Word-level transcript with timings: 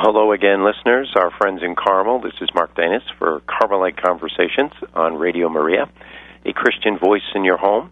Hello 0.00 0.30
again, 0.30 0.64
listeners, 0.64 1.12
our 1.16 1.32
friends 1.32 1.60
in 1.60 1.74
Carmel. 1.74 2.20
This 2.20 2.40
is 2.40 2.48
Mark 2.54 2.72
Danis 2.76 3.02
for 3.18 3.42
Carmelite 3.48 4.00
Conversations 4.00 4.70
on 4.94 5.14
Radio 5.14 5.48
Maria, 5.48 5.90
a 6.46 6.52
Christian 6.52 7.00
voice 7.02 7.26
in 7.34 7.42
your 7.42 7.56
home. 7.56 7.90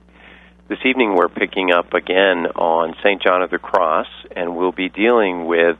This 0.68 0.78
evening 0.84 1.16
we're 1.16 1.26
picking 1.28 1.72
up 1.72 1.94
again 1.94 2.46
on 2.54 2.94
St. 3.02 3.20
John 3.20 3.42
of 3.42 3.50
the 3.50 3.58
Cross, 3.58 4.06
and 4.36 4.56
we'll 4.56 4.70
be 4.70 4.88
dealing 4.88 5.46
with 5.46 5.78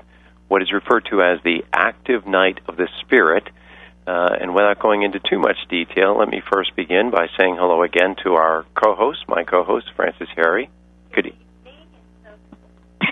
what 0.49 0.63
is 0.63 0.73
referred 0.73 1.07
to 1.11 1.23
as 1.23 1.39
the 1.45 1.63
active 1.73 2.27
night 2.27 2.59
of 2.67 2.77
the 2.77 2.89
Spirit. 3.03 3.45
Uh, 4.05 4.31
and 4.41 4.53
without 4.53 4.81
going 4.81 5.03
into 5.03 5.21
too 5.21 5.39
much 5.39 5.59
detail, 5.71 6.19
let 6.19 6.29
me 6.29 6.43
first 6.53 6.75
begin 6.75 7.13
by 7.13 7.29
saying 7.39 7.55
hello 7.57 7.85
again 7.85 8.17
to 8.25 8.35
our 8.35 8.67
co 8.75 8.97
host, 8.97 9.21
my 9.29 9.45
co 9.45 9.63
host, 9.63 9.87
Francis 9.95 10.29
Harry. 10.35 10.71
Good 11.15 11.27
evening. 11.27 11.46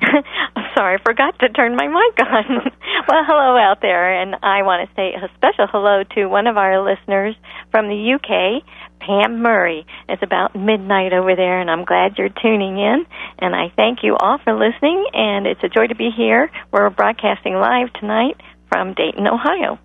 I'm 0.56 0.64
sorry, 0.74 0.98
I 0.98 1.02
forgot 1.02 1.38
to 1.40 1.48
turn 1.48 1.76
my 1.76 1.86
mic 1.86 2.26
on. 2.26 2.44
well, 3.08 3.24
hello 3.26 3.56
out 3.56 3.80
there, 3.80 4.20
and 4.20 4.36
I 4.42 4.62
want 4.62 4.88
to 4.88 4.94
say 4.94 5.14
a 5.14 5.28
special 5.36 5.66
hello 5.66 6.02
to 6.14 6.26
one 6.26 6.46
of 6.46 6.56
our 6.56 6.82
listeners 6.82 7.34
from 7.70 7.88
the 7.88 8.14
UK, 8.14 8.64
Pam 9.00 9.42
Murray. 9.42 9.86
It's 10.08 10.22
about 10.22 10.56
midnight 10.56 11.12
over 11.12 11.36
there, 11.36 11.60
and 11.60 11.70
I'm 11.70 11.84
glad 11.84 12.18
you're 12.18 12.28
tuning 12.28 12.78
in. 12.78 13.06
And 13.38 13.54
I 13.54 13.72
thank 13.76 14.00
you 14.02 14.16
all 14.16 14.38
for 14.38 14.54
listening, 14.54 15.06
and 15.12 15.46
it's 15.46 15.62
a 15.62 15.68
joy 15.68 15.86
to 15.86 15.94
be 15.94 16.10
here. 16.16 16.50
We're 16.72 16.90
broadcasting 16.90 17.54
live 17.54 17.92
tonight 17.94 18.40
from 18.68 18.94
Dayton, 18.94 19.26
Ohio. 19.26 19.78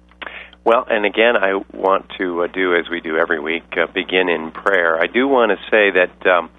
Well, 0.66 0.86
and 0.90 1.06
again, 1.06 1.36
I 1.38 1.56
want 1.74 2.12
to 2.20 2.44
uh, 2.44 2.48
do 2.48 2.76
as 2.76 2.90
we 2.90 3.02
do 3.02 3.18
every 3.18 3.40
week, 3.40 3.64
uh, 3.78 3.88
begin 3.92 4.30
in 4.30 4.52
prayer. 4.52 5.00
I 5.02 5.08
do 5.08 5.28
want 5.28 5.52
to 5.52 5.58
say 5.72 5.92
that 5.92 6.28
um, 6.28 6.50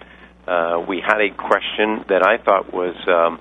uh, 0.46 0.84
we 0.88 1.02
had 1.04 1.20
a 1.20 1.30
question 1.30 2.04
that 2.08 2.22
I 2.22 2.42
thought 2.42 2.72
was 2.72 2.96
um, 3.06 3.40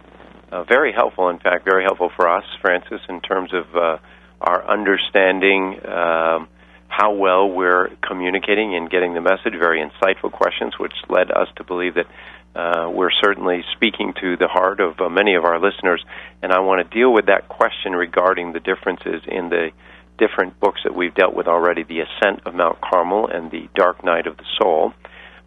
uh, 0.52 0.64
very 0.64 0.92
helpful, 0.92 1.30
in 1.30 1.40
fact, 1.40 1.66
very 1.66 1.84
helpful 1.84 2.12
for 2.16 2.28
us, 2.30 2.44
Francis, 2.62 3.02
in 3.08 3.22
terms 3.22 3.52
of 3.54 3.76
uh, 3.76 3.98
our 4.42 4.68
understanding 4.68 5.80
um, 5.86 6.48
how 6.88 7.14
well 7.14 7.50
we're 7.50 7.90
communicating 8.06 8.76
and 8.76 8.90
getting 8.90 9.14
the 9.14 9.22
message. 9.22 9.54
Very 9.60 9.82
insightful 9.82 10.32
questions, 10.32 10.74
which 10.80 10.94
led 11.08 11.32
us 11.32 11.48
to 11.58 11.64
believe 11.64 11.96
that 11.96 12.08
uh, 12.56 12.90
we're 12.90 13.12
certainly 13.24 13.64
speaking 13.76 14.14
to 14.20 14.36
the 14.38 14.48
heart 14.48 14.80
of 14.80 15.00
uh, 15.00 15.08
many 15.08 15.36
of 15.36 15.46
our 15.46 15.60
listeners. 15.60 16.04
And 16.42 16.52
I 16.52 16.60
want 16.60 16.82
to 16.84 16.96
deal 16.96 17.14
with 17.14 17.28
that 17.28 17.48
question 17.48 17.94
regarding 17.94 18.54
the 18.54 18.60
differences 18.60 19.22
in 19.28 19.50
the 19.50 19.70
different 20.18 20.60
books 20.60 20.82
that 20.84 20.94
we've 20.94 21.14
dealt 21.14 21.34
with 21.34 21.48
already 21.48 21.84
the 21.84 22.02
Ascent 22.02 22.42
of 22.46 22.54
Mount 22.54 22.82
Carmel 22.82 23.30
and 23.32 23.52
the 23.52 23.70
Dark 23.76 24.04
Night 24.04 24.28
of 24.28 24.36
the 24.38 24.46
Soul. 24.62 24.94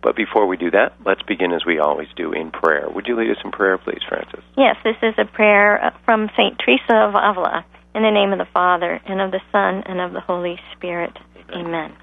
But 0.02 0.16
before 0.16 0.46
we 0.46 0.56
do 0.56 0.70
that, 0.72 0.94
let's 1.06 1.22
begin 1.22 1.52
as 1.52 1.64
we 1.64 1.78
always 1.78 2.08
do 2.16 2.32
in 2.32 2.50
prayer. 2.50 2.88
Would 2.90 3.06
you 3.06 3.16
lead 3.16 3.30
us 3.30 3.36
in 3.44 3.52
prayer, 3.52 3.78
please, 3.78 4.02
Francis? 4.08 4.40
Yes, 4.56 4.76
this 4.82 4.96
is 5.00 5.14
a 5.16 5.24
prayer 5.24 5.82
uh, 5.82 5.90
from 6.04 6.28
St. 6.36 6.58
Teresa 6.58 6.96
of 6.96 7.14
Avila. 7.14 7.64
In 7.94 8.02
the 8.02 8.10
name 8.10 8.32
of 8.32 8.38
the 8.38 8.52
Father, 8.52 9.00
and 9.06 9.20
of 9.20 9.30
the 9.30 9.40
Son, 9.52 9.82
and 9.86 10.00
of 10.00 10.12
the 10.12 10.20
Holy 10.20 10.58
Spirit. 10.74 11.12
Amen. 11.50 11.66
Amen. 11.66 11.96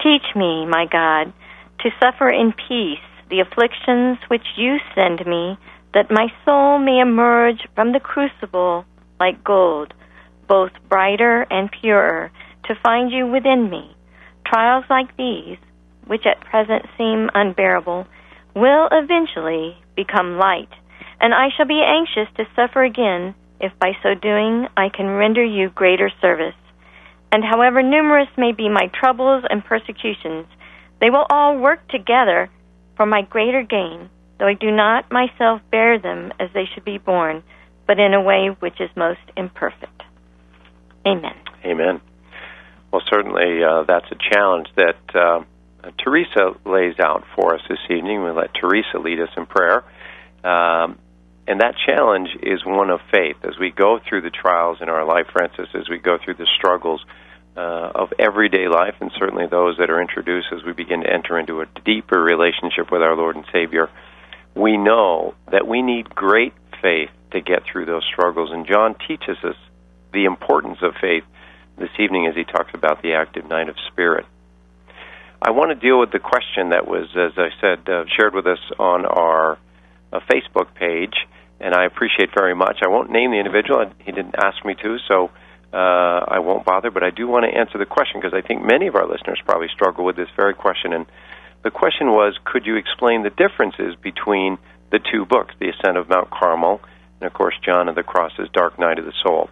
Teach 0.00 0.34
me, 0.36 0.64
my 0.64 0.86
God, 0.90 1.32
to 1.80 1.90
suffer 2.00 2.30
in 2.30 2.52
peace 2.52 3.02
the 3.28 3.40
afflictions 3.40 4.18
which 4.28 4.46
you 4.56 4.78
send 4.94 5.26
me, 5.26 5.58
that 5.92 6.10
my 6.10 6.28
soul 6.44 6.78
may 6.78 7.00
emerge 7.00 7.66
from 7.74 7.92
the 7.92 8.00
crucible 8.00 8.84
like 9.18 9.42
gold, 9.42 9.92
both 10.48 10.70
brighter 10.88 11.46
and 11.50 11.68
purer, 11.72 12.30
to 12.64 12.74
find 12.82 13.10
you 13.10 13.26
within 13.26 13.68
me. 13.68 13.94
Trials 14.46 14.84
like 14.88 15.16
these 15.16 15.58
which 16.08 16.26
at 16.26 16.40
present 16.40 16.84
seem 16.96 17.30
unbearable, 17.34 18.06
will 18.54 18.88
eventually 18.90 19.76
become 19.94 20.38
light, 20.38 20.70
and 21.20 21.32
I 21.32 21.48
shall 21.56 21.66
be 21.66 21.82
anxious 21.84 22.28
to 22.36 22.44
suffer 22.56 22.82
again 22.82 23.34
if 23.60 23.72
by 23.78 23.92
so 24.02 24.14
doing 24.14 24.66
I 24.76 24.88
can 24.88 25.06
render 25.06 25.44
you 25.44 25.68
greater 25.70 26.10
service. 26.20 26.54
And 27.30 27.44
however 27.44 27.82
numerous 27.82 28.28
may 28.36 28.52
be 28.52 28.68
my 28.68 28.90
troubles 28.98 29.44
and 29.50 29.64
persecutions, 29.64 30.46
they 31.00 31.10
will 31.10 31.26
all 31.30 31.58
work 31.58 31.86
together 31.88 32.48
for 32.96 33.04
my 33.04 33.22
greater 33.22 33.62
gain, 33.62 34.08
though 34.38 34.46
I 34.46 34.54
do 34.54 34.70
not 34.70 35.12
myself 35.12 35.60
bear 35.70 35.98
them 35.98 36.32
as 36.40 36.48
they 36.54 36.64
should 36.72 36.84
be 36.84 36.98
borne, 36.98 37.42
but 37.86 37.98
in 37.98 38.14
a 38.14 38.22
way 38.22 38.48
which 38.60 38.80
is 38.80 38.90
most 38.96 39.20
imperfect. 39.36 40.02
Amen. 41.06 41.34
Amen. 41.64 42.00
Well, 42.90 43.02
certainly 43.10 43.62
uh, 43.62 43.84
that's 43.86 44.10
a 44.10 44.16
challenge 44.32 44.68
that. 44.76 45.14
Uh 45.14 45.44
Teresa 45.96 46.54
lays 46.66 46.98
out 46.98 47.24
for 47.34 47.54
us 47.54 47.60
this 47.68 47.78
evening. 47.90 48.22
We 48.24 48.30
let 48.30 48.54
Teresa 48.54 48.98
lead 48.98 49.20
us 49.20 49.30
in 49.36 49.46
prayer. 49.46 49.84
Um, 50.44 50.98
and 51.46 51.60
that 51.62 51.74
challenge 51.86 52.28
is 52.42 52.64
one 52.64 52.90
of 52.90 53.00
faith. 53.10 53.36
As 53.42 53.58
we 53.58 53.70
go 53.70 53.98
through 54.06 54.20
the 54.22 54.30
trials 54.30 54.78
in 54.82 54.88
our 54.88 55.04
life, 55.04 55.28
Francis, 55.32 55.68
as 55.74 55.88
we 55.88 55.98
go 55.98 56.18
through 56.22 56.34
the 56.34 56.46
struggles 56.58 57.02
uh, 57.56 57.90
of 57.94 58.12
everyday 58.18 58.68
life, 58.68 58.94
and 59.00 59.10
certainly 59.18 59.46
those 59.46 59.78
that 59.78 59.88
are 59.88 60.00
introduced 60.00 60.48
as 60.52 60.62
we 60.64 60.72
begin 60.72 61.00
to 61.00 61.10
enter 61.10 61.38
into 61.38 61.62
a 61.62 61.66
deeper 61.84 62.20
relationship 62.20 62.92
with 62.92 63.00
our 63.00 63.16
Lord 63.16 63.36
and 63.36 63.46
Savior, 63.50 63.88
we 64.54 64.76
know 64.76 65.34
that 65.50 65.66
we 65.66 65.80
need 65.80 66.14
great 66.14 66.52
faith 66.82 67.10
to 67.32 67.40
get 67.40 67.62
through 67.64 67.86
those 67.86 68.04
struggles. 68.12 68.50
And 68.52 68.66
John 68.66 68.94
teaches 69.06 69.38
us 69.42 69.56
the 70.12 70.26
importance 70.26 70.78
of 70.82 70.94
faith 71.00 71.24
this 71.78 71.90
evening 71.98 72.26
as 72.26 72.34
he 72.34 72.44
talks 72.44 72.72
about 72.74 73.02
the 73.02 73.14
active 73.14 73.48
night 73.48 73.68
of 73.68 73.76
spirit. 73.90 74.26
I 75.40 75.52
want 75.52 75.70
to 75.70 75.76
deal 75.76 76.00
with 76.00 76.10
the 76.10 76.18
question 76.18 76.70
that 76.70 76.88
was, 76.88 77.06
as 77.14 77.38
I 77.38 77.50
said, 77.60 77.88
uh, 77.88 78.04
shared 78.18 78.34
with 78.34 78.46
us 78.46 78.58
on 78.78 79.06
our 79.06 79.56
uh, 80.12 80.20
Facebook 80.28 80.74
page, 80.74 81.14
and 81.60 81.74
I 81.74 81.84
appreciate 81.84 82.30
very 82.36 82.54
much. 82.54 82.78
I 82.82 82.88
won't 82.88 83.10
name 83.10 83.30
the 83.30 83.38
individual; 83.38 83.86
he 84.04 84.10
didn't 84.10 84.34
ask 84.36 84.64
me 84.64 84.74
to, 84.82 84.98
so 85.06 85.30
uh, 85.72 86.24
I 86.26 86.40
won't 86.40 86.64
bother. 86.64 86.90
But 86.90 87.04
I 87.04 87.10
do 87.10 87.28
want 87.28 87.44
to 87.44 87.56
answer 87.56 87.78
the 87.78 87.86
question 87.86 88.20
because 88.20 88.34
I 88.34 88.46
think 88.46 88.64
many 88.64 88.88
of 88.88 88.96
our 88.96 89.06
listeners 89.06 89.40
probably 89.44 89.68
struggle 89.72 90.04
with 90.04 90.16
this 90.16 90.28
very 90.36 90.54
question. 90.54 90.92
And 90.92 91.06
the 91.62 91.70
question 91.70 92.08
was, 92.08 92.36
could 92.44 92.66
you 92.66 92.74
explain 92.74 93.22
the 93.22 93.30
differences 93.30 93.94
between 94.02 94.58
the 94.90 94.98
two 94.98 95.24
books, 95.24 95.54
The 95.60 95.68
Ascent 95.70 95.96
of 95.96 96.08
Mount 96.08 96.30
Carmel, 96.30 96.80
and 97.20 97.28
of 97.28 97.32
course 97.32 97.54
John 97.64 97.88
of 97.88 97.94
the 97.94 98.02
Cross's 98.02 98.48
Dark 98.52 98.76
Night 98.78 98.98
of 98.98 99.04
the 99.04 99.14
Soul? 99.22 99.50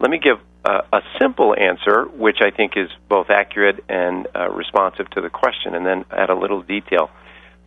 Let 0.00 0.10
me 0.10 0.18
give 0.18 0.38
uh, 0.64 0.82
a 0.92 1.00
simple 1.20 1.54
answer, 1.58 2.04
which 2.04 2.38
I 2.40 2.50
think 2.50 2.72
is 2.76 2.88
both 3.08 3.30
accurate 3.30 3.84
and 3.88 4.26
uh, 4.34 4.48
responsive 4.50 5.10
to 5.10 5.20
the 5.20 5.30
question, 5.30 5.74
and 5.74 5.84
then 5.84 6.04
add 6.10 6.30
a 6.30 6.36
little 6.36 6.62
detail. 6.62 7.10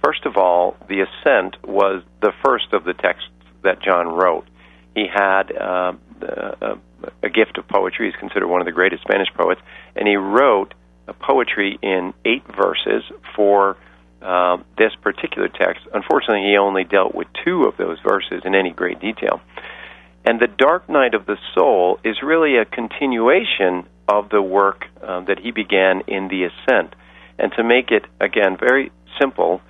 First 0.03 0.25
of 0.25 0.37
all, 0.37 0.77
the 0.87 1.01
Ascent 1.01 1.57
was 1.63 2.03
the 2.21 2.31
first 2.43 2.73
of 2.73 2.83
the 2.83 2.93
texts 2.93 3.29
that 3.63 3.81
John 3.81 4.07
wrote. 4.07 4.47
He 4.93 5.07
had 5.13 5.51
uh, 5.51 5.93
a, 6.21 6.77
a 7.23 7.29
gift 7.29 7.57
of 7.57 7.67
poetry. 7.67 8.07
He's 8.07 8.19
considered 8.19 8.47
one 8.47 8.61
of 8.61 8.65
the 8.65 8.71
greatest 8.71 9.01
Spanish 9.03 9.29
poets, 9.33 9.61
and 9.95 10.07
he 10.07 10.15
wrote 10.15 10.73
a 11.07 11.13
poetry 11.13 11.77
in 11.81 12.13
eight 12.23 12.43
verses 12.55 13.03
for 13.35 13.77
uh, 14.21 14.57
this 14.77 14.91
particular 15.01 15.49
text. 15.49 15.85
Unfortunately, 15.93 16.49
he 16.49 16.57
only 16.57 16.83
dealt 16.83 17.13
with 17.13 17.27
two 17.43 17.63
of 17.63 17.77
those 17.77 17.99
verses 18.07 18.41
in 18.45 18.55
any 18.55 18.71
great 18.71 18.99
detail. 18.99 19.41
And 20.25 20.39
the 20.39 20.47
dark 20.47 20.89
night 20.89 21.13
of 21.13 21.27
the 21.27 21.37
soul 21.53 21.99
is 22.03 22.17
really 22.23 22.57
a 22.57 22.65
continuation 22.65 23.87
of 24.07 24.29
the 24.29 24.41
work 24.41 24.85
uh, 25.01 25.21
that 25.25 25.39
he 25.39 25.51
began 25.51 26.01
in 26.07 26.27
the 26.27 26.45
ascent. 26.45 26.95
And 27.37 27.51
to 27.57 27.63
make 27.63 27.91
it, 27.91 28.05
again, 28.19 28.57
very 28.57 28.91
simple, 29.21 29.61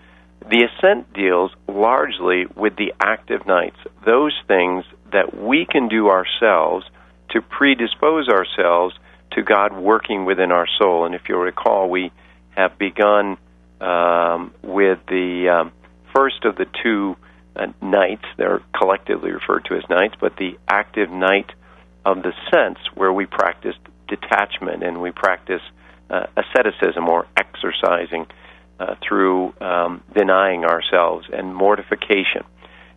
the 0.49 0.63
ascent 0.63 1.11
deals 1.13 1.51
largely 1.67 2.45
with 2.55 2.75
the 2.77 2.93
active 3.01 3.45
nights, 3.45 3.77
those 4.05 4.33
things 4.47 4.85
that 5.11 5.35
we 5.35 5.65
can 5.69 5.89
do 5.89 6.07
ourselves 6.07 6.85
to 7.31 7.41
predispose 7.41 8.29
ourselves 8.29 8.95
to 9.31 9.41
God 9.41 9.75
working 9.75 10.23
within 10.23 10.51
our 10.51 10.67
soul. 10.79 11.05
And 11.05 11.15
if 11.15 11.23
you'll 11.27 11.39
recall, 11.39 11.89
we 11.89 12.11
have 12.51 12.77
begun 12.77 13.37
um, 13.81 14.53
with 14.61 14.99
the 15.07 15.49
um, 15.49 15.71
first 16.15 16.45
of 16.45 16.55
the 16.55 16.65
two 16.81 17.17
uh, 17.55 17.67
nights. 17.81 18.25
They're 18.37 18.61
collectively 18.77 19.31
referred 19.31 19.65
to 19.65 19.75
as 19.75 19.83
nights, 19.89 20.15
but 20.19 20.35
the 20.37 20.57
active 20.67 21.09
night 21.09 21.51
of 22.05 22.21
the 22.21 22.33
sense 22.51 22.79
where 22.93 23.11
we 23.11 23.25
practice 23.25 23.75
detachment 24.07 24.83
and 24.83 25.01
we 25.01 25.11
practice 25.11 25.61
uh, 26.09 26.27
asceticism 26.37 27.07
or 27.09 27.27
exercising 27.35 28.27
uh, 28.79 28.95
through 29.07 29.53
um, 29.61 30.03
denying 30.13 30.65
ourselves 30.65 31.27
and 31.31 31.55
mortification. 31.55 32.43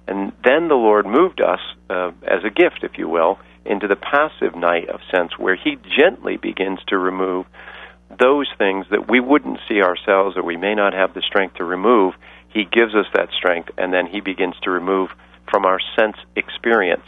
And 0.06 0.32
then 0.44 0.69
the 0.69 0.75
Lord 0.75 1.06
moved 1.06 1.40
us 1.40 1.61
uh, 1.88 2.11
as 2.22 2.43
a 2.44 2.50
gift, 2.50 2.81
if 2.82 2.99
you 2.99 3.08
will, 3.08 3.38
into 3.64 3.87
the 3.87 3.96
passive 3.96 4.56
night 4.56 4.88
of 4.88 5.00
sense 5.14 5.38
where 5.38 5.56
He 5.56 5.76
gently 5.99 6.37
begins 6.37 6.81
to 6.88 6.99
remove 6.99 7.46
those 8.19 8.49
things 8.56 8.87
that 8.90 9.08
we 9.08 9.20
wouldn't 9.20 9.58
see 9.69 9.82
ourselves 9.82 10.37
or 10.37 10.43
we 10.43 10.56
may 10.56 10.75
not 10.75 10.94
have 10.94 11.14
the 11.14 11.22
strength 11.22 11.56
to 11.56 11.64
remove 11.64 12.14
he 12.48 12.64
gives 12.64 12.94
us 12.94 13.06
that 13.14 13.30
strength, 13.36 13.70
and 13.76 13.92
then 13.92 14.06
He 14.06 14.20
begins 14.20 14.54
to 14.62 14.70
remove 14.70 15.10
from 15.50 15.64
our 15.64 15.78
sense 15.96 16.16
experience. 16.34 17.04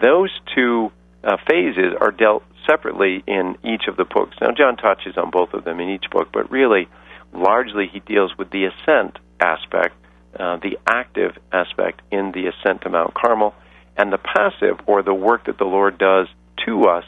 Those 0.00 0.30
two 0.54 0.92
uh, 1.24 1.36
phases 1.48 1.94
are 2.00 2.10
dealt 2.10 2.44
separately 2.66 3.22
in 3.26 3.56
each 3.62 3.88
of 3.88 3.96
the 3.96 4.04
books. 4.04 4.36
Now, 4.40 4.50
John 4.56 4.76
touches 4.76 5.16
on 5.16 5.30
both 5.30 5.54
of 5.54 5.64
them 5.64 5.80
in 5.80 5.88
each 5.90 6.10
book, 6.10 6.28
but 6.32 6.50
really, 6.50 6.88
largely, 7.32 7.88
he 7.92 8.00
deals 8.00 8.36
with 8.36 8.50
the 8.50 8.66
ascent 8.66 9.18
aspect, 9.40 9.94
uh, 10.38 10.56
the 10.56 10.78
active 10.86 11.36
aspect 11.52 12.02
in 12.10 12.32
the 12.32 12.46
ascent 12.46 12.82
to 12.82 12.90
Mount 12.90 13.14
Carmel, 13.14 13.54
and 13.96 14.12
the 14.12 14.18
passive, 14.18 14.78
or 14.86 15.02
the 15.02 15.14
work 15.14 15.46
that 15.46 15.58
the 15.58 15.64
Lord 15.64 15.98
does 15.98 16.28
to 16.66 16.84
us 16.84 17.04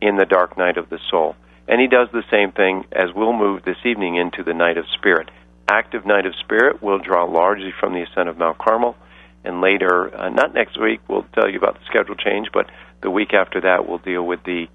in 0.00 0.16
the 0.16 0.26
dark 0.26 0.58
night 0.58 0.76
of 0.76 0.88
the 0.88 0.98
soul. 1.10 1.36
And 1.68 1.80
he 1.80 1.86
does 1.86 2.08
the 2.12 2.24
same 2.30 2.52
thing 2.52 2.86
as 2.90 3.14
we'll 3.14 3.32
move 3.32 3.64
this 3.64 3.76
evening 3.84 4.16
into 4.16 4.42
the 4.42 4.54
night 4.54 4.76
of 4.76 4.84
spirit. 4.94 5.30
Active 5.72 6.04
night 6.04 6.26
of 6.26 6.34
spirit 6.44 6.82
will 6.82 6.98
draw 6.98 7.24
largely 7.24 7.72
from 7.80 7.94
the 7.94 8.02
ascent 8.02 8.28
of 8.28 8.36
Mount 8.36 8.58
Carmel. 8.58 8.94
And 9.42 9.62
later, 9.62 10.14
uh, 10.14 10.28
not 10.28 10.52
next 10.52 10.78
week, 10.78 11.00
we'll 11.08 11.24
tell 11.34 11.48
you 11.48 11.56
about 11.56 11.78
the 11.78 11.84
schedule 11.86 12.14
change, 12.14 12.48
but 12.52 12.66
the 13.02 13.08
week 13.10 13.32
after 13.32 13.58
that, 13.62 13.88
we'll 13.88 13.96
deal 13.96 14.22
with 14.22 14.44
the 14.44 14.66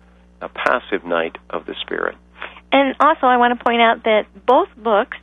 uh, 0.41 0.47
passive 0.47 1.05
night 1.05 1.37
of 1.51 1.67
the 1.67 1.75
spirit. 1.81 2.15
And 2.71 2.95
also, 2.99 3.27
I 3.27 3.37
want 3.37 3.55
to 3.55 3.63
point 3.63 3.79
out 3.79 4.05
that 4.05 4.23
both 4.47 4.69
books 4.75 5.17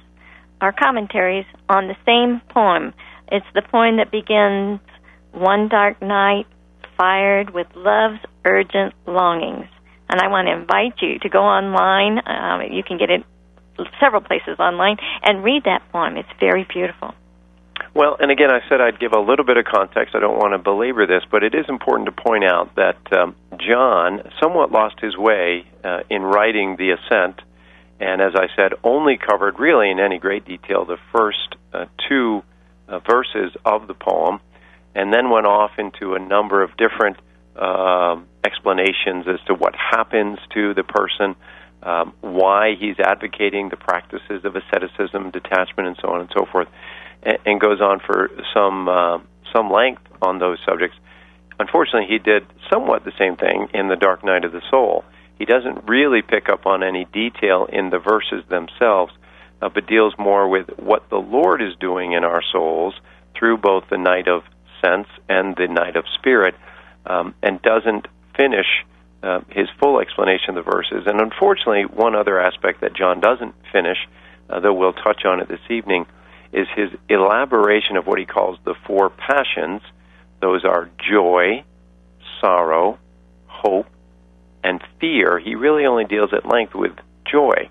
are 0.60 0.72
commentaries 0.72 1.44
on 1.68 1.88
the 1.88 1.96
same 2.06 2.40
poem. 2.50 2.94
It's 3.32 3.46
the 3.52 3.62
poem 3.62 3.96
that 3.96 4.12
begins, 4.12 4.78
One 5.32 5.68
dark 5.68 6.00
night, 6.00 6.46
fired 6.96 7.50
with 7.50 7.66
love's 7.74 8.20
urgent 8.44 8.94
longings. 9.08 9.66
And 10.08 10.20
I 10.20 10.28
want 10.28 10.46
to 10.46 10.52
invite 10.52 11.02
you 11.02 11.18
to 11.18 11.28
go 11.28 11.40
online. 11.40 12.20
Um, 12.24 12.72
you 12.72 12.84
can 12.84 12.96
get 12.96 13.10
it 13.10 13.24
several 14.00 14.22
places 14.22 14.58
online 14.58 14.96
and 15.22 15.44
read 15.44 15.64
that 15.64 15.82
poem. 15.92 16.16
It's 16.16 16.28
very 16.40 16.66
beautiful. 16.72 17.14
Well, 17.94 18.16
and 18.18 18.30
again, 18.30 18.50
I 18.50 18.60
said 18.68 18.80
I'd 18.80 18.98
give 18.98 19.12
a 19.12 19.20
little 19.20 19.44
bit 19.44 19.56
of 19.56 19.64
context. 19.64 20.14
I 20.14 20.20
don't 20.20 20.36
want 20.36 20.52
to 20.52 20.58
belabor 20.58 21.06
this, 21.06 21.22
but 21.30 21.44
it 21.44 21.54
is 21.54 21.66
important 21.68 22.06
to 22.06 22.12
point 22.12 22.44
out 22.44 22.74
that 22.76 22.98
um, 23.12 23.36
John 23.56 24.22
somewhat 24.40 24.72
lost 24.72 24.98
his 25.00 25.16
way 25.16 25.66
uh, 25.84 26.00
in 26.10 26.22
writing 26.22 26.76
the 26.76 26.90
Ascent, 26.90 27.40
and 28.00 28.20
as 28.20 28.32
I 28.34 28.48
said, 28.56 28.72
only 28.82 29.16
covered 29.16 29.60
really 29.60 29.90
in 29.90 30.00
any 30.00 30.18
great 30.18 30.44
detail 30.44 30.84
the 30.84 30.98
first 31.12 31.56
uh, 31.72 31.86
two 32.08 32.42
uh, 32.88 32.98
verses 32.98 33.52
of 33.64 33.86
the 33.86 33.94
poem, 33.94 34.40
and 34.94 35.12
then 35.12 35.30
went 35.30 35.46
off 35.46 35.72
into 35.78 36.14
a 36.14 36.18
number 36.18 36.62
of 36.62 36.76
different 36.76 37.16
um, 37.56 38.26
explanations 38.44 39.26
as 39.28 39.40
to 39.46 39.54
what 39.54 39.74
happens 39.76 40.38
to 40.52 40.74
the 40.74 40.82
person, 40.82 41.36
um, 41.84 42.14
why 42.20 42.74
he's 42.78 42.98
advocating 42.98 43.68
the 43.68 43.76
practices 43.76 44.44
of 44.44 44.56
asceticism, 44.56 45.30
detachment, 45.30 45.88
and 45.88 45.96
so 46.00 46.08
on 46.08 46.20
and 46.20 46.30
so 46.36 46.46
forth, 46.50 46.68
and, 47.22 47.38
and 47.44 47.60
goes 47.60 47.80
on 47.80 48.00
for 48.00 48.30
some 48.54 48.88
uh, 48.88 49.18
some 49.54 49.70
length 49.70 50.02
on 50.22 50.38
those 50.38 50.58
subjects. 50.66 50.96
Unfortunately, 51.60 52.08
he 52.08 52.18
did 52.18 52.46
somewhat 52.72 53.04
the 53.04 53.12
same 53.18 53.36
thing 53.36 53.68
in 53.72 53.88
the 53.88 53.96
Dark 53.96 54.24
Night 54.24 54.44
of 54.44 54.52
the 54.52 54.62
Soul. 54.70 55.04
He 55.38 55.44
doesn't 55.44 55.88
really 55.88 56.22
pick 56.22 56.48
up 56.48 56.66
on 56.66 56.82
any 56.82 57.04
detail 57.12 57.66
in 57.66 57.90
the 57.90 57.98
verses 57.98 58.44
themselves, 58.48 59.12
uh, 59.62 59.68
but 59.68 59.86
deals 59.86 60.14
more 60.18 60.48
with 60.48 60.68
what 60.78 61.08
the 61.10 61.18
Lord 61.18 61.62
is 61.62 61.74
doing 61.78 62.12
in 62.12 62.24
our 62.24 62.42
souls 62.52 62.94
through 63.36 63.58
both 63.58 63.84
the 63.90 63.98
night 63.98 64.26
of 64.26 64.42
sense 64.82 65.08
and 65.28 65.54
the 65.56 65.68
night 65.68 65.96
of 65.96 66.04
spirit, 66.18 66.54
um, 67.06 67.34
and 67.42 67.60
doesn't 67.62 68.06
finish 68.36 68.84
uh, 69.24 69.40
his 69.48 69.68
full 69.80 70.00
explanation 70.00 70.50
of 70.50 70.64
the 70.64 70.70
verses. 70.70 71.04
And 71.06 71.18
unfortunately, 71.20 71.84
one 71.84 72.14
other 72.14 72.38
aspect 72.38 72.82
that 72.82 72.94
John 72.94 73.20
doesn't 73.20 73.54
finish, 73.72 73.96
uh, 74.50 74.60
though 74.60 74.74
we'll 74.74 74.92
touch 74.92 75.24
on 75.24 75.40
it 75.40 75.48
this 75.48 75.64
evening, 75.70 76.04
is 76.52 76.66
his 76.76 76.90
elaboration 77.08 77.96
of 77.96 78.06
what 78.06 78.18
he 78.18 78.26
calls 78.26 78.58
the 78.64 78.74
four 78.86 79.08
passions. 79.08 79.80
Those 80.40 80.64
are 80.64 80.90
joy, 81.10 81.64
sorrow, 82.40 82.98
hope, 83.46 83.86
and 84.62 84.82
fear. 85.00 85.38
He 85.38 85.54
really 85.54 85.86
only 85.86 86.04
deals 86.04 86.34
at 86.34 86.44
length 86.46 86.74
with 86.74 86.92
joy. 87.24 87.70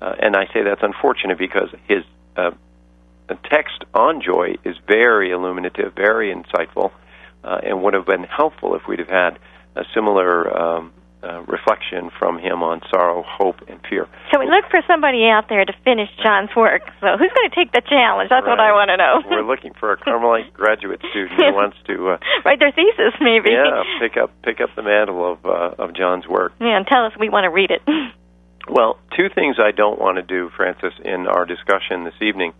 Uh, 0.00 0.14
and 0.18 0.34
I 0.34 0.46
say 0.54 0.62
that's 0.62 0.82
unfortunate 0.82 1.38
because 1.38 1.68
his 1.86 2.02
uh, 2.36 2.52
text 3.50 3.84
on 3.92 4.22
joy 4.22 4.54
is 4.64 4.76
very 4.86 5.30
illuminative, 5.30 5.94
very 5.94 6.34
insightful, 6.34 6.92
uh, 7.44 7.60
and 7.62 7.82
would 7.82 7.92
have 7.92 8.06
been 8.06 8.24
helpful 8.24 8.74
if 8.74 8.88
we'd 8.88 9.00
have 9.00 9.08
had 9.08 9.38
a 9.76 9.84
similar 9.94 10.46
um, 10.56 10.92
uh, 11.24 11.40
reflection 11.48 12.10
from 12.18 12.38
him 12.38 12.62
on 12.62 12.80
sorrow, 12.90 13.24
hope, 13.26 13.56
and 13.68 13.80
fear. 13.88 14.06
So 14.32 14.38
we 14.38 14.46
look 14.46 14.68
for 14.70 14.80
somebody 14.86 15.24
out 15.24 15.48
there 15.48 15.64
to 15.64 15.72
finish 15.84 16.08
John's 16.22 16.50
work. 16.54 16.82
So 17.00 17.16
who's 17.16 17.32
going 17.32 17.48
to 17.48 17.56
take 17.56 17.72
the 17.72 17.80
challenge? 17.80 18.28
That's 18.28 18.44
right. 18.44 18.52
what 18.52 18.60
I 18.60 18.72
want 18.72 18.90
to 18.90 18.96
know. 18.96 19.24
We're 19.24 19.46
looking 19.46 19.72
for 19.72 19.92
a 19.92 19.96
Carmelite 19.96 20.52
graduate 20.52 21.00
student 21.10 21.40
who 21.40 21.54
wants 21.54 21.76
to 21.86 22.10
uh, 22.10 22.18
write 22.44 22.58
their 22.58 22.72
thesis, 22.72 23.16
maybe. 23.20 23.50
Yeah, 23.50 23.82
pick 24.00 24.16
up 24.20 24.30
pick 24.42 24.60
up 24.60 24.70
the 24.76 24.82
mantle 24.82 25.32
of 25.32 25.44
uh, 25.44 25.82
of 25.82 25.94
John's 25.94 26.28
work. 26.28 26.52
Yeah, 26.60 26.76
and 26.76 26.86
tell 26.86 27.06
us 27.06 27.12
we 27.18 27.28
want 27.28 27.44
to 27.44 27.50
read 27.50 27.70
it. 27.70 27.82
Well, 28.66 28.98
two 29.14 29.28
things 29.28 29.56
I 29.58 29.72
don't 29.72 30.00
want 30.00 30.16
to 30.16 30.22
do, 30.22 30.50
Francis, 30.56 30.94
in 31.04 31.26
our 31.26 31.44
discussion 31.44 32.04
this 32.04 32.14
evening. 32.22 32.54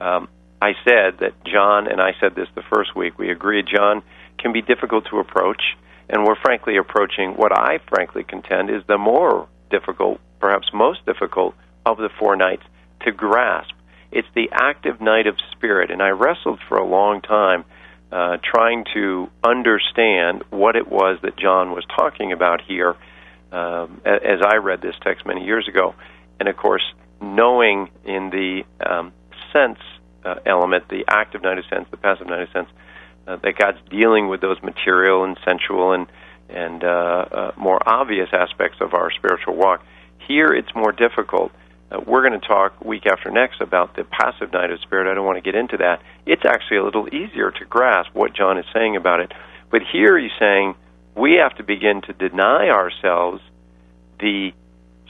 Um, 0.00 0.28
I 0.60 0.72
said 0.84 1.20
that 1.20 1.32
John, 1.44 1.86
and 1.86 2.00
I 2.00 2.12
said 2.20 2.34
this 2.34 2.48
the 2.54 2.62
first 2.74 2.94
week, 2.94 3.18
we 3.18 3.30
agreed 3.30 3.66
John 3.66 4.02
can 4.38 4.52
be 4.52 4.60
difficult 4.60 5.06
to 5.10 5.18
approach 5.18 5.62
and 6.08 6.24
we're 6.24 6.36
frankly 6.36 6.76
approaching 6.76 7.32
what 7.32 7.56
I 7.56 7.78
frankly 7.88 8.24
contend 8.24 8.70
is 8.70 8.82
the 8.86 8.98
more 8.98 9.48
difficult, 9.70 10.20
perhaps 10.40 10.68
most 10.72 11.04
difficult, 11.06 11.54
of 11.84 11.98
the 11.98 12.10
four 12.18 12.36
nights 12.36 12.62
to 13.04 13.12
grasp. 13.12 13.72
It's 14.12 14.28
the 14.34 14.48
active 14.52 15.00
night 15.00 15.26
of 15.26 15.36
spirit, 15.52 15.90
and 15.90 16.02
I 16.02 16.10
wrestled 16.10 16.60
for 16.68 16.78
a 16.78 16.86
long 16.86 17.22
time 17.22 17.64
uh, 18.12 18.36
trying 18.42 18.84
to 18.94 19.28
understand 19.42 20.44
what 20.50 20.76
it 20.76 20.88
was 20.88 21.18
that 21.22 21.36
John 21.36 21.72
was 21.72 21.84
talking 21.96 22.32
about 22.32 22.62
here 22.62 22.96
um, 23.50 24.00
as 24.04 24.40
I 24.44 24.56
read 24.56 24.80
this 24.80 24.94
text 25.02 25.26
many 25.26 25.44
years 25.44 25.66
ago. 25.68 25.94
And 26.38 26.48
of 26.48 26.56
course, 26.56 26.82
knowing 27.20 27.90
in 28.04 28.30
the 28.30 28.62
um, 28.84 29.12
sense 29.52 29.78
uh, 30.24 30.36
element, 30.44 30.88
the 30.88 31.04
active 31.08 31.42
night 31.42 31.58
of 31.58 31.64
sense, 31.66 31.88
the 31.90 31.96
passive 31.96 32.26
night 32.26 32.42
of 32.42 32.48
sense, 32.52 32.68
uh, 33.26 33.36
that 33.36 33.56
God's 33.58 33.78
dealing 33.90 34.28
with 34.28 34.40
those 34.40 34.62
material 34.62 35.24
and 35.24 35.38
sensual 35.44 35.92
and 35.92 36.06
and 36.48 36.84
uh, 36.84 36.86
uh, 36.86 37.52
more 37.56 37.80
obvious 37.86 38.28
aspects 38.32 38.78
of 38.80 38.94
our 38.94 39.10
spiritual 39.10 39.56
walk. 39.56 39.84
Here, 40.28 40.46
it's 40.46 40.72
more 40.76 40.92
difficult. 40.92 41.50
Uh, 41.90 42.00
we're 42.06 42.26
going 42.26 42.40
to 42.40 42.46
talk 42.46 42.84
week 42.84 43.04
after 43.06 43.30
next 43.30 43.60
about 43.60 43.96
the 43.96 44.04
passive 44.04 44.52
night 44.52 44.70
of 44.70 44.80
spirit. 44.80 45.10
I 45.10 45.14
don't 45.14 45.26
want 45.26 45.38
to 45.38 45.42
get 45.42 45.58
into 45.58 45.78
that. 45.78 46.02
It's 46.24 46.44
actually 46.44 46.78
a 46.78 46.84
little 46.84 47.08
easier 47.08 47.50
to 47.50 47.64
grasp 47.64 48.10
what 48.14 48.32
John 48.32 48.58
is 48.58 48.64
saying 48.72 48.96
about 48.96 49.20
it. 49.20 49.32
But 49.70 49.82
here 49.92 50.18
he's 50.18 50.30
saying 50.38 50.74
we 51.16 51.34
have 51.42 51.56
to 51.56 51.64
begin 51.64 52.02
to 52.02 52.12
deny 52.12 52.68
ourselves 52.68 53.42
the 54.20 54.52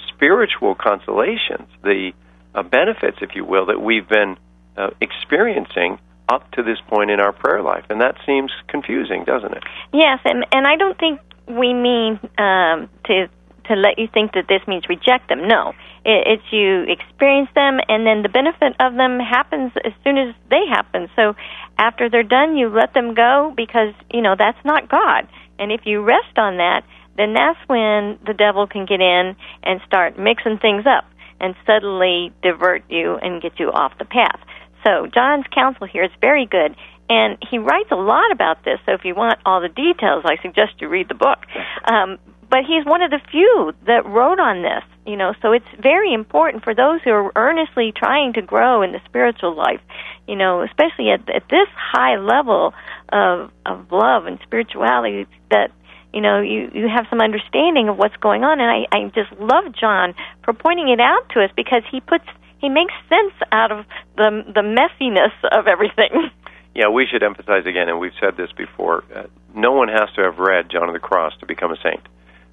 spiritual 0.08 0.74
consolations, 0.74 1.68
the 1.82 2.12
uh, 2.54 2.62
benefits, 2.62 3.18
if 3.20 3.30
you 3.34 3.44
will, 3.44 3.66
that 3.66 3.80
we've 3.80 4.08
been 4.08 4.36
uh, 4.76 4.90
experiencing 5.00 5.98
up 6.28 6.50
to 6.52 6.62
this 6.62 6.78
point 6.88 7.10
in 7.10 7.20
our 7.20 7.32
prayer 7.32 7.62
life, 7.62 7.84
and 7.90 8.00
that 8.00 8.16
seems 8.26 8.50
confusing, 8.68 9.24
doesn't 9.24 9.52
it? 9.52 9.62
Yes, 9.92 10.18
and 10.24 10.46
and 10.52 10.66
I 10.66 10.76
don't 10.76 10.98
think 10.98 11.20
we 11.46 11.72
mean 11.72 12.18
um, 12.38 12.88
to 13.04 13.28
to 13.68 13.74
let 13.74 13.98
you 13.98 14.08
think 14.12 14.32
that 14.32 14.46
this 14.48 14.62
means 14.66 14.88
reject 14.88 15.28
them. 15.28 15.46
No, 15.46 15.70
it, 16.04 16.26
it's 16.26 16.52
you 16.52 16.84
experience 16.84 17.50
them, 17.54 17.78
and 17.88 18.06
then 18.06 18.22
the 18.22 18.28
benefit 18.28 18.74
of 18.80 18.94
them 18.94 19.18
happens 19.20 19.72
as 19.84 19.92
soon 20.04 20.18
as 20.18 20.34
they 20.50 20.66
happen. 20.68 21.08
So 21.16 21.34
after 21.78 22.08
they're 22.08 22.22
done, 22.22 22.56
you 22.56 22.68
let 22.68 22.94
them 22.94 23.14
go 23.14 23.52
because 23.56 23.94
you 24.12 24.22
know 24.22 24.34
that's 24.36 24.62
not 24.64 24.88
God. 24.88 25.28
And 25.58 25.72
if 25.72 25.82
you 25.84 26.02
rest 26.02 26.36
on 26.36 26.58
that, 26.58 26.84
then 27.16 27.32
that's 27.32 27.58
when 27.66 28.18
the 28.26 28.34
devil 28.34 28.66
can 28.66 28.84
get 28.84 29.00
in 29.00 29.36
and 29.62 29.80
start 29.86 30.18
mixing 30.18 30.58
things 30.58 30.84
up 30.86 31.04
and 31.40 31.54
suddenly 31.66 32.32
divert 32.42 32.82
you 32.90 33.16
and 33.16 33.42
get 33.42 33.58
you 33.58 33.70
off 33.70 33.92
the 33.98 34.04
path. 34.04 34.40
So 34.86 35.08
John's 35.12 35.46
counsel 35.52 35.86
here 35.86 36.04
is 36.04 36.12
very 36.20 36.46
good. 36.46 36.76
And 37.08 37.38
he 37.50 37.58
writes 37.58 37.90
a 37.92 37.96
lot 37.96 38.32
about 38.32 38.64
this, 38.64 38.78
so 38.84 38.92
if 38.92 39.04
you 39.04 39.14
want 39.14 39.38
all 39.46 39.60
the 39.60 39.68
details, 39.68 40.24
I 40.24 40.42
suggest 40.42 40.80
you 40.80 40.88
read 40.88 41.08
the 41.08 41.14
book. 41.14 41.38
Um, 41.84 42.18
but 42.50 42.60
he's 42.66 42.84
one 42.84 43.02
of 43.02 43.10
the 43.10 43.20
few 43.30 43.72
that 43.86 44.06
wrote 44.06 44.40
on 44.40 44.62
this, 44.62 44.82
you 45.04 45.16
know, 45.16 45.32
so 45.42 45.52
it's 45.52 45.66
very 45.80 46.12
important 46.12 46.64
for 46.64 46.74
those 46.74 47.00
who 47.02 47.10
are 47.10 47.32
earnestly 47.36 47.92
trying 47.94 48.32
to 48.34 48.42
grow 48.42 48.82
in 48.82 48.92
the 48.92 49.00
spiritual 49.04 49.54
life, 49.54 49.80
you 50.26 50.36
know, 50.36 50.62
especially 50.62 51.10
at, 51.10 51.28
at 51.30 51.48
this 51.48 51.68
high 51.76 52.16
level 52.16 52.72
of, 53.10 53.50
of 53.64 53.90
love 53.92 54.26
and 54.26 54.38
spirituality 54.42 55.26
that 55.50 55.70
you 56.12 56.20
know 56.20 56.40
you 56.40 56.70
you 56.72 56.88
have 56.88 57.04
some 57.10 57.20
understanding 57.20 57.88
of 57.88 57.98
what's 57.98 58.16
going 58.16 58.42
on 58.42 58.58
and 58.60 58.70
I 58.70 58.86
I 58.96 59.10
just 59.12 59.32
love 59.38 59.74
John 59.78 60.14
for 60.44 60.54
pointing 60.54 60.88
it 60.88 61.00
out 61.00 61.28
to 61.30 61.42
us 61.42 61.50
because 61.56 61.82
he 61.90 62.00
puts 62.00 62.24
he 62.58 62.68
makes 62.68 62.94
sense 63.08 63.34
out 63.52 63.72
of 63.72 63.86
the 64.16 64.44
the 64.54 64.62
messiness 64.62 65.32
of 65.50 65.66
everything. 65.66 66.30
Yeah, 66.76 66.88
we 66.88 67.06
should 67.10 67.22
emphasize 67.22 67.64
again, 67.64 67.88
and 67.88 67.98
we've 67.98 68.12
said 68.20 68.36
this 68.36 68.52
before. 68.52 69.02
Uh, 69.08 69.22
no 69.54 69.72
one 69.72 69.88
has 69.88 70.10
to 70.16 70.22
have 70.22 70.36
read 70.38 70.68
John 70.68 70.90
of 70.90 70.92
the 70.92 71.00
Cross 71.00 71.32
to 71.40 71.46
become 71.46 71.72
a 71.72 71.78
saint. 71.82 72.02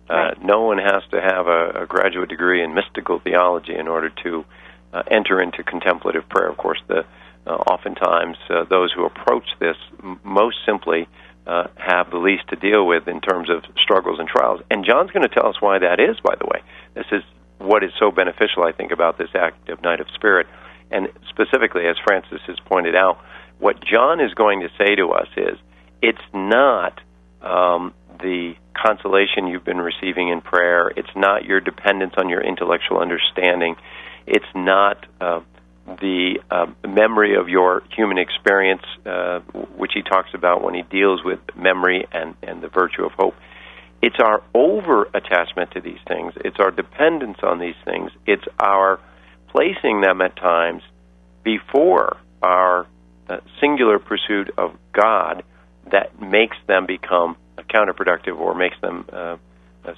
Uh, 0.09 0.13
right. 0.13 0.41
No 0.41 0.61
one 0.61 0.77
has 0.77 1.03
to 1.11 1.19
have 1.19 1.47
a, 1.47 1.83
a, 1.83 1.85
graduate 1.85 2.29
degree 2.29 2.63
in 2.63 2.73
mystical 2.73 3.19
theology 3.19 3.75
in 3.75 3.89
order 3.89 4.09
to 4.23 4.45
uh, 4.93 5.03
enter 5.11 5.41
into 5.41 5.61
contemplative 5.61 6.29
prayer. 6.29 6.47
Of 6.47 6.55
course, 6.55 6.79
the 6.87 7.05
uh, 7.45 7.49
oftentimes 7.49 8.37
uh, 8.49 8.63
those 8.63 8.93
who 8.93 9.05
approach 9.05 9.47
this 9.59 9.75
m- 10.01 10.21
most 10.23 10.55
simply 10.65 11.09
uh, 11.45 11.67
have 11.75 12.09
the 12.09 12.17
least 12.17 12.47
to 12.47 12.55
deal 12.55 12.87
with 12.87 13.07
in 13.09 13.19
terms 13.19 13.49
of 13.49 13.63
struggles 13.81 14.19
and 14.19 14.29
trials. 14.29 14.61
And 14.71 14.85
John's 14.85 15.11
going 15.11 15.27
to 15.27 15.33
tell 15.33 15.47
us 15.47 15.55
why 15.59 15.79
that 15.79 15.99
is. 15.99 16.17
By 16.23 16.35
the 16.39 16.45
way, 16.45 16.61
this 16.93 17.07
is 17.11 17.23
what 17.83 17.89
is 17.89 17.99
so 17.99 18.11
beneficial, 18.11 18.63
I 18.63 18.71
think, 18.71 18.91
about 18.91 19.17
this 19.17 19.29
active 19.35 19.81
night 19.81 19.99
of 19.99 20.07
spirit. 20.15 20.47
And 20.91 21.07
specifically, 21.29 21.87
as 21.87 21.95
Francis 22.05 22.39
has 22.47 22.57
pointed 22.65 22.95
out, 22.95 23.19
what 23.59 23.77
John 23.83 24.19
is 24.19 24.33
going 24.33 24.61
to 24.61 24.69
say 24.77 24.95
to 24.95 25.09
us 25.09 25.27
is 25.37 25.57
it's 26.01 26.21
not 26.33 26.99
um, 27.41 27.93
the 28.19 28.55
consolation 28.73 29.47
you've 29.47 29.65
been 29.65 29.81
receiving 29.81 30.29
in 30.29 30.41
prayer. 30.41 30.91
It's 30.95 31.15
not 31.15 31.45
your 31.45 31.59
dependence 31.59 32.13
on 32.17 32.29
your 32.29 32.41
intellectual 32.41 32.99
understanding. 32.99 33.75
It's 34.27 34.45
not 34.55 35.05
uh, 35.19 35.41
the 35.85 36.39
uh, 36.49 36.67
memory 36.87 37.35
of 37.35 37.49
your 37.49 37.83
human 37.95 38.17
experience, 38.17 38.83
uh, 39.05 39.39
which 39.77 39.91
he 39.93 40.01
talks 40.01 40.29
about 40.33 40.63
when 40.63 40.73
he 40.73 40.83
deals 40.83 41.21
with 41.23 41.39
memory 41.55 42.05
and, 42.11 42.35
and 42.41 42.61
the 42.61 42.69
virtue 42.69 43.03
of 43.03 43.11
hope. 43.13 43.35
It's 44.03 44.19
our 44.19 44.43
over 44.53 45.07
attachment 45.13 45.71
to 45.71 45.79
these 45.79 45.99
things. 46.05 46.33
It's 46.43 46.59
our 46.59 46.71
dependence 46.71 47.37
on 47.41 47.59
these 47.59 47.77
things. 47.85 48.11
It's 48.27 48.43
our 48.59 48.99
placing 49.47 50.01
them 50.01 50.19
at 50.19 50.35
times 50.35 50.83
before 51.41 52.17
our 52.41 52.85
uh, 53.29 53.37
singular 53.61 53.99
pursuit 53.99 54.51
of 54.57 54.75
God 54.91 55.43
that 55.89 56.21
makes 56.21 56.57
them 56.67 56.85
become 56.85 57.37
counterproductive 57.73 58.37
or 58.37 58.53
makes 58.53 58.75
them 58.81 59.05
uh, 59.13 59.37
uh, 59.85 59.93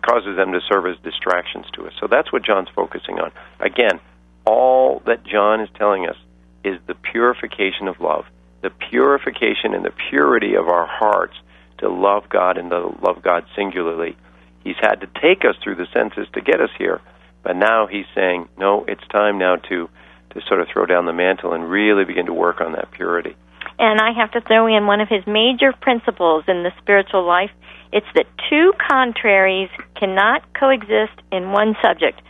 causes 0.00 0.34
them 0.34 0.52
to 0.52 0.60
serve 0.66 0.86
as 0.86 0.96
distractions 1.04 1.66
to 1.74 1.86
us. 1.86 1.92
So 2.00 2.06
that's 2.06 2.32
what 2.32 2.42
John's 2.42 2.70
focusing 2.74 3.18
on. 3.18 3.32
Again, 3.60 4.00
all 4.46 5.02
that 5.04 5.24
John 5.24 5.60
is 5.60 5.68
telling 5.76 6.08
us 6.08 6.16
is 6.64 6.78
the 6.86 6.94
purification 6.94 7.86
of 7.86 8.00
love, 8.00 8.24
the 8.62 8.70
purification 8.70 9.74
and 9.74 9.84
the 9.84 9.92
purity 10.08 10.54
of 10.54 10.68
our 10.68 10.86
hearts 10.86 11.34
to 11.82 11.90
love 11.90 12.28
God 12.28 12.56
and 12.56 12.70
to 12.70 12.96
love 13.02 13.22
God 13.22 13.44
singularly. 13.54 14.16
He's 14.64 14.80
had 14.80 15.00
to 15.00 15.08
take 15.20 15.44
us 15.44 15.56
through 15.62 15.76
the 15.76 15.86
senses 15.92 16.26
to 16.34 16.40
get 16.40 16.60
us 16.60 16.70
here, 16.78 17.00
but 17.42 17.56
now 17.56 17.86
he's 17.86 18.06
saying, 18.14 18.48
no, 18.56 18.84
it's 18.88 19.06
time 19.08 19.38
now 19.38 19.56
to 19.68 19.88
to 20.30 20.40
sort 20.48 20.62
of 20.62 20.68
throw 20.72 20.86
down 20.86 21.04
the 21.04 21.12
mantle 21.12 21.52
and 21.52 21.68
really 21.68 22.04
begin 22.04 22.24
to 22.24 22.32
work 22.32 22.62
on 22.62 22.72
that 22.72 22.90
purity. 22.90 23.36
And 23.78 24.00
I 24.00 24.12
have 24.12 24.30
to 24.32 24.40
throw 24.40 24.66
in 24.66 24.86
one 24.86 25.00
of 25.00 25.08
his 25.08 25.26
major 25.26 25.72
principles 25.78 26.44
in 26.48 26.62
the 26.62 26.72
spiritual 26.80 27.26
life. 27.26 27.50
It's 27.92 28.06
that 28.14 28.26
two 28.48 28.72
contraries 28.78 29.68
cannot 29.96 30.42
coexist 30.54 31.20
in 31.30 31.52
one 31.52 31.76
subject. 31.82 32.22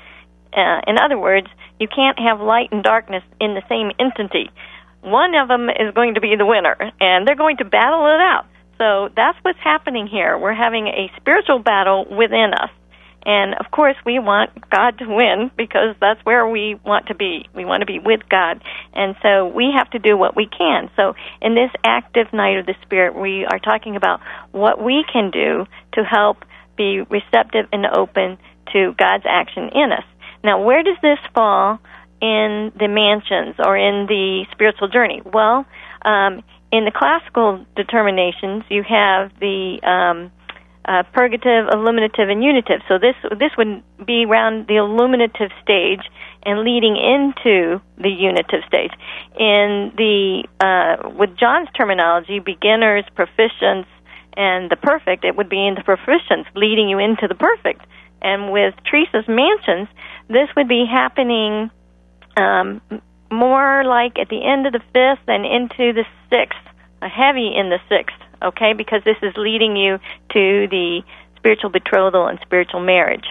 Uh, 0.53 0.81
in 0.87 0.99
other 0.99 1.19
words, 1.19 1.47
you 1.79 1.87
can't 1.89 2.19
have 2.19 2.41
light 2.41 2.71
and 2.73 2.83
darkness 2.83 3.23
in 3.41 3.55
the 3.55 3.63
same 3.69 3.93
entity. 3.99 4.51
One 5.03 5.35
of 5.35 5.49
them 5.49 5.69
is 5.69 5.95
going 5.95 6.15
to 6.15 6.21
be 6.21 6.35
the 6.37 6.47
winner, 6.47 6.77
and 7.01 7.27
they're 7.27 7.37
going 7.37 7.59
to 7.59 7.65
battle 7.65 8.07
it 8.07 8.21
out. 8.21 8.47
So 8.83 9.11
that's 9.15 9.39
what's 9.43 9.61
happening 9.61 10.09
here. 10.09 10.37
We're 10.37 10.55
having 10.55 10.89
a 10.89 11.09
spiritual 11.17 11.61
battle 11.61 12.05
within 12.05 12.53
us. 12.53 12.71
And 13.25 13.55
of 13.55 13.71
course, 13.71 13.95
we 14.05 14.19
want 14.19 14.69
God 14.71 14.99
to 14.99 15.07
win 15.07 15.53
because 15.57 15.95
that's 16.01 16.19
where 16.25 16.49
we 16.49 16.75
want 16.85 17.07
to 17.07 17.15
be. 17.15 17.49
We 17.55 17.65
want 17.65 17.83
to 17.83 17.87
be 17.87 18.01
with 18.01 18.29
God. 18.29 18.61
And 18.93 19.15
so 19.23 19.47
we 19.47 19.71
have 19.77 19.89
to 19.91 20.01
do 20.01 20.17
what 20.17 20.35
we 20.35 20.47
can. 20.47 20.91
So 20.97 21.15
in 21.41 21.55
this 21.55 21.71
active 21.85 22.33
night 22.33 22.59
of 22.59 22.67
the 22.67 22.75
Spirit, 22.83 23.15
we 23.15 23.47
are 23.47 23.61
talking 23.61 23.95
about 23.95 24.21
what 24.51 24.83
we 24.83 25.05
can 25.13 25.31
do 25.31 25.65
to 25.93 26.03
help 26.03 26.45
be 26.77 27.03
receptive 27.03 27.67
and 27.73 27.87
open 27.87 28.37
to 28.73 28.95
God's 28.99 29.27
action 29.29 29.69
in 29.69 29.93
us. 29.93 30.05
Now, 30.43 30.61
where 30.61 30.83
does 30.83 30.97
this 31.01 31.21
fall 31.37 31.79
in 32.21 32.73
the 32.77 32.89
mansions 32.89 33.55
or 33.61 33.77
in 33.77 34.07
the 34.07 34.45
spiritual 34.51 34.89
journey? 34.89 35.23
Well, 35.25 35.67
um, 36.05 36.43
in 36.73 36.87
the 36.87 36.91
classical 36.91 37.65
determinations, 37.77 38.65
you 38.71 38.83
have 38.83 39.31
the 39.39 39.79
um, 39.85 40.33
uh, 40.87 41.03
purgative, 41.13 41.69
illuminative, 41.71 42.29
and 42.31 42.43
unitive. 42.43 42.81
So 42.89 42.99
this 42.99 43.15
this 43.39 43.53
would 43.59 43.83
be 44.05 44.25
around 44.25 44.67
the 44.67 44.77
illuminative 44.77 45.51
stage 45.63 46.01
and 46.45 46.65
leading 46.65 46.97
into 46.97 47.81
the 47.99 48.09
unitive 48.09 48.63
stage. 48.67 48.91
In 49.39 49.93
the 49.97 50.49
uh, 50.59 51.11
with 51.11 51.37
John's 51.37 51.69
terminology, 51.77 52.41
beginners, 52.41 53.05
proficients, 53.15 53.87
and 54.35 54.71
the 54.71 54.77
perfect, 54.77 55.25
it 55.25 55.37
would 55.37 55.51
be 55.51 55.67
in 55.67 55.75
the 55.75 55.83
proficients 55.83 56.47
leading 56.55 56.89
you 56.89 56.99
into 56.99 57.29
the 57.29 57.35
perfect. 57.35 57.85
And 58.23 58.51
with 58.51 58.75
Teresa's 58.89 59.29
mansions, 59.29 59.89
this 60.29 60.49
would 60.57 60.69
be 60.69 60.87
happening 60.91 61.71
um, 62.37 62.81
more 63.31 63.83
like 63.85 64.19
at 64.19 64.29
the 64.29 64.45
end 64.45 64.67
of 64.67 64.73
the 64.73 64.81
fifth 64.93 65.27
and 65.27 65.45
into 65.45 65.93
the 65.93 66.05
sixth, 66.31 66.62
heavy 67.09 67.55
in 67.55 67.71
the 67.71 67.79
sixth 67.89 68.17
okay? 68.43 68.73
Because 68.73 69.03
this 69.05 69.17
is 69.23 69.35
leading 69.37 69.77
you 69.77 69.99
to 70.33 70.69
the 70.69 71.03
spiritual 71.37 71.71
betrothal 71.71 72.27
and 72.27 72.39
spiritual 72.43 72.81
marriage. 72.81 73.25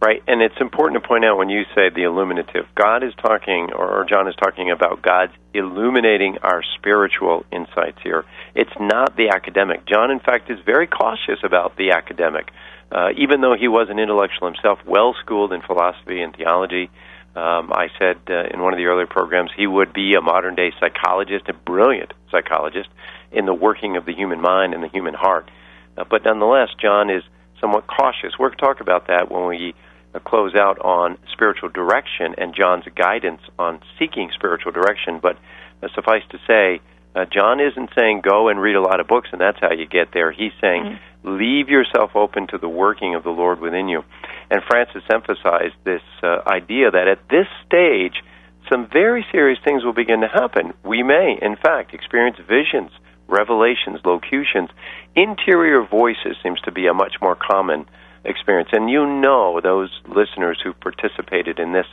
Right, 0.00 0.22
and 0.28 0.40
it's 0.42 0.54
important 0.60 1.02
to 1.02 1.08
point 1.08 1.24
out 1.24 1.38
when 1.38 1.48
you 1.48 1.64
say 1.74 1.88
the 1.88 2.04
illuminative, 2.04 2.66
God 2.76 3.02
is 3.02 3.12
talking, 3.20 3.72
or 3.72 4.06
John 4.08 4.28
is 4.28 4.36
talking 4.36 4.70
about 4.70 5.02
God's 5.02 5.32
illuminating 5.52 6.38
our 6.42 6.62
spiritual 6.76 7.44
insights 7.50 7.98
here. 8.04 8.24
It's 8.54 8.70
not 8.78 9.16
the 9.16 9.30
academic. 9.30 9.86
John, 9.86 10.12
in 10.12 10.20
fact, 10.20 10.52
is 10.52 10.60
very 10.64 10.86
cautious 10.86 11.40
about 11.42 11.76
the 11.76 11.90
academic. 11.90 12.52
Uh, 12.92 13.08
even 13.16 13.40
though 13.40 13.56
he 13.58 13.66
was 13.66 13.88
an 13.90 13.98
intellectual 13.98 14.46
himself, 14.46 14.78
well 14.86 15.16
schooled 15.20 15.52
in 15.52 15.62
philosophy 15.62 16.22
and 16.22 16.34
theology, 16.34 16.90
um, 17.38 17.72
I 17.72 17.86
said 18.00 18.16
uh, 18.28 18.48
in 18.52 18.60
one 18.60 18.72
of 18.72 18.78
the 18.78 18.86
earlier 18.86 19.06
programs 19.06 19.50
he 19.56 19.66
would 19.66 19.92
be 19.92 20.14
a 20.14 20.20
modern 20.20 20.56
day 20.56 20.72
psychologist, 20.80 21.48
a 21.48 21.52
brilliant 21.52 22.12
psychologist 22.32 22.88
in 23.30 23.46
the 23.46 23.54
working 23.54 23.96
of 23.96 24.04
the 24.04 24.12
human 24.12 24.40
mind 24.40 24.74
and 24.74 24.82
the 24.82 24.88
human 24.88 25.14
heart. 25.14 25.48
Uh, 25.96 26.04
but 26.10 26.24
nonetheless, 26.24 26.68
John 26.82 27.10
is 27.10 27.22
somewhat 27.60 27.86
cautious. 27.86 28.32
We'll 28.38 28.50
talk 28.50 28.80
about 28.80 29.06
that 29.06 29.30
when 29.30 29.46
we 29.46 29.74
uh, 30.14 30.18
close 30.18 30.56
out 30.56 30.80
on 30.80 31.16
spiritual 31.32 31.68
direction 31.68 32.34
and 32.38 32.54
John's 32.56 32.86
guidance 32.96 33.42
on 33.56 33.80
seeking 34.00 34.30
spiritual 34.34 34.72
direction. 34.72 35.20
But 35.22 35.38
uh, 35.80 35.88
suffice 35.94 36.24
to 36.30 36.38
say, 36.44 36.80
uh, 37.14 37.24
John 37.24 37.60
isn't 37.60 37.90
saying 37.96 38.22
go 38.22 38.48
and 38.48 38.60
read 38.60 38.76
a 38.76 38.80
lot 38.80 39.00
of 39.00 39.06
books 39.06 39.28
and 39.32 39.40
that's 39.40 39.58
how 39.60 39.72
you 39.72 39.86
get 39.86 40.12
there. 40.12 40.32
He's 40.32 40.52
saying 40.60 40.82
mm-hmm. 40.84 41.38
leave 41.38 41.68
yourself 41.68 42.12
open 42.14 42.46
to 42.48 42.58
the 42.58 42.68
working 42.68 43.14
of 43.14 43.24
the 43.24 43.30
Lord 43.30 43.60
within 43.60 43.88
you. 43.88 44.04
And 44.50 44.62
Francis 44.66 45.02
emphasized 45.12 45.74
this 45.84 46.02
uh, 46.22 46.38
idea 46.46 46.90
that 46.90 47.08
at 47.08 47.28
this 47.28 47.46
stage, 47.66 48.22
some 48.70 48.88
very 48.92 49.26
serious 49.32 49.58
things 49.64 49.84
will 49.84 49.94
begin 49.94 50.20
to 50.20 50.28
happen. 50.28 50.74
We 50.84 51.02
may, 51.02 51.38
in 51.40 51.56
fact, 51.56 51.94
experience 51.94 52.38
visions 52.48 52.90
revelations, 53.28 54.00
locutions. 54.04 54.70
Interior 55.14 55.82
voices 55.84 56.36
seems 56.42 56.60
to 56.62 56.72
be 56.72 56.86
a 56.86 56.94
much 56.94 57.16
more 57.20 57.36
common 57.36 57.86
experience. 58.24 58.70
And 58.72 58.90
you 58.90 59.06
know, 59.06 59.60
those 59.62 59.90
listeners 60.08 60.58
who 60.62 60.72
participated 60.72 61.58
in 61.58 61.72
this 61.72 61.86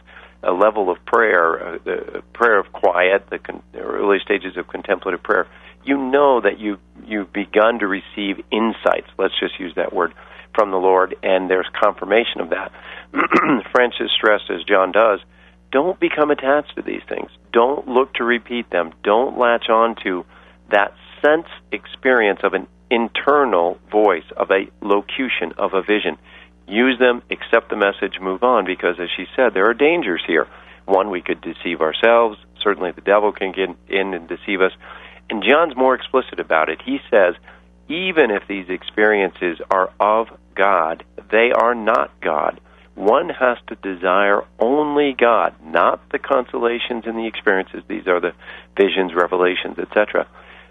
uh, 0.46 0.54
level 0.54 0.90
of 0.90 1.04
prayer, 1.06 1.75
uh, 1.75 1.78
the 1.84 2.24
prayer 2.34 2.60
of 2.60 2.72
quiet, 2.72 3.30
the 3.30 3.40
con- 3.40 3.64
early 3.75 4.20
stages 4.24 4.58
of 4.58 4.68
contemplative 4.68 5.24
prayer, 5.24 5.48
you 5.84 5.98
know 5.98 6.42
that 6.42 6.60
you 6.60 6.78
you've 7.06 7.32
begun 7.32 7.80
to 7.80 7.88
receive 7.88 8.44
insights. 8.52 9.08
Let's 9.18 9.38
just 9.40 9.60
use 9.60 9.74
that 9.75 9.94
word 9.94 10.14
from 10.54 10.72
the 10.72 10.78
Lord, 10.78 11.16
and 11.22 11.50
there's 11.50 11.68
confirmation 11.80 12.42
of 12.42 12.50
that. 12.50 12.72
Francis 13.72 14.10
stressed, 14.16 14.50
as 14.50 14.64
John 14.64 14.92
does, 14.92 15.20
don't 15.72 16.00
become 16.00 16.32
attached 16.32 16.75
to 16.75 16.82
these 16.82 17.02
things. 17.08 17.30
Don't 17.52 17.88
look 17.88 18.14
to 18.16 18.24
repeat 18.24 18.70
them. 18.70 18.94
Don't 19.04 19.38
latch 19.38 19.70
on 19.70 19.96
to 20.04 20.25
that 20.72 20.94
sense 21.22 21.48
experience 21.72 22.40
of 22.44 22.54
an 22.54 22.68
internal 22.90 23.78
voice, 23.92 24.24
of 24.38 24.52
a 24.52 24.68
locution, 24.82 25.54
of 25.58 25.74
a 25.74 25.82
vision. 25.82 26.18
Use 26.68 26.98
them, 27.00 27.22
accept 27.30 27.70
the 27.70 27.76
message, 27.76 28.20
move 28.20 28.44
on, 28.44 28.66
because 28.66 29.00
as 29.00 29.10
she 29.16 29.26
said, 29.36 29.54
there 29.54 29.70
are 29.70 29.74
dangers 29.74 30.24
here. 30.26 30.48
One, 30.86 31.10
we 31.10 31.22
could 31.22 31.42
deceive 31.42 31.82
ourselves. 31.82 32.38
Certainly, 32.62 32.92
the 32.92 33.02
devil 33.02 33.32
can 33.32 33.52
get 33.52 33.70
in 33.88 34.14
and 34.14 34.28
deceive 34.28 34.62
us. 34.62 34.72
And 35.30 35.44
John's 35.44 35.76
more 35.76 35.96
explicit 35.96 36.40
about 36.40 36.70
it. 36.70 36.82
He 36.84 37.00
says, 37.10 37.36
even 37.88 38.32
if 38.32 38.48
these 38.48 38.70
experiences 38.70 39.60
are 39.70 39.92
of 40.00 40.28
God, 40.56 41.04
they 41.32 41.52
are 41.52 41.76
not 41.76 42.12
God. 42.22 42.60
One 42.96 43.30
has 43.30 43.58
to 43.68 43.76
desire 43.76 44.44
only 44.60 45.14
God, 45.14 45.54
not 45.64 46.10
the 46.10 46.20
consolations 46.20 47.04
and 47.06 47.18
the 47.18 47.28
experiences. 47.28 47.84
These 47.88 48.08
are 48.08 48.22
the 48.22 48.34
visions, 48.78 49.14
revelations, 49.14 49.78
etc 49.78 50.28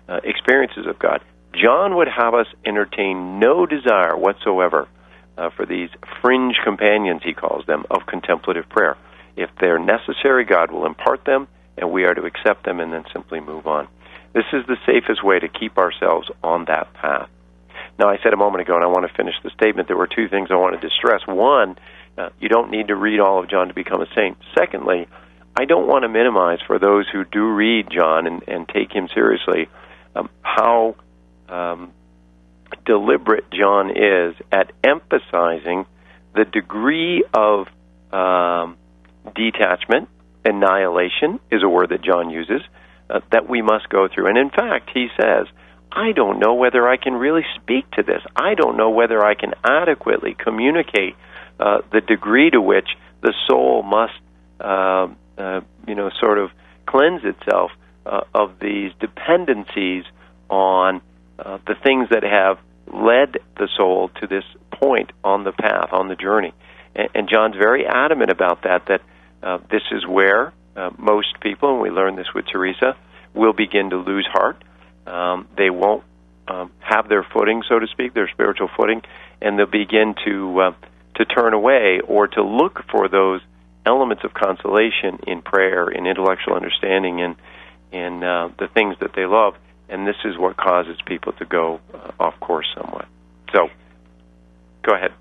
uh, 0.08 0.20
experiences 0.24 0.86
of 0.86 0.98
God. 0.98 1.22
John 1.54 1.96
would 1.96 2.08
have 2.08 2.34
us 2.34 2.46
entertain 2.64 3.38
no 3.38 3.66
desire 3.66 4.16
whatsoever 4.16 4.88
uh, 5.36 5.50
for 5.50 5.66
these 5.66 5.90
fringe 6.20 6.56
companions, 6.64 7.22
he 7.24 7.34
calls 7.34 7.66
them, 7.66 7.84
of 7.90 8.06
contemplative 8.06 8.68
prayer. 8.68 8.96
If 9.36 9.50
they're 9.60 9.78
necessary, 9.78 10.44
God 10.44 10.70
will 10.70 10.86
impart 10.86 11.24
them, 11.24 11.48
and 11.76 11.90
we 11.90 12.04
are 12.04 12.14
to 12.14 12.22
accept 12.22 12.64
them 12.64 12.80
and 12.80 12.92
then 12.92 13.04
simply 13.12 13.40
move 13.40 13.66
on. 13.66 13.88
This 14.32 14.44
is 14.52 14.66
the 14.66 14.76
safest 14.86 15.24
way 15.24 15.38
to 15.38 15.48
keep 15.48 15.78
ourselves 15.78 16.28
on 16.42 16.66
that 16.66 16.92
path. 16.94 17.28
Now, 17.98 18.08
I 18.08 18.18
said 18.22 18.32
a 18.32 18.36
moment 18.36 18.62
ago, 18.62 18.74
and 18.74 18.82
I 18.82 18.88
want 18.88 19.06
to 19.08 19.14
finish 19.14 19.34
the 19.42 19.50
statement, 19.50 19.88
there 19.88 19.96
were 19.96 20.08
two 20.08 20.28
things 20.28 20.48
I 20.50 20.56
wanted 20.56 20.80
to 20.80 20.90
stress. 20.90 21.20
One, 21.26 21.76
uh, 22.18 22.30
you 22.40 22.48
don't 22.48 22.70
need 22.70 22.88
to 22.88 22.96
read 22.96 23.20
all 23.20 23.40
of 23.40 23.48
John 23.48 23.68
to 23.68 23.74
become 23.74 24.00
a 24.00 24.06
saint. 24.14 24.36
Secondly, 24.58 25.06
I 25.56 25.64
don't 25.64 25.86
want 25.86 26.02
to 26.02 26.08
minimize 26.08 26.58
for 26.66 26.78
those 26.78 27.06
who 27.12 27.24
do 27.24 27.46
read 27.46 27.88
John 27.90 28.26
and, 28.26 28.42
and 28.48 28.68
take 28.68 28.92
him 28.92 29.08
seriously 29.14 29.68
um, 30.16 30.28
how 30.42 30.96
um, 31.48 31.92
deliberate 32.84 33.50
John 33.50 33.90
is 33.90 34.34
at 34.52 34.72
emphasizing 34.82 35.86
the 36.34 36.44
degree 36.44 37.24
of 37.32 37.66
um, 38.12 38.76
detachment, 39.34 40.08
annihilation 40.44 41.40
is 41.50 41.62
a 41.62 41.68
word 41.68 41.90
that 41.90 42.02
John 42.02 42.30
uses, 42.30 42.60
uh, 43.08 43.20
that 43.32 43.48
we 43.48 43.62
must 43.62 43.88
go 43.88 44.08
through. 44.08 44.28
And 44.28 44.38
in 44.38 44.50
fact, 44.50 44.90
he 44.92 45.08
says, 45.18 45.46
I 45.92 46.12
don't 46.12 46.40
know 46.40 46.54
whether 46.54 46.88
I 46.88 46.96
can 46.96 47.14
really 47.14 47.44
speak 47.56 47.90
to 47.92 48.02
this. 48.02 48.20
I 48.34 48.54
don't 48.54 48.76
know 48.76 48.90
whether 48.90 49.24
I 49.24 49.34
can 49.34 49.54
adequately 49.62 50.34
communicate 50.34 51.14
uh, 51.60 51.78
the 51.92 52.00
degree 52.00 52.50
to 52.50 52.60
which 52.60 52.88
the 53.20 53.32
soul 53.48 53.82
must, 53.82 54.14
uh, 54.60 55.06
uh, 55.38 55.60
you 55.86 55.94
know, 55.94 56.10
sort 56.20 56.38
of 56.38 56.50
cleanse 56.86 57.22
itself 57.24 57.70
uh, 58.04 58.22
of 58.34 58.58
these 58.58 58.92
dependencies 59.00 60.04
on 60.50 61.00
uh, 61.38 61.58
the 61.66 61.74
things 61.82 62.08
that 62.10 62.22
have 62.22 62.58
led 62.86 63.38
the 63.56 63.68
soul 63.76 64.10
to 64.20 64.26
this 64.26 64.44
point 64.72 65.12
on 65.22 65.44
the 65.44 65.52
path, 65.52 65.90
on 65.92 66.08
the 66.08 66.16
journey. 66.16 66.52
And, 66.94 67.08
and 67.14 67.28
John's 67.28 67.56
very 67.56 67.86
adamant 67.86 68.30
about 68.30 68.62
that, 68.62 68.86
that 68.86 69.00
uh, 69.42 69.58
this 69.70 69.82
is 69.92 70.06
where 70.06 70.52
uh, 70.76 70.90
most 70.98 71.40
people, 71.40 71.72
and 71.72 71.80
we 71.80 71.90
learned 71.90 72.18
this 72.18 72.32
with 72.34 72.46
Teresa, 72.46 72.96
will 73.34 73.52
begin 73.52 73.90
to 73.90 73.96
lose 73.96 74.26
heart. 74.30 74.62
Um, 75.06 75.48
they 75.56 75.70
won't 75.70 76.04
um, 76.48 76.72
have 76.80 77.08
their 77.08 77.26
footing, 77.32 77.62
so 77.68 77.78
to 77.78 77.86
speak, 77.88 78.14
their 78.14 78.28
spiritual 78.28 78.68
footing, 78.76 79.02
and 79.40 79.58
they'll 79.58 79.66
begin 79.66 80.14
to 80.24 80.60
uh, 80.60 80.72
to 81.16 81.24
turn 81.24 81.54
away 81.54 82.00
or 82.06 82.26
to 82.26 82.42
look 82.42 82.82
for 82.90 83.08
those 83.08 83.40
elements 83.86 84.24
of 84.24 84.34
consolation 84.34 85.20
in 85.26 85.42
prayer, 85.42 85.88
in 85.88 86.06
intellectual 86.06 86.54
understanding, 86.54 87.18
in 87.18 87.36
in 87.92 88.24
uh, 88.24 88.48
the 88.58 88.66
things 88.68 88.96
that 89.00 89.12
they 89.14 89.24
love, 89.24 89.54
and 89.88 90.06
this 90.06 90.16
is 90.24 90.38
what 90.38 90.56
causes 90.56 90.96
people 91.06 91.32
to 91.34 91.44
go 91.44 91.80
uh, 91.92 92.12
off 92.20 92.38
course 92.40 92.66
somewhat. 92.74 93.06
So, 93.52 93.68
go 94.82 94.94
ahead. 94.94 95.12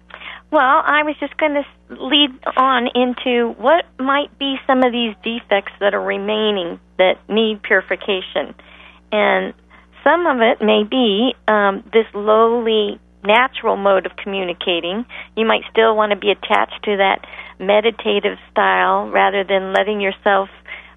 Well, 0.51 0.61
I 0.85 1.01
was 1.01 1.15
just 1.19 1.35
going 1.37 1.55
to 1.55 1.65
lead 1.89 2.29
on 2.57 2.87
into 2.93 3.53
what 3.57 3.85
might 3.97 4.37
be 4.37 4.57
some 4.67 4.83
of 4.83 4.91
these 4.91 5.15
defects 5.23 5.71
that 5.79 5.95
are 5.95 6.03
remaining 6.03 6.79
that 6.99 7.17
need 7.27 7.63
purification. 7.63 8.53
And 9.11 9.55
some 10.03 10.27
of 10.27 10.41
it 10.41 10.63
may 10.63 10.83
be 10.83 11.33
um, 11.47 11.83
this 11.91 12.05
lowly, 12.13 12.99
natural 13.23 13.77
mode 13.77 14.05
of 14.05 14.11
communicating. 14.15 15.05
You 15.35 15.45
might 15.47 15.63
still 15.71 15.95
want 15.95 16.11
to 16.11 16.17
be 16.17 16.29
attached 16.29 16.83
to 16.83 16.97
that 16.97 17.25
meditative 17.59 18.37
style 18.51 19.09
rather 19.09 19.43
than 19.43 19.73
letting 19.73 20.01
yourself 20.01 20.49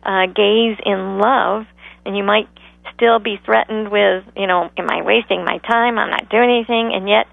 uh, 0.02 0.26
gaze 0.26 0.76
in 0.85 1.18
love. 1.18 1.64
And 2.04 2.14
you 2.14 2.25
might 2.25 2.49
still 2.94 3.18
be 3.18 3.38
threatened 3.44 3.90
with, 3.90 4.24
you 4.36 4.46
know, 4.46 4.70
am 4.76 4.90
I 4.90 5.02
wasting 5.02 5.44
my 5.44 5.58
time? 5.58 5.98
I'm 5.98 6.10
not 6.10 6.28
doing 6.28 6.50
anything. 6.50 6.92
And 6.94 7.08
yet, 7.08 7.26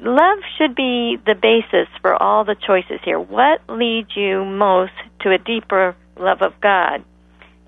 love 0.00 0.38
should 0.58 0.74
be 0.74 1.18
the 1.24 1.34
basis 1.34 1.88
for 2.00 2.20
all 2.20 2.44
the 2.44 2.56
choices 2.66 3.00
here. 3.04 3.18
What 3.20 3.60
leads 3.68 4.10
you 4.16 4.44
most 4.44 4.92
to 5.20 5.32
a 5.32 5.38
deeper 5.38 5.96
love 6.18 6.42
of 6.42 6.60
God? 6.60 7.04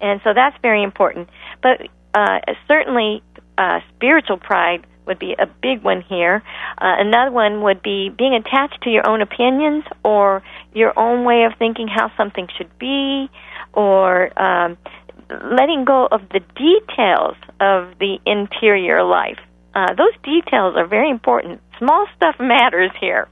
And 0.00 0.20
so 0.24 0.34
that's 0.34 0.56
very 0.60 0.82
important. 0.82 1.28
But 1.62 1.88
uh, 2.14 2.40
certainly, 2.68 3.22
uh, 3.56 3.80
spiritual 3.96 4.38
pride 4.38 4.86
would 5.06 5.18
be 5.18 5.34
a 5.38 5.46
big 5.46 5.82
one 5.82 6.02
here. 6.02 6.42
Uh, 6.78 6.96
another 6.98 7.30
one 7.30 7.62
would 7.62 7.82
be 7.82 8.10
being 8.10 8.34
attached 8.34 8.82
to 8.82 8.90
your 8.90 9.08
own 9.08 9.20
opinions 9.20 9.84
or 10.02 10.42
your 10.72 10.98
own 10.98 11.24
way 11.24 11.44
of 11.44 11.52
thinking 11.58 11.88
how 11.88 12.10
something 12.16 12.48
should 12.56 12.78
be, 12.78 13.28
or 13.72 14.38
um, 14.40 14.76
letting 15.30 15.84
go 15.84 16.06
of 16.10 16.22
the 16.30 16.40
details 16.54 17.36
of 17.60 17.98
the 17.98 18.18
interior 18.26 19.02
life. 19.02 19.38
Uh, 19.74 19.94
those 19.94 20.14
details 20.22 20.74
are 20.76 20.86
very 20.86 21.10
important. 21.10 21.60
Small 21.78 22.06
stuff 22.16 22.36
matters 22.38 22.90
here, 23.00 23.28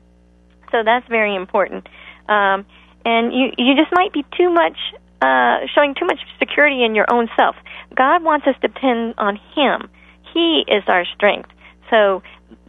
so 0.71 0.83
that's 0.85 1.07
very 1.09 1.35
important. 1.37 1.87
Um, 2.29 2.67
and 3.05 3.33
you 3.33 3.53
you 3.59 3.75
just 3.77 3.93
might 3.93 4.13
be 4.13 4.25
too 4.37 4.51
much 4.51 4.77
uh, 5.23 5.67
showing 5.75 5.95
too 5.95 6.05
much 6.05 6.19
security 6.39 6.85
in 6.85 6.95
your 6.95 7.07
own 7.13 7.29
self. 7.37 7.55
God 7.95 8.25
wants 8.25 8.47
us 8.47 8.57
to 8.61 8.69
depend 8.69 9.15
on 9.19 9.39
Him. 9.55 9.89
He 10.35 10.65
is 10.67 10.83
our 10.89 11.05
strength. 11.15 11.51
So, 11.91 12.23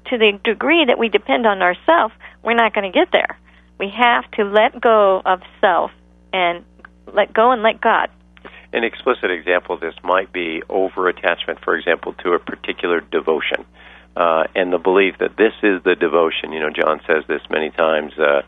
to 0.10 0.18
the 0.18 0.40
degree 0.44 0.86
that 0.86 1.00
we 1.00 1.10
depend 1.10 1.48
on 1.48 1.62
ourselves, 1.62 2.14
we're 2.44 2.56
not 2.56 2.74
going 2.74 2.92
to 2.92 2.96
get 2.96 3.12
there. 3.12 3.40
We 3.80 3.90
have 3.90 4.30
to 4.32 4.44
let 4.44 4.80
go 4.80 5.22
of 5.26 5.42
self 5.62 5.92
and 6.32 6.64
let 7.12 7.34
go 7.34 7.52
and 7.52 7.64
let 7.64 7.82
God. 7.82 8.10
An 8.74 8.84
explicit 8.84 9.30
example 9.30 9.76
of 9.76 9.82
this 9.82 9.94
might 10.04 10.34
be 10.34 10.64
over 10.68 11.08
attachment, 11.08 11.60
for 11.64 11.76
example, 11.76 12.14
to 12.24 12.34
a 12.34 12.40
particular 12.40 13.02
devotion. 13.02 13.66
Uh, 14.16 14.44
and 14.56 14.74
the 14.74 14.80
belief 14.80 15.16
that 15.20 15.38
this 15.38 15.54
is 15.62 15.82
the 15.84 15.96
devotion. 15.96 16.52
You 16.52 16.60
know, 16.60 16.70
John 16.70 17.00
says 17.08 17.24
this 17.28 17.42
many 17.52 17.70
times 17.70 18.14
uh, 18.18 18.42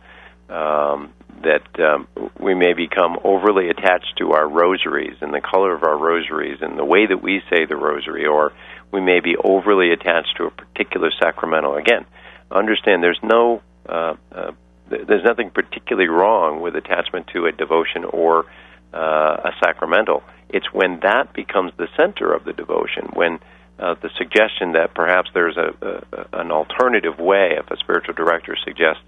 um, 0.52 1.14
that 1.44 1.68
um, 1.80 2.08
we 2.40 2.56
may 2.56 2.74
become 2.74 3.18
overly 3.24 3.70
attached 3.70 4.18
to 4.18 4.32
our 4.32 4.48
rosaries 4.48 5.18
and 5.22 5.32
the 5.34 5.42
color 5.42 5.76
of 5.76 5.84
our 5.84 5.98
rosaries 5.98 6.58
and 6.62 6.78
the 6.78 6.86
way 6.86 7.06
that 7.06 7.22
we 7.22 7.42
say 7.50 7.66
the 7.66 7.76
rosary, 7.76 8.26
or 8.26 8.52
we 8.92 9.02
may 9.02 9.20
be 9.20 9.36
overly 9.38 9.92
attached 9.92 10.38
to 10.38 10.46
a 10.46 10.52
particular 10.52 11.12
sacramental. 11.22 11.76
Again, 11.76 12.06
understand 12.50 13.04
there's 13.04 13.20
no 13.24 13.62
uh, 13.88 14.16
uh, 14.32 14.52
there's 14.90 15.24
nothing 15.24 15.50
particularly 15.50 16.08
wrong 16.08 16.62
with 16.62 16.76
attachment 16.76 17.28
to 17.34 17.46
a 17.46 17.52
devotion 17.52 18.06
or 18.06 18.46
uh, 18.96 19.50
a 19.50 19.52
sacramental. 19.64 20.24
It's 20.50 20.72
when 20.72 21.00
that 21.02 21.34
becomes 21.34 21.74
the 21.78 21.88
center 21.98 22.34
of 22.34 22.46
the 22.46 22.54
devotion, 22.54 23.10
when 23.14 23.40
uh, 23.78 23.96
the 24.02 24.10
suggestion 24.18 24.72
that 24.72 24.94
perhaps 24.94 25.30
there's 25.34 25.58
a, 25.58 25.70
a 25.82 26.40
an 26.42 26.52
alternative 26.52 27.20
way, 27.20 27.58
if 27.60 27.70
a 27.70 27.78
spiritual 27.78 28.14
director 28.14 28.56
suggests 28.64 29.04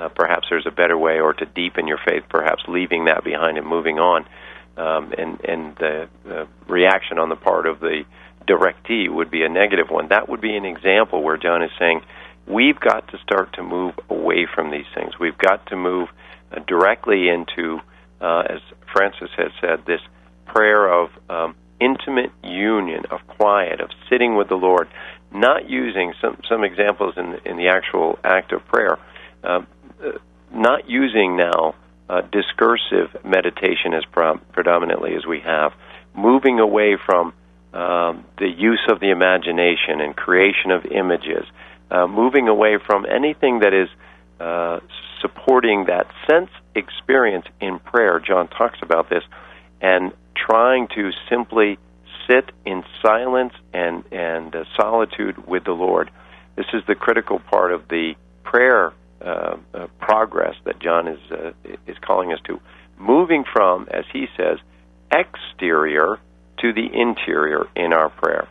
uh, 0.00 0.08
perhaps 0.08 0.48
there's 0.50 0.66
a 0.66 0.70
better 0.70 0.96
way, 0.96 1.20
or 1.20 1.32
to 1.34 1.46
deepen 1.46 1.86
your 1.86 1.98
faith, 2.04 2.24
perhaps 2.28 2.62
leaving 2.66 3.04
that 3.04 3.22
behind 3.22 3.58
and 3.58 3.66
moving 3.66 3.98
on, 3.98 4.26
um, 4.76 5.12
and 5.16 5.40
and 5.44 5.76
the, 5.76 6.08
the 6.24 6.48
reaction 6.66 7.18
on 7.18 7.28
the 7.28 7.36
part 7.36 7.66
of 7.66 7.80
the 7.80 8.04
directee 8.48 9.08
would 9.08 9.30
be 9.30 9.42
a 9.42 9.48
negative 9.48 9.90
one. 9.90 10.08
That 10.08 10.28
would 10.28 10.40
be 10.40 10.56
an 10.56 10.64
example 10.64 11.22
where 11.22 11.36
John 11.36 11.62
is 11.62 11.70
saying 11.78 12.00
we've 12.46 12.80
got 12.80 13.08
to 13.08 13.18
start 13.18 13.52
to 13.54 13.62
move 13.62 13.94
away 14.08 14.46
from 14.52 14.70
these 14.70 14.86
things. 14.94 15.18
We've 15.20 15.38
got 15.38 15.66
to 15.66 15.76
move 15.76 16.08
uh, 16.50 16.60
directly 16.66 17.28
into, 17.28 17.80
uh, 18.20 18.42
as 18.48 18.60
Francis 18.92 19.30
has 19.36 19.50
said, 19.60 19.84
this 19.86 20.00
prayer 20.46 20.88
of 20.92 21.10
um, 21.28 21.54
intimate 21.80 22.30
union, 22.42 23.04
of 23.10 23.26
quiet, 23.26 23.80
of 23.80 23.90
sitting 24.08 24.36
with 24.36 24.48
the 24.48 24.56
Lord, 24.56 24.88
not 25.32 25.68
using 25.68 26.12
some 26.20 26.38
some 26.48 26.64
examples 26.64 27.14
in 27.16 27.40
in 27.44 27.56
the 27.56 27.68
actual 27.68 28.18
act 28.24 28.52
of 28.52 28.64
prayer, 28.66 28.98
uh, 29.44 29.62
not 30.52 30.88
using 30.88 31.36
now 31.36 31.74
uh, 32.08 32.22
discursive 32.32 33.24
meditation 33.24 33.94
as 33.94 34.04
predominantly 34.52 35.14
as 35.14 35.24
we 35.24 35.40
have, 35.40 35.72
moving 36.14 36.58
away 36.58 36.96
from 36.96 37.32
um, 37.72 38.24
the 38.38 38.48
use 38.48 38.84
of 38.90 38.98
the 38.98 39.10
imagination 39.10 40.00
and 40.00 40.16
creation 40.16 40.72
of 40.72 40.84
images, 40.86 41.46
uh, 41.90 42.06
moving 42.08 42.48
away 42.48 42.78
from 42.84 43.06
anything 43.06 43.60
that 43.60 43.72
is 43.72 43.88
uh, 44.40 44.80
supporting 45.20 45.84
that 45.84 46.08
sense 46.28 46.50
experience 46.74 47.46
in 47.60 47.78
prayer. 47.78 48.20
John 48.20 48.48
talks 48.48 48.78
about 48.82 49.08
this, 49.10 49.22
and 49.80 50.12
trying 50.36 50.88
to 50.94 51.10
simply 51.28 51.78
sit 52.28 52.50
in 52.64 52.84
silence 53.02 53.52
and 53.72 54.04
and 54.12 54.54
uh, 54.54 54.64
solitude 54.76 55.46
with 55.46 55.64
the 55.64 55.72
Lord. 55.72 56.10
This 56.56 56.66
is 56.72 56.82
the 56.86 56.94
critical 56.94 57.38
part 57.38 57.72
of 57.72 57.88
the 57.88 58.14
prayer 58.44 58.92
uh, 59.20 59.56
uh, 59.74 59.86
progress 59.98 60.54
that 60.64 60.80
John 60.80 61.08
is 61.08 61.20
uh, 61.30 61.52
is 61.86 61.96
calling 62.00 62.32
us 62.32 62.40
to, 62.46 62.60
moving 62.98 63.44
from, 63.52 63.88
as 63.90 64.04
he 64.12 64.26
says, 64.36 64.58
exterior 65.12 66.18
to 66.60 66.72
the 66.72 66.88
interior 66.92 67.66
in 67.74 67.92
our 67.92 68.10
prayer. 68.10 68.48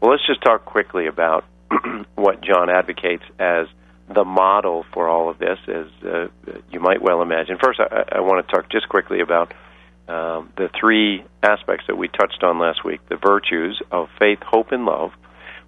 Well, 0.00 0.12
let's 0.12 0.26
just 0.26 0.42
talk 0.42 0.64
quickly 0.64 1.06
about 1.06 1.44
what 2.14 2.40
John 2.42 2.70
advocates 2.70 3.24
as 3.38 3.66
the 4.12 4.24
model 4.24 4.84
for 4.92 5.08
all 5.08 5.28
of 5.30 5.38
this, 5.38 5.58
as 5.68 5.86
uh, 6.04 6.28
you 6.70 6.80
might 6.80 7.02
well 7.02 7.22
imagine. 7.22 7.58
First, 7.62 7.80
I, 7.80 8.04
I 8.12 8.20
want 8.20 8.46
to 8.46 8.52
talk 8.52 8.70
just 8.70 8.88
quickly 8.88 9.20
about 9.20 9.52
um, 10.08 10.50
the 10.56 10.70
three 10.80 11.22
aspects 11.42 11.84
that 11.88 11.96
we 11.96 12.08
touched 12.08 12.42
on 12.42 12.58
last 12.58 12.84
week 12.84 13.00
the 13.08 13.16
virtues 13.16 13.80
of 13.90 14.08
faith, 14.18 14.38
hope, 14.42 14.72
and 14.72 14.84
love. 14.84 15.10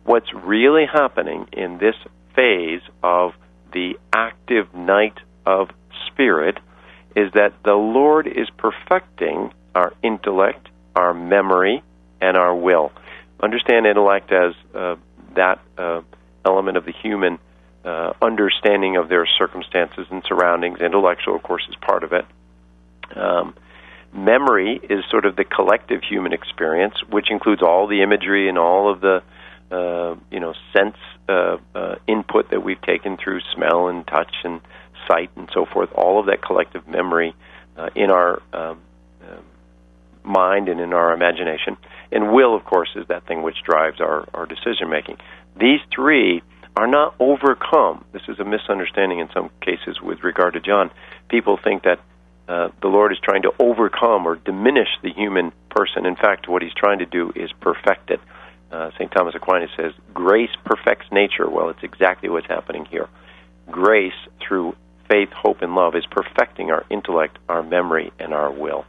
What's 0.05 0.33
really 0.33 0.87
happening 0.91 1.47
in 1.53 1.79
this 1.79 1.95
phase 2.35 2.81
of 3.03 3.33
the 3.73 3.99
active 4.13 4.75
night 4.75 5.19
of 5.45 5.69
spirit 6.07 6.59
is 7.15 7.33
that 7.35 7.53
the 7.65 7.75
Lord 7.75 8.27
is 8.27 8.49
perfecting 8.57 9.53
our 9.75 9.93
intellect, 10.03 10.69
our 10.97 11.13
memory, 11.13 11.83
and 12.21 12.37
our 12.37 12.55
will. 12.55 12.93
Understand 13.43 13.87
intellect 13.87 14.33
as 14.33 14.55
uh, 14.75 14.97
that 15.35 15.61
uh, 15.77 16.01
element 16.47 16.77
of 16.77 16.85
the 16.85 16.93
human 16.93 17.39
uh, 17.85 18.13
understanding 18.21 18.97
of 18.97 19.09
their 19.09 19.27
circumstances 19.39 20.07
and 20.11 20.23
surroundings. 20.29 20.81
Intellectual, 20.81 21.37
of 21.37 21.43
course, 21.43 21.67
is 21.69 21.77
part 21.77 22.05
of 22.05 22.13
it. 22.13 22.25
Um, 23.17 23.55
memory 24.13 24.81
is 24.83 25.05
sort 25.11 25.25
of 25.25 25.37
the 25.37 25.45
collective 25.45 26.03
human 26.03 26.33
experience, 26.33 26.95
which 27.09 27.31
includes 27.31 27.63
all 27.63 27.87
the 27.87 28.03
imagery 28.03 28.49
and 28.49 28.59
all 28.59 28.93
of 28.93 29.01
the 29.01 29.23
uh, 29.71 30.17
you 30.31 30.41
know 30.41 30.53
sense 30.77 30.97
uh, 31.29 31.57
uh, 31.75 31.95
input 32.07 32.51
that 32.51 32.63
we've 32.63 32.83
taken 32.83 33.17
through 33.17 33.41
smell 33.55 33.89
and 33.89 34.07
touch 34.07 34.35
and 34.45 34.61
sight 35.09 35.31
and 35.37 35.49
so 35.53 35.65
forth. 35.65 35.91
All 35.93 36.21
of 36.21 36.27
that 36.27 36.43
collective 36.43 36.87
memory 36.87 37.35
uh, 37.77 37.89
in 37.95 38.11
our 38.11 38.43
um, 38.53 38.81
mind 40.25 40.69
and 40.69 40.81
in 40.81 40.93
our 40.93 41.13
imagination. 41.13 41.77
And 42.13 42.33
will, 42.33 42.55
of 42.55 42.65
course, 42.65 42.91
is 42.97 43.07
that 43.09 43.27
thing 43.27 43.43
which 43.43 43.63
drives 43.65 44.01
our, 44.01 44.29
our 44.35 44.47
decision 44.47 44.91
making. 44.91 45.19
These 45.57 45.81
three 45.95 46.43
are 46.77 46.87
not 46.87 47.15
overcome. 47.19 48.05
This 48.13 48.23
is 48.29 48.39
a 48.39 48.45
misunderstanding 48.45 49.19
in 49.19 49.29
some 49.35 49.51
cases 49.61 50.01
with 50.01 50.23
regard 50.23 50.55
to 50.55 50.61
John. 50.61 50.91
People 51.29 51.59
think 51.63 51.83
that 51.85 52.01
uh, 52.49 52.69
the 52.83 52.89
Lord 52.89 53.13
is 53.13 53.19
trying 53.23 53.43
to 53.43 53.53
overcome 53.59 54.27
or 54.27 54.37
diminish 54.37 54.89
the 55.03 55.13
human 55.13 55.53
person. 55.71 56.07
In 56.07 56.17
fact, 56.17 56.49
what 56.49 56.63
he's 56.63 56.75
trying 56.75 56.99
to 56.99 57.07
do 57.07 57.33
is 57.35 57.51
perfect 57.61 58.11
it. 58.11 58.21
Uh, 58.73 58.91
St. 58.93 59.11
Thomas 59.11 59.35
Aquinas 59.35 59.71
says, 59.77 59.93
Grace 60.15 60.51
perfects 60.65 61.07
nature. 61.13 61.49
Well, 61.49 61.71
it's 61.71 61.83
exactly 61.83 62.29
what's 62.29 62.47
happening 62.47 62.85
here. 62.85 63.09
Grace, 63.71 64.15
through 64.41 64.77
faith, 65.09 65.31
hope, 65.31 65.63
and 65.63 65.75
love, 65.75 65.95
is 65.97 66.07
perfecting 66.07 66.71
our 66.71 66.85
intellect, 66.89 67.39
our 67.49 67.63
memory, 67.63 68.13
and 68.19 68.33
our 68.33 68.51
will. 68.51 68.85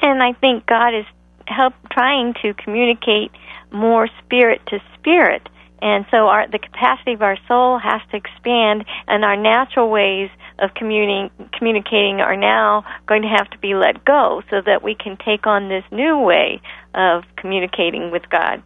And 0.00 0.22
I 0.22 0.32
think 0.34 0.66
God 0.66 0.94
is 0.94 1.06
help 1.46 1.74
trying 1.90 2.34
to 2.42 2.54
communicate 2.54 3.32
more 3.70 4.08
spirit 4.24 4.60
to 4.68 4.80
spirit. 4.98 5.48
And 5.84 6.06
so 6.10 6.28
our 6.28 6.48
the 6.48 6.58
capacity 6.58 7.12
of 7.12 7.20
our 7.20 7.36
soul 7.46 7.78
has 7.78 8.00
to 8.10 8.16
expand 8.16 8.86
and 9.06 9.22
our 9.22 9.36
natural 9.36 9.90
ways 9.90 10.30
of 10.58 10.70
communi- 10.70 11.30
communicating 11.52 12.22
are 12.22 12.38
now 12.38 12.84
going 13.06 13.20
to 13.20 13.28
have 13.28 13.50
to 13.50 13.58
be 13.58 13.74
let 13.74 14.02
go 14.02 14.42
so 14.48 14.62
that 14.64 14.82
we 14.82 14.94
can 14.94 15.18
take 15.18 15.46
on 15.46 15.68
this 15.68 15.84
new 15.92 16.18
way 16.18 16.62
of 16.94 17.24
communicating 17.36 18.10
with 18.10 18.22
God. 18.30 18.62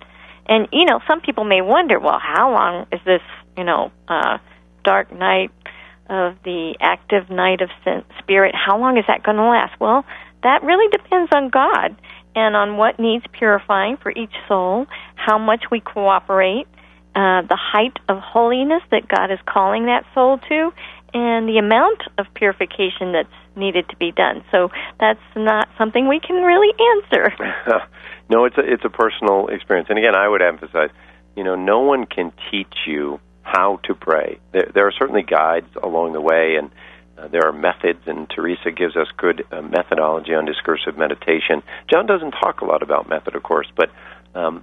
And 0.47 0.69
you 0.73 0.85
know, 0.85 1.01
some 1.09 1.21
people 1.21 1.43
may 1.43 1.61
wonder, 1.61 1.99
well, 1.99 2.21
how 2.23 2.53
long 2.53 2.87
is 2.93 3.01
this, 3.05 3.23
you 3.57 3.65
know, 3.65 3.91
uh 4.07 4.39
dark 4.85 5.13
night 5.13 5.51
of 6.09 6.37
the 6.45 6.77
active 6.81 7.31
night 7.31 7.63
of 7.63 7.71
spirit? 8.21 8.55
How 8.55 8.79
long 8.79 8.97
is 8.97 9.05
that 9.09 9.25
going 9.25 9.39
to 9.39 9.43
last? 9.43 9.79
Well, 9.81 10.05
that 10.45 10.63
really 10.63 10.89
depends 10.97 11.33
on 11.35 11.49
God 11.49 11.97
and 12.37 12.55
on 12.55 12.77
what 12.77 13.01
needs 13.01 13.25
purifying 13.33 13.97
for 13.97 14.13
each 14.13 14.35
soul, 14.47 14.87
how 15.17 15.37
much 15.37 15.65
we 15.73 15.81
cooperate, 15.81 16.69
uh, 17.14 17.42
the 17.42 17.59
height 17.59 17.99
of 18.09 18.18
holiness 18.18 18.83
that 18.90 19.09
God 19.09 19.31
is 19.31 19.38
calling 19.47 19.87
that 19.87 20.05
soul 20.14 20.38
to, 20.49 20.73
and 21.14 21.49
the 21.49 21.59
amount 21.59 22.03
of 22.18 22.27
purification 22.35 23.12
that's 23.12 23.29
needed 23.57 23.88
to 23.88 23.97
be 23.97 24.12
done. 24.12 24.44
So 24.53 24.71
that's 25.01 25.21
not 25.35 25.68
something 25.77 26.07
we 26.09 26.21
can 26.21 26.42
really 26.42 26.73
answer. 26.97 27.33
no, 28.31 28.44
it's 28.44 28.57
a 28.57 28.61
it's 28.61 28.85
a 28.85 28.90
personal 28.90 29.49
experience. 29.49 29.88
And 29.90 29.99
again, 29.99 30.14
I 30.14 30.29
would 30.29 30.42
emphasize, 30.42 30.90
you 31.37 31.44
know, 31.44 31.55
no 31.55 31.81
one 31.81 32.07
can 32.07 32.33
teach 32.51 32.75
you 32.87 33.21
how 33.42 33.81
to 33.85 33.94
pray. 33.94 34.38
There, 34.53 34.71
there 34.75 34.87
are 34.87 34.92
certainly 34.92 35.23
guides 35.23 35.68
along 35.83 36.12
the 36.12 36.21
way, 36.21 36.57
and 36.57 36.71
uh, 37.16 37.29
there 37.29 37.47
are 37.47 37.53
methods, 37.53 38.01
and 38.07 38.29
Teresa 38.29 38.71
gives 38.71 38.97
us 38.97 39.09
good 39.16 39.44
uh, 39.51 39.62
methodology 39.62 40.35
on 40.35 40.44
discursive 40.44 40.97
meditation. 40.97 41.62
John 41.90 42.07
doesn't 42.07 42.33
talk 42.33 42.61
a 42.61 42.64
lot 42.64 42.83
about 42.83 43.09
method, 43.09 43.35
of 43.35 43.42
course, 43.42 43.66
but 43.75 43.90
um, 44.35 44.62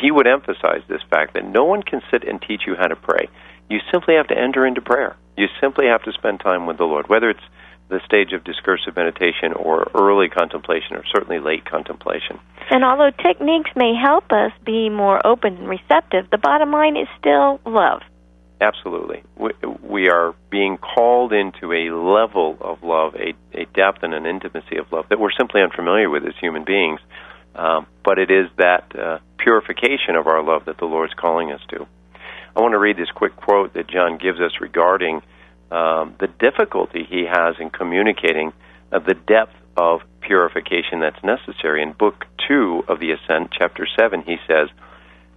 he 0.00 0.10
would 0.10 0.26
emphasize 0.26 0.82
this 0.88 1.02
fact 1.10 1.34
that 1.34 1.44
no 1.44 1.64
one 1.64 1.82
can 1.82 2.00
sit 2.10 2.26
and 2.26 2.40
teach 2.40 2.62
you 2.66 2.74
how 2.74 2.86
to 2.86 2.96
pray. 2.96 3.28
You 3.70 3.78
simply 3.92 4.14
have 4.14 4.28
to 4.28 4.38
enter 4.38 4.66
into 4.66 4.80
prayer. 4.80 5.16
You 5.36 5.46
simply 5.60 5.86
have 5.86 6.02
to 6.04 6.12
spend 6.12 6.40
time 6.40 6.66
with 6.66 6.78
the 6.78 6.84
Lord, 6.84 7.08
whether 7.08 7.30
it's 7.30 7.44
the 7.88 8.00
stage 8.04 8.32
of 8.32 8.44
discursive 8.44 8.96
meditation 8.96 9.52
or 9.54 9.90
early 9.94 10.28
contemplation 10.28 10.96
or 10.96 11.04
certainly 11.12 11.38
late 11.38 11.64
contemplation. 11.64 12.38
And 12.70 12.84
although 12.84 13.10
techniques 13.10 13.70
may 13.76 13.94
help 13.94 14.30
us 14.30 14.52
be 14.64 14.90
more 14.90 15.26
open 15.26 15.56
and 15.56 15.68
receptive, 15.68 16.28
the 16.30 16.38
bottom 16.38 16.70
line 16.70 16.96
is 16.96 17.08
still 17.18 17.60
love. 17.64 18.02
Absolutely. 18.60 19.22
We, 19.36 19.50
we 19.82 20.10
are 20.10 20.34
being 20.50 20.78
called 20.78 21.32
into 21.32 21.72
a 21.72 21.90
level 21.94 22.58
of 22.60 22.82
love, 22.82 23.14
a, 23.14 23.34
a 23.56 23.66
depth 23.66 24.02
and 24.02 24.12
an 24.12 24.26
intimacy 24.26 24.76
of 24.78 24.90
love 24.92 25.06
that 25.10 25.20
we're 25.20 25.32
simply 25.38 25.62
unfamiliar 25.62 26.10
with 26.10 26.24
as 26.24 26.34
human 26.40 26.64
beings. 26.64 27.00
Um, 27.54 27.86
but 28.04 28.18
it 28.18 28.30
is 28.30 28.46
that 28.56 28.92
uh, 28.96 29.18
purification 29.38 30.16
of 30.16 30.26
our 30.26 30.42
love 30.42 30.66
that 30.66 30.78
the 30.78 30.84
Lord's 30.84 31.14
calling 31.14 31.50
us 31.52 31.60
to. 31.70 31.86
I 32.56 32.60
want 32.60 32.72
to 32.72 32.78
read 32.78 32.96
this 32.96 33.10
quick 33.14 33.36
quote 33.36 33.74
that 33.74 33.88
John 33.88 34.18
gives 34.18 34.40
us 34.40 34.52
regarding 34.60 35.22
um, 35.70 36.14
the 36.18 36.28
difficulty 36.28 37.06
he 37.08 37.24
has 37.30 37.56
in 37.60 37.70
communicating 37.70 38.52
uh, 38.92 38.98
the 39.00 39.14
depth 39.14 39.54
of 39.76 40.00
purification 40.20 41.00
that's 41.00 41.22
necessary. 41.22 41.82
In 41.82 41.92
Book 41.92 42.24
2 42.48 42.84
of 42.88 43.00
the 43.00 43.12
Ascent, 43.12 43.50
Chapter 43.56 43.86
7, 43.98 44.22
he 44.22 44.36
says, 44.46 44.68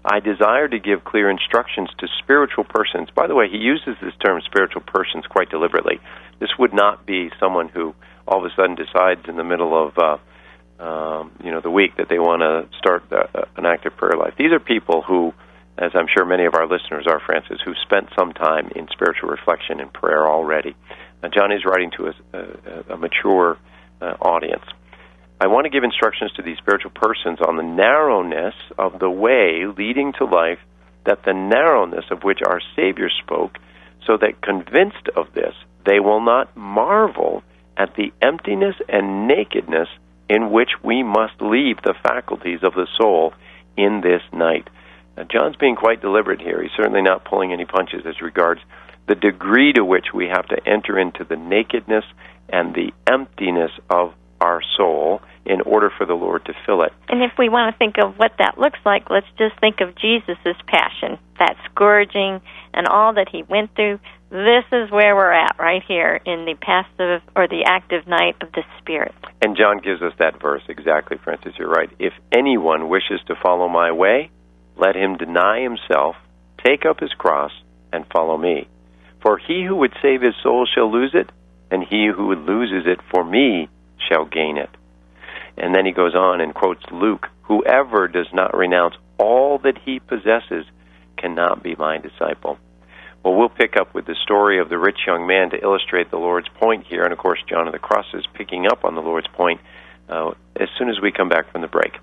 I 0.03 0.19
desire 0.19 0.67
to 0.67 0.79
give 0.79 1.03
clear 1.03 1.29
instructions 1.29 1.89
to 1.99 2.07
spiritual 2.23 2.63
persons. 2.63 3.09
By 3.15 3.27
the 3.27 3.35
way, 3.35 3.49
he 3.49 3.57
uses 3.57 3.95
this 4.01 4.15
term 4.25 4.41
spiritual 4.41 4.81
persons 4.81 5.25
quite 5.29 5.49
deliberately. 5.49 5.99
This 6.39 6.49
would 6.57 6.73
not 6.73 7.05
be 7.05 7.29
someone 7.39 7.69
who 7.69 7.93
all 8.27 8.43
of 8.43 8.51
a 8.51 8.55
sudden 8.55 8.75
decides 8.75 9.21
in 9.27 9.37
the 9.37 9.43
middle 9.43 9.77
of 9.77 9.97
uh, 9.97 10.17
um, 10.81 11.31
you 11.43 11.51
know 11.51 11.61
the 11.61 11.69
week 11.69 11.95
that 11.97 12.09
they 12.09 12.19
want 12.19 12.41
to 12.41 12.67
start 12.77 13.03
uh, 13.11 13.45
an 13.55 13.65
active 13.65 13.95
prayer 13.95 14.17
life. 14.17 14.33
These 14.37 14.51
are 14.51 14.59
people 14.59 15.01
who, 15.03 15.33
as 15.77 15.91
I'm 15.93 16.07
sure 16.07 16.25
many 16.25 16.45
of 16.45 16.55
our 16.55 16.67
listeners 16.67 17.05
are, 17.07 17.19
Francis, 17.19 17.59
who 17.63 17.73
spent 17.83 18.09
some 18.17 18.33
time 18.33 18.71
in 18.75 18.87
spiritual 18.91 19.29
reflection 19.29 19.79
and 19.79 19.93
prayer 19.93 20.27
already. 20.27 20.75
Uh, 21.23 21.29
John 21.29 21.51
is 21.51 21.63
writing 21.65 21.91
to 21.97 22.07
a, 22.07 22.13
a, 22.33 22.93
a 22.93 22.97
mature 22.97 23.57
uh, 24.01 24.15
audience. 24.19 24.65
I 25.39 25.47
want 25.47 25.65
to 25.65 25.69
give 25.69 25.83
instructions 25.83 26.31
to 26.33 26.41
these 26.41 26.57
spiritual 26.57 26.91
persons 26.91 27.39
on 27.41 27.57
the 27.57 27.63
narrowness 27.63 28.55
of 28.77 28.99
the 28.99 29.09
way 29.09 29.65
leading 29.65 30.13
to 30.13 30.25
life, 30.25 30.59
that 31.05 31.23
the 31.23 31.33
narrowness 31.33 32.05
of 32.11 32.23
which 32.23 32.39
our 32.45 32.61
Savior 32.75 33.09
spoke, 33.23 33.57
so 34.05 34.17
that 34.17 34.41
convinced 34.41 35.09
of 35.15 35.33
this, 35.33 35.53
they 35.85 35.99
will 35.99 36.21
not 36.21 36.55
marvel 36.55 37.43
at 37.77 37.95
the 37.95 38.11
emptiness 38.21 38.75
and 38.89 39.27
nakedness 39.27 39.87
in 40.31 40.49
which 40.49 40.69
we 40.81 41.03
must 41.03 41.33
leave 41.41 41.75
the 41.83 41.93
faculties 42.01 42.59
of 42.63 42.73
the 42.73 42.87
soul 42.97 43.33
in 43.75 43.99
this 43.99 44.21
night. 44.31 44.69
Now, 45.17 45.23
John's 45.23 45.57
being 45.57 45.75
quite 45.75 46.01
deliberate 46.01 46.39
here. 46.39 46.63
He's 46.63 46.71
certainly 46.77 47.01
not 47.01 47.25
pulling 47.25 47.51
any 47.51 47.65
punches 47.65 48.05
as 48.05 48.21
regards 48.21 48.61
the 49.09 49.15
degree 49.15 49.73
to 49.73 49.83
which 49.83 50.13
we 50.13 50.27
have 50.27 50.47
to 50.47 50.57
enter 50.65 50.97
into 50.97 51.25
the 51.25 51.35
nakedness 51.35 52.05
and 52.47 52.73
the 52.73 52.93
emptiness 53.11 53.71
of 53.89 54.13
our 54.39 54.61
soul 54.77 55.21
in 55.45 55.59
order 55.61 55.91
for 55.97 56.05
the 56.05 56.13
Lord 56.13 56.45
to 56.45 56.53
fill 56.65 56.83
it. 56.83 56.93
And 57.09 57.21
if 57.21 57.33
we 57.37 57.49
want 57.49 57.73
to 57.73 57.77
think 57.77 57.95
of 58.01 58.17
what 58.17 58.31
that 58.37 58.57
looks 58.57 58.79
like, 58.85 59.09
let's 59.09 59.27
just 59.37 59.59
think 59.59 59.81
of 59.81 59.95
Jesus' 59.95 60.55
passion, 60.65 61.17
that 61.39 61.57
scourging 61.69 62.39
and 62.73 62.87
all 62.87 63.13
that 63.15 63.27
he 63.29 63.43
went 63.43 63.75
through. 63.75 63.99
This 64.31 64.63
is 64.71 64.89
where 64.89 65.13
we're 65.13 65.33
at 65.33 65.57
right 65.59 65.83
here 65.85 66.21
in 66.25 66.45
the 66.45 66.55
passive 66.55 67.21
or 67.35 67.49
the 67.49 67.65
active 67.67 68.07
night 68.07 68.37
of 68.39 68.53
the 68.53 68.63
Spirit. 68.79 69.13
And 69.41 69.57
John 69.57 69.79
gives 69.79 70.01
us 70.01 70.13
that 70.19 70.41
verse 70.41 70.61
exactly, 70.69 71.17
Francis. 71.21 71.55
You're 71.59 71.67
right. 71.67 71.89
If 71.99 72.13
anyone 72.31 72.87
wishes 72.87 73.19
to 73.27 73.35
follow 73.35 73.67
my 73.67 73.91
way, 73.91 74.31
let 74.77 74.95
him 74.95 75.17
deny 75.17 75.59
himself, 75.59 76.15
take 76.65 76.85
up 76.85 77.01
his 77.01 77.11
cross, 77.11 77.51
and 77.91 78.05
follow 78.07 78.37
me. 78.37 78.69
For 79.21 79.37
he 79.37 79.65
who 79.65 79.75
would 79.75 79.93
save 80.01 80.21
his 80.21 80.35
soul 80.41 80.65
shall 80.65 80.89
lose 80.89 81.11
it, 81.13 81.29
and 81.69 81.83
he 81.83 82.07
who 82.07 82.33
loses 82.33 82.87
it 82.87 83.01
for 83.13 83.25
me 83.25 83.67
shall 84.09 84.23
gain 84.23 84.57
it. 84.57 84.69
And 85.57 85.75
then 85.75 85.85
he 85.85 85.91
goes 85.91 86.15
on 86.15 86.39
and 86.39 86.55
quotes 86.55 86.85
Luke 86.89 87.27
Whoever 87.41 88.07
does 88.07 88.27
not 88.31 88.55
renounce 88.55 88.95
all 89.17 89.57
that 89.65 89.77
he 89.83 89.99
possesses 89.99 90.63
cannot 91.17 91.61
be 91.61 91.75
my 91.75 91.97
disciple. 91.97 92.57
Well, 93.23 93.35
we'll 93.35 93.49
pick 93.49 93.77
up 93.77 93.93
with 93.93 94.05
the 94.05 94.15
story 94.23 94.59
of 94.59 94.69
the 94.69 94.79
rich 94.79 94.99
young 95.05 95.27
man 95.27 95.51
to 95.51 95.61
illustrate 95.61 96.09
the 96.09 96.17
Lord's 96.17 96.47
point 96.59 96.87
here. 96.87 97.03
And 97.03 97.13
of 97.13 97.19
course, 97.19 97.39
John 97.47 97.67
of 97.67 97.73
the 97.73 97.79
Cross 97.79 98.07
is 98.13 98.25
picking 98.33 98.65
up 98.65 98.83
on 98.83 98.95
the 98.95 99.01
Lord's 99.01 99.27
point 99.27 99.61
uh, 100.09 100.31
as 100.55 100.69
soon 100.77 100.89
as 100.89 100.99
we 100.99 101.11
come 101.11 101.29
back 101.29 101.51
from 101.51 101.61
the 101.61 101.67
break. 101.67 101.93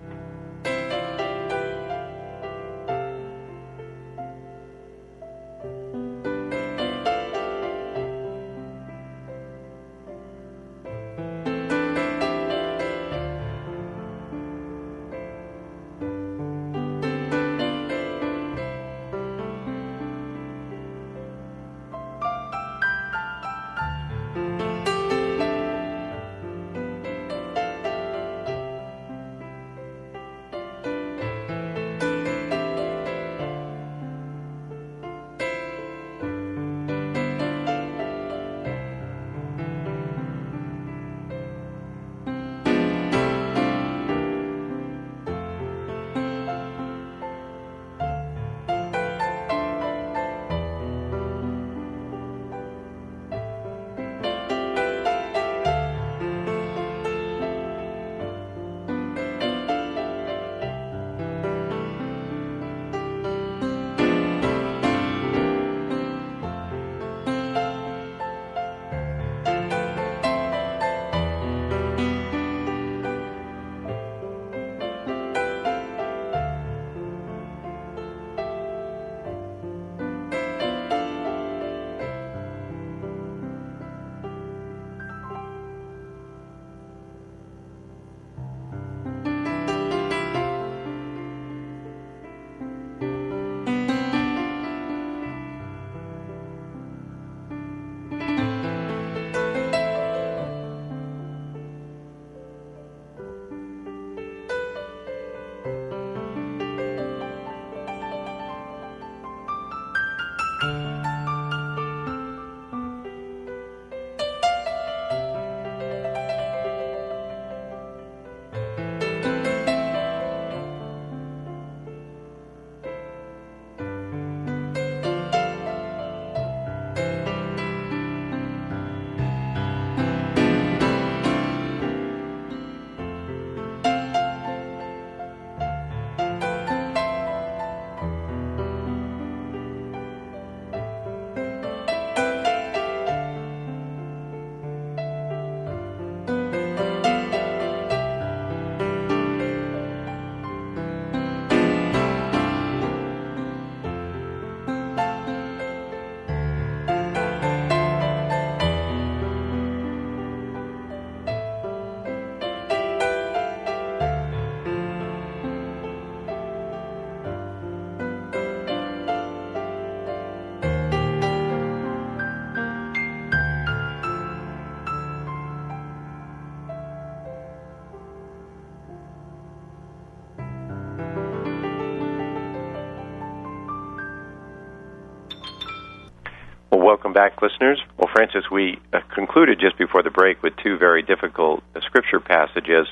Welcome 186.88 187.12
back, 187.12 187.42
listeners. 187.42 187.79
Well, 187.98 188.09
Francis, 188.11 188.44
we 188.51 188.79
uh, 188.94 189.01
concluded 189.14 189.61
just 189.61 189.77
before 189.77 190.03
the 190.03 190.09
break 190.09 190.42
with 190.42 190.55
two 190.64 190.79
very 190.79 191.03
difficult 191.03 191.62
uh, 191.77 191.81
scripture 191.83 192.18
passages 192.18 192.87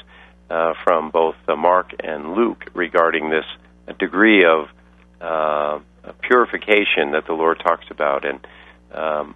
uh, 0.51 0.75
from 0.85 1.09
both 1.09 1.37
uh, 1.49 1.57
Mark 1.57 1.93
and 2.01 2.35
Luke 2.35 2.67
regarding 2.75 3.31
this 3.31 3.47
degree 3.99 4.45
of 4.45 4.69
uh, 5.23 5.79
purification 6.21 7.13
that 7.13 7.27
the 7.27 7.33
Lord 7.33 7.59
talks 7.65 7.87
about. 7.91 8.27
And 8.27 8.47
um, 8.93 9.35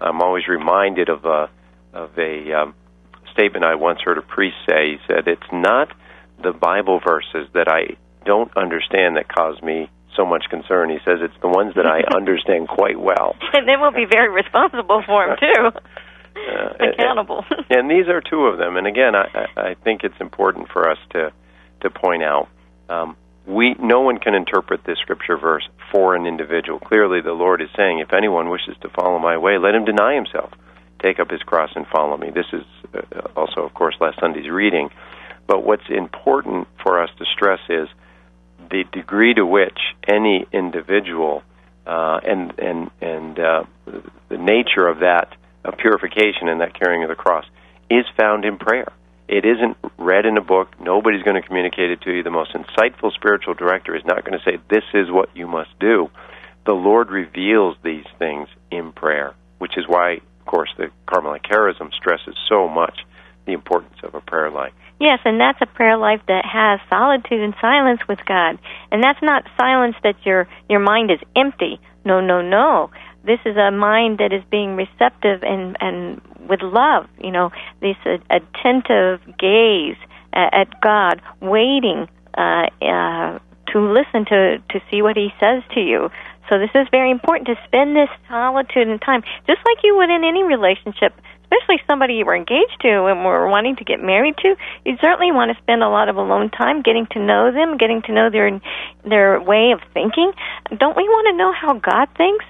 I'm 0.00 0.22
always 0.22 0.48
reminded 0.48 1.10
of 1.10 1.26
a, 1.26 1.50
of 1.92 2.18
a 2.18 2.52
um, 2.54 2.74
statement 3.34 3.66
I 3.66 3.74
once 3.74 4.00
heard 4.02 4.16
a 4.16 4.22
priest 4.22 4.56
say. 4.66 4.92
He 4.92 4.96
said, 5.06 5.28
It's 5.28 5.52
not 5.52 5.94
the 6.42 6.52
Bible 6.52 6.98
verses 7.06 7.46
that 7.52 7.68
I 7.68 7.98
don't 8.24 8.56
understand 8.56 9.18
that 9.18 9.28
cause 9.28 9.60
me 9.62 9.90
so 10.18 10.26
much 10.26 10.44
concern. 10.50 10.90
He 10.90 10.98
says 11.06 11.22
it's 11.22 11.40
the 11.40 11.48
ones 11.48 11.74
that 11.76 11.86
I 11.86 12.02
understand 12.16 12.68
quite 12.68 13.00
well. 13.00 13.36
And 13.54 13.66
then 13.66 13.80
we'll 13.80 13.92
be 13.92 14.06
very 14.10 14.28
responsible 14.30 15.02
for 15.06 15.26
them 15.26 15.36
too. 15.40 15.70
Uh, 16.36 16.90
Accountable. 16.92 17.44
And, 17.70 17.88
and, 17.88 17.90
these 17.90 18.08
are 18.08 18.20
two 18.20 18.46
of 18.46 18.58
them. 18.58 18.76
And 18.76 18.86
again, 18.86 19.14
I, 19.14 19.46
I 19.56 19.74
think 19.82 20.04
it's 20.04 20.20
important 20.20 20.68
for 20.72 20.90
us 20.90 20.98
to 21.10 21.32
to 21.80 21.90
point 21.90 22.22
out 22.22 22.48
um, 22.88 23.16
we 23.46 23.74
no 23.80 24.00
one 24.00 24.18
can 24.18 24.34
interpret 24.34 24.84
this 24.84 24.98
scripture 24.98 25.36
verse 25.38 25.66
for 25.92 26.14
an 26.14 26.26
individual. 26.26 26.78
Clearly, 26.78 27.20
the 27.20 27.32
Lord 27.32 27.62
is 27.62 27.68
saying, 27.76 27.98
"If 28.00 28.12
anyone 28.12 28.50
wishes 28.50 28.76
to 28.82 28.88
follow 28.90 29.18
my 29.18 29.38
way, 29.38 29.58
let 29.58 29.74
him 29.74 29.84
deny 29.84 30.14
himself, 30.14 30.50
take 31.02 31.18
up 31.18 31.30
his 31.30 31.42
cross, 31.42 31.70
and 31.74 31.86
follow 31.86 32.16
me." 32.16 32.30
This 32.30 32.46
is 32.52 32.62
uh, 32.94 33.20
also, 33.34 33.62
of 33.62 33.74
course, 33.74 33.96
last 34.00 34.20
Sunday's 34.20 34.50
reading. 34.50 34.90
But 35.46 35.64
what's 35.64 35.88
important 35.88 36.68
for 36.82 37.02
us 37.02 37.10
to 37.18 37.24
stress 37.34 37.60
is 37.68 37.88
the 38.70 38.84
degree 38.92 39.34
to 39.34 39.44
which 39.44 39.78
any 40.06 40.46
individual 40.52 41.42
uh, 41.86 42.20
and 42.22 42.58
and 42.58 42.90
and 43.00 43.38
uh, 43.38 43.64
the 44.28 44.38
nature 44.38 44.86
of 44.86 45.00
that 45.00 45.34
of 45.64 45.76
purification 45.78 46.48
and 46.48 46.60
that 46.60 46.78
carrying 46.78 47.02
of 47.02 47.08
the 47.08 47.16
cross 47.16 47.44
is 47.90 48.04
found 48.16 48.44
in 48.44 48.58
prayer. 48.58 48.92
It 49.28 49.44
isn't 49.44 49.76
read 49.98 50.24
in 50.24 50.38
a 50.38 50.42
book. 50.42 50.68
Nobody's 50.80 51.22
going 51.22 51.40
to 51.40 51.46
communicate 51.46 51.90
it 51.90 52.00
to 52.02 52.16
you. 52.16 52.22
The 52.22 52.30
most 52.30 52.52
insightful 52.52 53.12
spiritual 53.12 53.54
director 53.54 53.94
is 53.94 54.04
not 54.04 54.24
going 54.24 54.38
to 54.38 54.44
say, 54.44 54.58
This 54.70 54.84
is 54.94 55.10
what 55.10 55.28
you 55.34 55.46
must 55.46 55.70
do. 55.78 56.10
The 56.64 56.72
Lord 56.72 57.10
reveals 57.10 57.76
these 57.82 58.06
things 58.18 58.48
in 58.70 58.92
prayer, 58.92 59.34
which 59.58 59.76
is 59.76 59.84
why, 59.86 60.20
of 60.40 60.46
course, 60.46 60.70
the 60.78 60.90
Carmelite 61.06 61.42
Charism 61.42 61.92
stresses 61.92 62.36
so 62.48 62.68
much 62.68 63.00
the 63.48 63.54
importance 63.54 63.96
of 64.04 64.14
a 64.14 64.20
prayer 64.20 64.50
life. 64.50 64.72
Yes, 65.00 65.20
and 65.24 65.40
that's 65.40 65.58
a 65.60 65.66
prayer 65.66 65.96
life 65.96 66.20
that 66.26 66.44
has 66.44 66.80
solitude 66.88 67.40
and 67.40 67.54
silence 67.60 68.00
with 68.08 68.18
God. 68.26 68.58
And 68.90 69.02
that's 69.02 69.22
not 69.22 69.44
silence 69.56 69.96
that 70.02 70.16
your 70.24 70.48
your 70.68 70.80
mind 70.80 71.10
is 71.10 71.20
empty. 71.36 71.80
No, 72.04 72.20
no, 72.20 72.42
no. 72.42 72.90
This 73.24 73.38
is 73.44 73.56
a 73.56 73.70
mind 73.70 74.18
that 74.18 74.32
is 74.32 74.42
being 74.50 74.76
receptive 74.76 75.42
and 75.42 75.76
and 75.80 76.20
with 76.48 76.62
love, 76.62 77.06
you 77.22 77.30
know, 77.30 77.50
this 77.80 77.96
uh, 78.06 78.18
attentive 78.30 79.20
gaze 79.38 79.96
at, 80.32 80.54
at 80.54 80.80
God, 80.80 81.22
waiting 81.40 82.08
uh, 82.36 82.66
uh, 82.82 83.38
to 83.72 83.78
listen 83.80 84.24
to 84.26 84.58
to 84.70 84.80
see 84.90 85.02
what 85.02 85.16
He 85.16 85.28
says 85.38 85.62
to 85.74 85.80
you. 85.80 86.10
So 86.48 86.58
this 86.58 86.70
is 86.74 86.88
very 86.90 87.10
important 87.10 87.46
to 87.48 87.56
spend 87.66 87.94
this 87.94 88.08
solitude 88.28 88.88
and 88.88 89.00
time, 89.00 89.22
just 89.46 89.60
like 89.66 89.84
you 89.84 89.96
would 89.96 90.10
in 90.10 90.24
any 90.24 90.42
relationship 90.42 91.12
especially 91.50 91.82
somebody 91.86 92.14
you 92.14 92.24
were 92.24 92.36
engaged 92.36 92.76
to 92.80 93.06
and 93.06 93.24
were 93.24 93.48
wanting 93.48 93.76
to 93.76 93.84
get 93.84 94.02
married 94.02 94.36
to, 94.38 94.54
you 94.84 94.96
certainly 95.00 95.32
want 95.32 95.50
to 95.54 95.62
spend 95.62 95.82
a 95.82 95.88
lot 95.88 96.08
of 96.08 96.16
alone 96.16 96.50
time 96.50 96.82
getting 96.82 97.06
to 97.06 97.18
know 97.18 97.52
them, 97.52 97.78
getting 97.78 98.02
to 98.02 98.12
know 98.12 98.30
their 98.30 98.60
their 99.04 99.40
way 99.40 99.72
of 99.72 99.80
thinking. 99.94 100.32
Don't 100.76 100.96
we 100.96 101.04
want 101.04 101.28
to 101.32 101.36
know 101.36 101.52
how 101.52 101.74
God 101.74 102.08
thinks? 102.16 102.44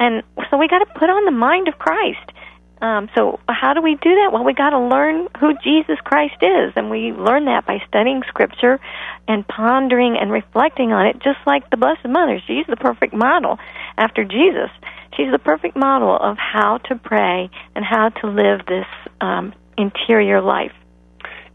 And 0.00 0.22
so 0.50 0.56
we 0.56 0.66
got 0.66 0.78
to 0.80 0.86
put 0.98 1.10
on 1.10 1.24
the 1.24 1.30
mind 1.30 1.68
of 1.68 1.78
Christ. 1.78 2.32
Um, 2.80 3.10
so 3.14 3.38
how 3.46 3.74
do 3.74 3.82
we 3.82 3.96
do 3.96 4.14
that? 4.14 4.30
Well, 4.32 4.42
we 4.42 4.54
got 4.54 4.70
to 4.70 4.80
learn 4.80 5.28
who 5.38 5.52
Jesus 5.62 5.98
Christ 6.02 6.36
is, 6.40 6.72
and 6.76 6.88
we 6.88 7.12
learn 7.12 7.44
that 7.44 7.66
by 7.66 7.82
studying 7.86 8.22
Scripture 8.28 8.80
and 9.28 9.46
pondering 9.46 10.16
and 10.18 10.32
reflecting 10.32 10.90
on 10.90 11.06
it, 11.06 11.18
just 11.18 11.38
like 11.46 11.68
the 11.68 11.76
Blessed 11.76 12.08
Mother. 12.08 12.40
She's 12.46 12.66
the 12.66 12.76
perfect 12.76 13.12
model 13.12 13.58
after 13.98 14.24
Jesus. 14.24 14.70
She's 15.16 15.30
the 15.32 15.38
perfect 15.38 15.76
model 15.76 16.16
of 16.16 16.36
how 16.38 16.78
to 16.88 16.96
pray 16.96 17.50
and 17.74 17.84
how 17.84 18.10
to 18.20 18.26
live 18.28 18.66
this 18.66 18.86
um, 19.20 19.52
interior 19.76 20.40
life. 20.40 20.72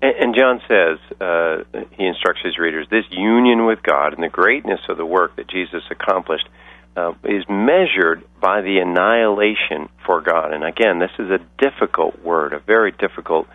And, 0.02 0.36
John 0.36 0.62
says, 0.68 1.00
uh, 1.20 1.64
he 1.98 2.06
instructs 2.06 2.42
his 2.44 2.60
readers, 2.60 2.86
this 2.92 3.06
union 3.10 3.66
with 3.66 3.82
God 3.82 4.14
and 4.14 4.22
the 4.22 4.30
greatness 4.30 4.82
of 4.90 4.98
the 4.98 5.06
work 5.06 5.36
that 5.38 5.48
Jesus 5.48 5.82
accomplished 5.90 6.48
uh, 6.96 7.14
is 7.24 7.44
measured 7.50 8.24
by 8.40 8.62
the 8.62 8.78
annihilation 8.80 9.90
for 10.06 10.22
God. 10.22 10.54
And 10.54 10.64
again, 10.64 11.00
this 11.00 11.12
is 11.18 11.32
a 11.32 11.40
difficult 11.58 12.22
word, 12.24 12.54
a 12.54 12.60
very 12.60 12.92
difficult 12.92 13.48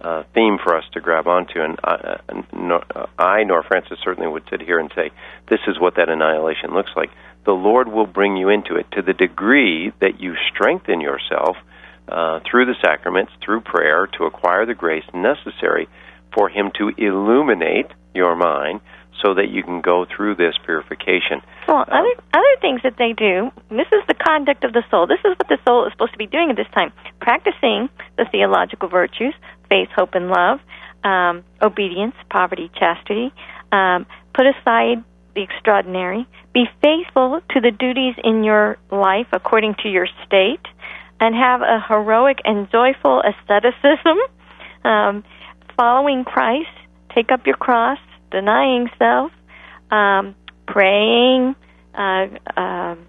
uh, 0.00 0.22
theme 0.34 0.58
for 0.62 0.76
us 0.76 0.84
to 0.92 1.00
grab 1.00 1.26
onto. 1.26 1.60
And 1.60 1.78
I, 1.82 1.92
uh, 1.92 2.42
nor, 2.52 2.84
uh, 2.94 3.06
I, 3.18 3.42
nor 3.42 3.62
Francis, 3.64 3.98
certainly 4.02 4.30
would 4.30 4.44
sit 4.48 4.62
here 4.62 4.78
and 4.78 4.90
say, 4.94 5.10
this 5.50 5.60
is 5.66 5.78
what 5.78 5.96
that 5.96 6.08
annihilation 6.08 6.72
looks 6.72 6.92
like 6.96 7.10
the 7.48 7.54
Lord 7.54 7.88
will 7.88 8.06
bring 8.06 8.36
you 8.36 8.50
into 8.50 8.76
it 8.76 8.84
to 8.92 9.00
the 9.00 9.14
degree 9.14 9.90
that 10.02 10.20
you 10.20 10.34
strengthen 10.52 11.00
yourself 11.00 11.56
uh, 12.06 12.40
through 12.44 12.66
the 12.66 12.76
sacraments, 12.84 13.32
through 13.42 13.62
prayer, 13.62 14.06
to 14.18 14.24
acquire 14.24 14.66
the 14.66 14.74
grace 14.74 15.08
necessary 15.14 15.88
for 16.34 16.50
Him 16.50 16.70
to 16.76 16.92
illuminate 16.98 17.86
your 18.14 18.36
mind 18.36 18.82
so 19.24 19.32
that 19.32 19.48
you 19.48 19.62
can 19.62 19.80
go 19.80 20.04
through 20.04 20.34
this 20.36 20.56
purification. 20.66 21.40
Well, 21.66 21.78
um, 21.78 21.86
other 21.88 22.14
other 22.34 22.54
things 22.60 22.82
that 22.84 22.96
they 22.98 23.14
do. 23.16 23.50
This 23.70 23.88
is 23.96 24.04
the 24.08 24.14
conduct 24.14 24.64
of 24.64 24.74
the 24.74 24.84
soul. 24.90 25.06
This 25.06 25.24
is 25.24 25.32
what 25.38 25.48
the 25.48 25.58
soul 25.66 25.86
is 25.86 25.92
supposed 25.92 26.12
to 26.12 26.18
be 26.18 26.26
doing 26.26 26.50
at 26.50 26.56
this 26.56 26.68
time: 26.76 26.92
practicing 27.18 27.88
the 28.18 28.26
theological 28.30 28.90
virtues, 28.90 29.32
faith, 29.70 29.88
hope, 29.96 30.12
and 30.12 30.28
love, 30.28 30.60
um, 31.02 31.44
obedience, 31.62 32.14
poverty, 32.28 32.70
chastity. 32.78 33.32
Um, 33.72 34.04
put 34.34 34.44
aside 34.44 35.02
the 35.38 35.44
extraordinary. 35.44 36.26
Be 36.52 36.64
faithful 36.82 37.40
to 37.50 37.60
the 37.60 37.70
duties 37.70 38.14
in 38.24 38.42
your 38.42 38.78
life 38.90 39.28
according 39.32 39.76
to 39.82 39.88
your 39.88 40.08
state, 40.26 40.66
and 41.20 41.34
have 41.34 41.62
a 41.62 41.80
heroic 41.88 42.38
and 42.44 42.70
joyful 42.70 43.22
asceticism. 43.22 44.18
Um, 44.84 45.24
following 45.76 46.24
Christ, 46.24 46.70
take 47.14 47.30
up 47.30 47.46
your 47.46 47.56
cross, 47.56 47.98
denying 48.30 48.88
self, 48.98 49.32
um, 49.90 50.34
praying. 50.66 51.54
Uh, 51.94 52.26
um, 52.56 53.07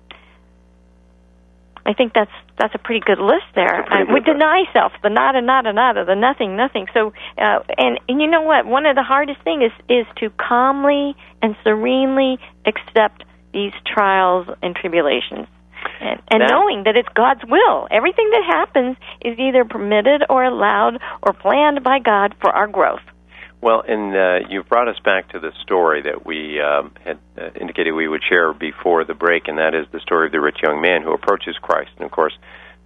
I 1.86 1.94
think 1.94 2.14
that's 2.14 2.32
that's 2.58 2.76
a 2.76 2.78
pretty 2.78 3.02
good 3.06 3.20
list 3.20 3.48
there. 3.56 3.86
Uh, 3.92 4.06
we 4.14 4.20
deny 4.20 4.64
self, 4.74 4.92
the 5.02 5.10
nada, 5.10 5.42
nada, 5.42 5.74
nada, 5.74 6.06
the 6.06 6.16
nothing, 6.16 6.56
nothing. 6.56 6.88
So, 6.94 7.14
uh, 7.38 7.60
and 7.78 8.00
and 8.08 8.22
you 8.22 8.28
know 8.28 8.42
what? 8.42 8.66
One 8.66 8.86
of 8.86 8.96
the 8.96 9.04
hardest 9.04 9.42
things 9.44 9.72
is 9.72 9.86
is 9.90 10.06
to 10.18 10.30
calmly 10.32 11.16
and 11.42 11.56
serenely 11.64 12.38
accept 12.66 13.24
these 13.54 13.74
trials 13.86 14.48
and 14.62 14.76
tribulations. 14.76 15.48
And, 16.02 16.22
and 16.30 16.44
knowing 16.50 16.84
that 16.84 16.98
it's 16.98 17.08
God's 17.14 17.42
will. 17.48 17.88
Everything 17.90 18.30
that 18.32 18.44
happens 18.46 18.98
is 19.22 19.40
either 19.40 19.64
permitted 19.66 20.24
or 20.30 20.44
allowed 20.44 21.00
or 21.22 21.34
planned 21.34 21.84
by 21.84 22.00
God 22.00 22.36
for 22.42 22.52
our 22.52 22.68
growth. 22.68 23.02
Well, 23.62 23.84
and 23.86 24.16
uh, 24.16 24.48
you've 24.50 24.70
brought 24.70 24.88
us 24.88 25.00
back 25.04 25.32
to 25.32 25.40
the 25.40 25.52
story 25.64 26.04
that 26.04 26.26
we 26.26 26.62
um, 26.62 26.94
had 27.04 27.20
uh, 27.38 27.50
indicated 27.60 27.92
we 27.92 28.08
would 28.08 28.24
share 28.30 28.54
before 28.54 29.04
the 29.04 29.14
break, 29.14 29.50
and 29.50 29.58
that 29.58 29.76
is 29.76 29.86
the 29.92 30.00
story 30.00 30.28
of 30.28 30.32
the 30.32 30.40
rich 30.40 30.58
young 30.64 30.82
man 30.82 31.02
who 31.02 31.12
approaches 31.14 31.58
Christ. 31.62 31.92
And 31.98 32.06
of 32.06 32.12
course, 32.12 32.34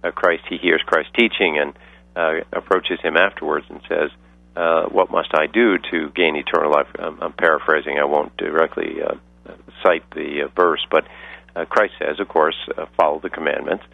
uh, 0.02 0.10
Christ 0.10 0.42
he 0.48 0.58
hears 0.58 0.82
Christ 0.84 1.10
teaching 1.14 1.58
and 1.58 1.74
uh, 2.16 2.44
approaches 2.52 2.98
him 3.00 3.16
afterwards 3.16 3.66
and 3.68 3.80
says, 3.88 4.10
uh, 4.56 4.86
"What 4.86 5.12
must 5.12 5.30
I 5.34 5.46
do 5.46 5.78
to 5.78 6.10
gain 6.10 6.34
eternal 6.34 6.72
life?" 6.72 6.88
I'm, 6.98 7.22
I'm 7.22 7.32
paraphrasing. 7.32 7.98
I 8.00 8.04
won't 8.04 8.36
directly 8.36 9.00
uh, 9.00 9.14
cite 9.84 10.10
the 10.10 10.42
uh, 10.46 10.48
verse, 10.56 10.84
but 10.90 11.06
uh, 11.54 11.66
Christ 11.66 11.94
says, 12.00 12.18
of 12.18 12.26
course, 12.26 12.56
uh, 12.76 12.86
follow 12.96 13.20
the 13.20 13.30
commandments, 13.30 13.84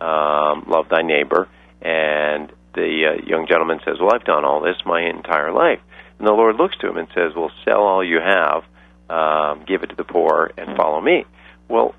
um, 0.00 0.64
love 0.68 0.88
thy 0.88 1.02
neighbor, 1.02 1.48
and 1.82 2.50
the 2.74 3.12
uh, 3.12 3.26
young 3.26 3.46
gentleman 3.46 3.80
says, 3.84 3.96
"Well, 4.00 4.14
I've 4.14 4.24
done 4.24 4.46
all 4.46 4.62
this 4.62 4.76
my 4.86 5.02
entire 5.02 5.52
life." 5.52 5.80
And 6.20 6.28
the 6.28 6.32
Lord 6.32 6.56
looks 6.56 6.76
to 6.82 6.88
him 6.88 6.98
and 6.98 7.08
says, 7.14 7.32
Well, 7.34 7.50
sell 7.64 7.80
all 7.80 8.04
you 8.04 8.18
have, 8.20 8.62
um, 9.08 9.64
give 9.66 9.82
it 9.82 9.86
to 9.86 9.96
the 9.96 10.04
poor, 10.04 10.50
and 10.54 10.68
mm-hmm. 10.68 10.76
follow 10.76 11.00
me. 11.00 11.24
Well, 11.66 11.94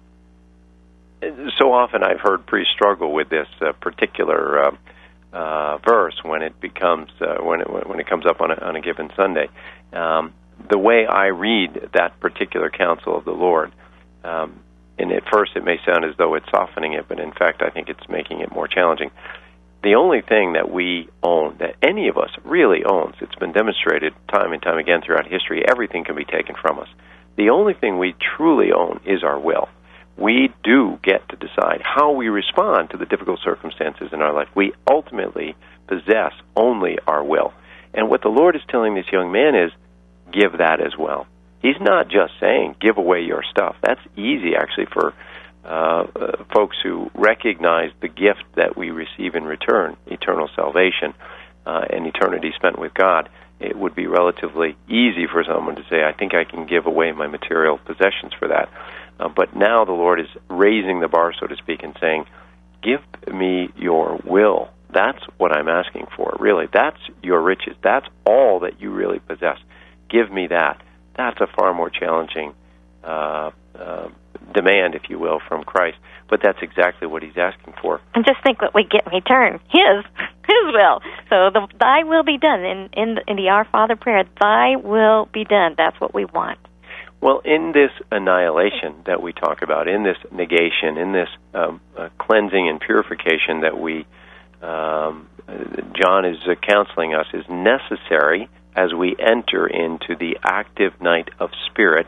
so 1.60 1.74
often 1.74 2.04
I've 2.04 2.20
heard 2.20 2.46
priests 2.46 2.72
struggle 2.72 3.12
with 3.12 3.30
this 3.30 3.48
uh, 3.62 3.72
particular 3.74 4.66
uh, 4.66 4.72
uh, 5.34 5.78
verse 5.80 6.20
when 6.24 6.44
it 6.44 6.60
becomes 6.62 7.10
uh, 7.20 7.38
when 7.42 7.62
it 7.62 7.88
when 7.88 8.00
it 8.00 8.08
comes 8.08 8.28
up 8.28 8.42
on 8.42 8.52
a, 8.52 8.56
on 8.56 8.76
a 8.76 8.82
given 8.82 9.10
Sunday. 9.16 9.50
Um, 9.92 10.34
the 10.70 10.78
way 10.78 11.08
I 11.08 11.28
read 11.28 11.90
that 11.94 12.20
particular 12.20 12.70
counsel 12.70 13.18
of 13.18 13.26
the 13.26 13.32
Lord, 13.32 13.72
um, 14.24 14.60
and 15.00 15.12
at 15.12 15.24
first 15.32 15.54
it 15.56 15.64
may 15.64 15.80
sound 15.84 16.06
as 16.06 16.16
though 16.18 16.36
it's 16.36 16.50
softening 16.52 16.94
it, 16.94 17.08
but 17.08 17.20
in 17.20 17.32
fact 17.32 17.64
I 17.64 17.72
think 17.72 17.90
it's 17.90 18.08
making 18.08 18.42
it 18.42 18.52
more 18.52 18.68
challenging 18.68 19.10
the 19.84 19.96
only 19.96 20.22
thing 20.22 20.54
that 20.54 20.72
we 20.72 21.10
own, 21.24 21.58
that 21.60 21.76
any 21.82 22.08
of 22.08 22.18
us 22.18 22.30
really 22.44 22.84
owns, 22.86 23.16
it's 23.20 23.36
been 23.36 23.52
demonstrated 23.52 24.14
time 24.32 24.54
and 24.54 24.62
time 24.62 24.78
again 24.78 25.02
throughout 25.04 25.26
history, 25.28 25.64
everything 25.68 26.04
can 26.04 26.16
be 26.16 26.26
taken 26.26 26.56
from 26.62 26.78
us. 26.80 26.88
The 27.36 27.50
only 27.50 27.74
thing 27.74 27.98
we 27.98 28.14
truly 28.38 28.72
own 28.72 29.00
is 29.06 29.24
our 29.24 29.40
will. 29.40 29.70
we 30.18 30.54
do 30.64 31.00
get 31.04 31.28
to 31.30 31.36
decide 31.36 31.82
how 31.84 32.12
we 32.12 32.30
respond 32.30 32.92
to 32.92 32.98
the 32.98 33.06
difficult 33.06 33.40
circumstances 33.44 34.10
in 34.14 34.22
our 34.22 34.34
life. 34.34 34.48
We 34.56 34.74
ultimately 34.90 35.56
possess 35.88 36.34
only 36.56 36.98
our 37.08 37.24
will. 37.24 37.54
And 37.94 38.10
what 38.10 38.22
the 38.22 38.30
Lord 38.30 38.56
is 38.56 38.62
telling 38.70 38.94
this 38.96 39.12
young 39.12 39.32
man 39.32 39.56
is 39.56 39.72
give 40.32 40.60
that 40.60 40.80
as 40.80 40.96
well. 40.98 41.28
He's 41.62 41.80
not 41.80 42.08
just 42.08 42.34
saying 42.40 42.76
give 42.80 42.98
away 42.98 43.22
your 43.22 43.44
stuff. 43.50 43.76
That's 43.82 44.02
easy 44.16 44.56
actually 44.56 44.88
for 44.94 45.14
uh, 45.64 46.06
folks 46.54 46.78
who 46.84 47.12
recognize 47.14 47.92
the 48.02 48.08
gift 48.08 48.44
that 48.56 48.76
we 48.76 48.90
receive 48.90 49.36
in 49.36 49.44
return, 49.44 49.96
eternal 50.08 50.50
salvation 50.56 51.14
uh, 51.66 51.86
and 51.90 52.08
eternity 52.08 52.52
spent 52.56 52.80
with 52.80 52.94
God. 52.94 53.30
It 53.60 53.78
would 53.78 53.94
be 53.94 54.08
relatively 54.08 54.76
easy 54.88 55.28
for 55.32 55.44
someone 55.44 55.76
to 55.76 55.84
say, 55.88 56.04
I 56.04 56.14
think 56.14 56.34
I 56.34 56.46
can 56.46 56.66
give 56.66 56.88
away 56.88 57.12
my 57.12 57.28
material 57.28 57.78
possessions 57.78 58.34
for 58.40 58.48
that. 58.48 58.70
Uh, 59.20 59.30
but 59.30 59.56
now 59.56 59.86
the 59.86 59.92
Lord 59.92 60.20
is 60.20 60.28
raising 60.50 61.00
the 61.00 61.08
bar, 61.08 61.32
so 61.40 61.46
to 61.46 61.56
speak, 61.58 61.84
and 61.84 61.96
saying, 62.02 62.26
Give 62.82 63.02
me 63.32 63.70
your 63.76 64.20
will. 64.26 64.70
That's 64.92 65.24
what 65.38 65.56
I'm 65.56 65.70
asking 65.70 66.08
for, 66.16 66.36
really. 66.40 66.66
That's 66.74 66.98
your 67.22 67.40
riches. 67.40 67.76
That's 67.84 68.08
all 68.26 68.62
that 68.62 68.82
you 68.82 68.90
really 68.92 69.20
possess. 69.20 69.60
Give 70.10 70.32
me 70.32 70.48
that. 70.48 70.82
That's 71.16 71.40
a 71.40 71.48
far 71.48 71.74
more 71.76 71.92
challenging 71.92 72.54
uh, 73.04 73.52
uh, 73.76 74.10
demand, 74.54 74.96
if 74.96 75.10
you 75.10 75.20
will, 75.20 75.40
from 75.48 75.64
Christ. 75.64 75.98
But 76.30 76.42
that's 76.44 76.60
exactly 76.62 77.08
what 77.08 77.24
he's 77.24 77.38
asking 77.38 77.74
for. 77.82 78.00
And 78.16 78.26
just 78.26 78.42
think 78.44 78.62
what 78.62 78.74
we 78.74 78.84
get 78.84 79.06
in 79.06 79.14
return 79.14 79.60
His, 79.70 80.06
His 80.48 80.74
will. 80.74 81.02
So 81.30 81.50
the 81.52 81.68
Thy 81.80 82.04
will 82.04 82.24
be 82.24 82.38
done 82.38 82.64
in 82.64 82.90
in 82.94 83.16
the, 83.16 83.24
in 83.28 83.36
the 83.36 83.50
Our 83.50 83.66
Father 83.66 83.96
prayer. 83.96 84.24
Thy 84.40 84.76
will 84.78 85.26
be 85.26 85.44
done. 85.44 85.76
That's 85.78 86.00
what 86.00 86.14
we 86.14 86.26
want. 86.26 86.58
Well, 87.22 87.42
in 87.46 87.72
this 87.72 87.92
annihilation 88.12 88.96
that 89.06 89.22
we 89.22 89.32
talk 89.32 89.62
about, 89.62 89.88
in 89.88 90.04
this 90.04 90.18
negation, 90.32 90.98
in 90.98 91.12
this 91.12 91.30
um, 91.54 91.80
uh, 91.96 92.10
cleansing 92.18 92.68
and 92.68 92.80
purification 92.80 93.62
that 93.62 93.80
we, 93.80 94.08
um, 94.64 95.30
John 95.94 96.26
is 96.26 96.38
uh, 96.48 96.56
counseling 96.56 97.14
us, 97.14 97.28
is 97.32 97.46
necessary 97.48 98.50
as 98.76 98.92
we 98.94 99.16
enter 99.20 99.68
into 99.68 100.16
the 100.16 100.38
active 100.44 101.00
night 101.00 101.30
of 101.40 101.52
spirit. 101.68 102.08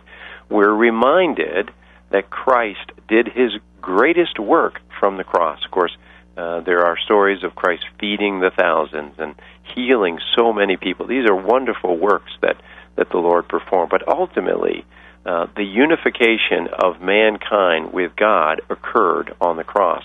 We're 0.50 0.74
reminded 0.74 1.70
that 2.14 2.30
Christ 2.30 2.92
did 3.10 3.28
his 3.28 3.52
greatest 3.82 4.40
work 4.40 4.80
from 5.00 5.18
the 5.18 5.24
cross. 5.26 5.60
Of 5.66 5.72
course, 5.72 5.92
uh, 6.38 6.62
there 6.62 6.86
are 6.86 6.98
stories 7.04 7.44
of 7.44 7.56
Christ 7.56 7.84
feeding 8.00 8.40
the 8.40 8.52
thousands 8.58 9.16
and 9.18 9.36
healing 9.76 10.20
so 10.38 10.54
many 10.54 10.78
people. 10.78 11.08
These 11.08 11.28
are 11.30 11.36
wonderful 11.36 11.98
works 11.98 12.32
that, 12.42 12.56
that 12.96 13.10
the 13.10 13.18
Lord 13.18 13.50
performed. 13.50 13.90
But 13.90 14.08
ultimately, 14.08 14.86
uh, 15.26 15.48
the 15.56 15.64
unification 15.64 16.68
of 16.72 17.02
mankind 17.02 17.92
with 17.92 18.16
God 18.16 18.62
occurred 18.70 19.34
on 19.42 19.58
the 19.58 19.64
cross. 19.64 20.04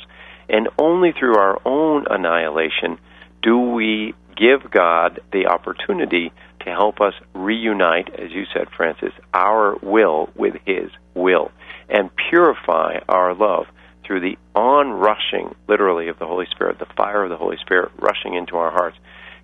And 0.49 0.69
only 0.79 1.13
through 1.13 1.37
our 1.37 1.61
own 1.67 2.07
annihilation 2.09 2.99
do 3.43 3.59
we 3.59 4.15
give 4.35 4.71
God 4.71 5.21
the 5.33 5.47
opportunity 5.47 6.33
to 6.61 6.71
help 6.71 7.01
us 7.01 7.15
reunite, 7.35 8.15
as 8.15 8.31
you 8.31 8.45
said, 8.55 8.69
Francis, 8.77 9.13
our 9.35 9.77
will 9.83 10.31
with 10.35 10.55
His 10.65 10.91
will 11.15 11.51
and 11.89 12.11
purify 12.31 12.99
our 13.09 13.35
love 13.35 13.67
through 14.05 14.21
the 14.21 14.39
onrushing, 14.55 15.55
literally, 15.69 16.09
of 16.09 16.19
the 16.19 16.27
Holy 16.27 16.47
Spirit, 16.51 16.79
the 16.79 16.87
fire 16.97 17.25
of 17.25 17.31
the 17.31 17.37
Holy 17.37 17.57
Spirit 17.59 17.93
rushing 17.99 18.35
into 18.35 18.57
our 18.57 18.71
hearts. 18.71 18.97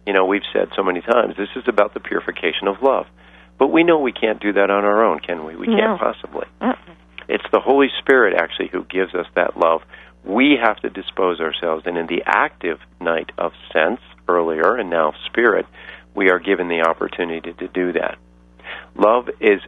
You 0.06 0.12
know, 0.12 0.24
we've 0.26 0.46
said 0.52 0.68
so 0.76 0.82
many 0.82 1.00
times, 1.00 1.34
this 1.36 1.48
is 1.56 1.64
about 1.68 1.94
the 1.94 2.00
purification 2.00 2.68
of 2.68 2.82
love. 2.82 3.06
But 3.58 3.68
we 3.68 3.84
know 3.84 3.98
we 3.98 4.12
can't 4.12 4.40
do 4.40 4.52
that 4.54 4.70
on 4.70 4.84
our 4.84 5.04
own, 5.04 5.20
can 5.20 5.44
we? 5.44 5.54
We 5.54 5.66
no. 5.66 5.76
can't 5.76 6.00
possibly. 6.00 6.46
uh 6.60 6.72
It's 7.28 7.44
the 7.52 7.60
Holy 7.60 7.88
Spirit, 8.00 8.34
actually, 8.36 8.68
who 8.68 8.84
gives 8.84 9.14
us 9.14 9.26
that 9.34 9.56
love. 9.56 9.82
We 10.24 10.58
have 10.62 10.78
to 10.80 10.90
dispose 10.90 11.40
ourselves, 11.40 11.84
and 11.86 11.96
in 11.96 12.06
the 12.06 12.22
active 12.26 12.78
night 13.00 13.30
of 13.38 13.52
sense, 13.72 14.00
earlier, 14.28 14.76
and 14.76 14.90
now 14.90 15.12
spirit, 15.26 15.66
we 16.14 16.30
are 16.30 16.38
given 16.38 16.68
the 16.68 16.82
opportunity 16.82 17.52
to 17.52 17.68
do 17.68 17.92
that. 17.92 18.16
Love 18.96 19.28
is 19.40 19.60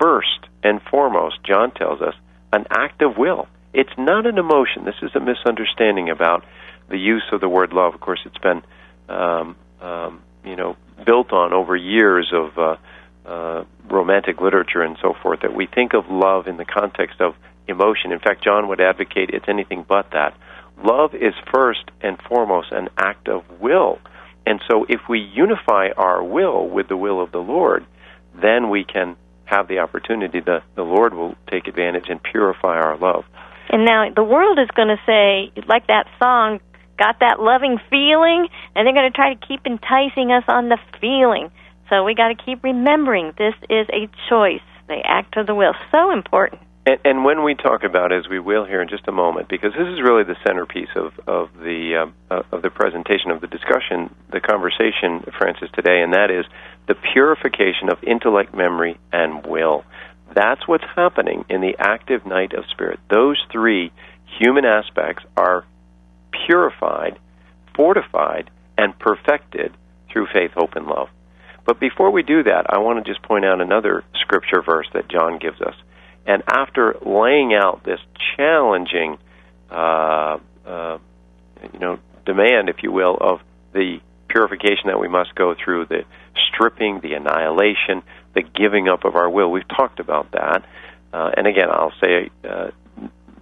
first 0.00 0.46
and 0.62 0.80
foremost, 0.90 1.42
John 1.44 1.70
tells 1.72 2.00
us, 2.00 2.14
an 2.52 2.66
act 2.70 3.02
of 3.02 3.16
will. 3.16 3.46
It's 3.72 3.92
not 3.96 4.26
an 4.26 4.38
emotion. 4.38 4.84
This 4.84 4.96
is 5.02 5.10
a 5.14 5.20
misunderstanding 5.20 6.10
about 6.10 6.44
the 6.88 6.98
use 6.98 7.24
of 7.32 7.40
the 7.40 7.48
word 7.48 7.72
love. 7.72 7.94
Of 7.94 8.00
course, 8.00 8.20
it's 8.24 8.38
been, 8.38 8.62
um, 9.08 9.56
um, 9.80 10.22
you 10.44 10.56
know, 10.56 10.76
built 11.06 11.32
on 11.32 11.52
over 11.52 11.76
years 11.76 12.32
of 12.32 12.58
uh, 12.58 12.76
uh, 13.24 13.64
romantic 13.88 14.40
literature 14.40 14.82
and 14.82 14.96
so 15.00 15.14
forth 15.22 15.40
that 15.42 15.54
we 15.54 15.66
think 15.66 15.94
of 15.94 16.10
love 16.10 16.48
in 16.48 16.56
the 16.56 16.64
context 16.64 17.20
of 17.20 17.34
emotion. 17.68 18.12
In 18.12 18.18
fact, 18.18 18.42
John 18.42 18.68
would 18.68 18.80
advocate 18.80 19.30
it's 19.30 19.48
anything 19.48 19.84
but 19.88 20.10
that. 20.12 20.36
Love 20.82 21.14
is 21.14 21.34
first 21.52 21.84
and 22.00 22.18
foremost 22.22 22.72
an 22.72 22.88
act 22.96 23.28
of 23.28 23.44
will. 23.60 23.98
And 24.46 24.60
so 24.68 24.86
if 24.88 25.00
we 25.08 25.20
unify 25.20 25.88
our 25.96 26.24
will 26.24 26.68
with 26.68 26.88
the 26.88 26.96
will 26.96 27.22
of 27.22 27.30
the 27.30 27.38
Lord, 27.38 27.84
then 28.34 28.70
we 28.70 28.84
can 28.84 29.16
have 29.50 29.68
the 29.68 29.80
opportunity 29.80 30.40
that 30.40 30.62
the 30.76 30.82
Lord 30.82 31.12
will 31.12 31.34
take 31.50 31.66
advantage 31.66 32.06
and 32.08 32.22
purify 32.22 32.76
our 32.76 32.96
love. 32.96 33.24
And 33.68 33.84
now 33.84 34.08
the 34.14 34.24
world 34.24 34.58
is 34.58 34.68
going 34.74 34.88
to 34.88 35.00
say, 35.06 35.52
like 35.66 35.86
that 35.88 36.06
song, 36.18 36.60
got 36.98 37.20
that 37.20 37.40
loving 37.40 37.78
feeling, 37.90 38.48
and 38.74 38.86
they're 38.86 38.94
going 38.94 39.10
to 39.10 39.16
try 39.16 39.34
to 39.34 39.46
keep 39.46 39.66
enticing 39.66 40.32
us 40.32 40.44
on 40.48 40.68
the 40.68 40.78
feeling. 41.00 41.50
So 41.88 42.04
we 42.04 42.14
got 42.14 42.28
to 42.28 42.34
keep 42.34 42.62
remembering 42.62 43.32
this 43.36 43.54
is 43.68 43.86
a 43.92 44.08
choice, 44.28 44.62
the 44.86 45.00
act 45.04 45.36
of 45.36 45.46
the 45.46 45.54
will. 45.54 45.74
So 45.90 46.12
important. 46.12 46.62
And, 46.86 46.98
and 47.04 47.24
when 47.24 47.44
we 47.44 47.54
talk 47.54 47.84
about, 47.84 48.12
as 48.12 48.26
we 48.28 48.38
will 48.38 48.64
here 48.64 48.80
in 48.80 48.88
just 48.88 49.06
a 49.06 49.12
moment, 49.12 49.48
because 49.48 49.72
this 49.72 49.86
is 49.86 50.00
really 50.00 50.24
the 50.24 50.36
centerpiece 50.46 50.88
of 50.96 51.12
of 51.26 51.50
the 51.54 52.10
uh, 52.30 52.42
of 52.52 52.62
the 52.62 52.70
presentation 52.70 53.30
of 53.30 53.40
the 53.40 53.46
discussion, 53.46 54.14
the 54.32 54.40
conversation, 54.40 55.24
Francis, 55.36 55.68
today, 55.74 56.02
and 56.02 56.14
that 56.14 56.30
is 56.30 56.46
the 56.88 56.94
purification 57.12 57.90
of 57.90 58.02
intellect, 58.02 58.54
memory, 58.54 58.98
and 59.12 59.46
will. 59.46 59.84
That's 60.34 60.66
what's 60.66 60.84
happening 60.96 61.44
in 61.48 61.60
the 61.60 61.76
active 61.78 62.24
night 62.24 62.52
of 62.54 62.64
spirit. 62.70 62.98
Those 63.10 63.36
three 63.52 63.92
human 64.38 64.64
aspects 64.64 65.24
are 65.36 65.66
purified, 66.46 67.18
fortified, 67.74 68.50
and 68.78 68.98
perfected 68.98 69.76
through 70.10 70.28
faith, 70.32 70.52
hope, 70.54 70.76
and 70.76 70.86
love. 70.86 71.08
But 71.66 71.78
before 71.78 72.10
we 72.10 72.22
do 72.22 72.42
that, 72.44 72.66
I 72.68 72.78
want 72.78 73.04
to 73.04 73.10
just 73.10 73.22
point 73.22 73.44
out 73.44 73.60
another 73.60 74.02
scripture 74.20 74.62
verse 74.62 74.86
that 74.94 75.08
John 75.08 75.38
gives 75.38 75.60
us. 75.60 75.74
And 76.26 76.42
after 76.46 76.96
laying 77.04 77.54
out 77.54 77.82
this 77.84 78.00
challenging, 78.36 79.18
uh, 79.70 80.38
uh, 80.66 80.98
you 81.72 81.78
know, 81.78 81.98
demand, 82.26 82.68
if 82.68 82.82
you 82.82 82.92
will, 82.92 83.16
of 83.20 83.40
the 83.72 84.00
purification 84.28 84.86
that 84.86 85.00
we 85.00 85.08
must 85.08 85.34
go 85.34 85.54
through, 85.54 85.86
the 85.86 86.04
stripping, 86.48 87.00
the 87.00 87.14
annihilation, 87.14 88.02
the 88.34 88.42
giving 88.42 88.88
up 88.88 89.04
of 89.04 89.16
our 89.16 89.28
will. 89.28 89.50
We've 89.50 89.68
talked 89.68 90.00
about 90.00 90.32
that. 90.32 90.64
Uh, 91.12 91.30
and 91.36 91.46
again, 91.46 91.68
I'll 91.70 91.92
say, 92.00 92.30
uh, 92.48 92.70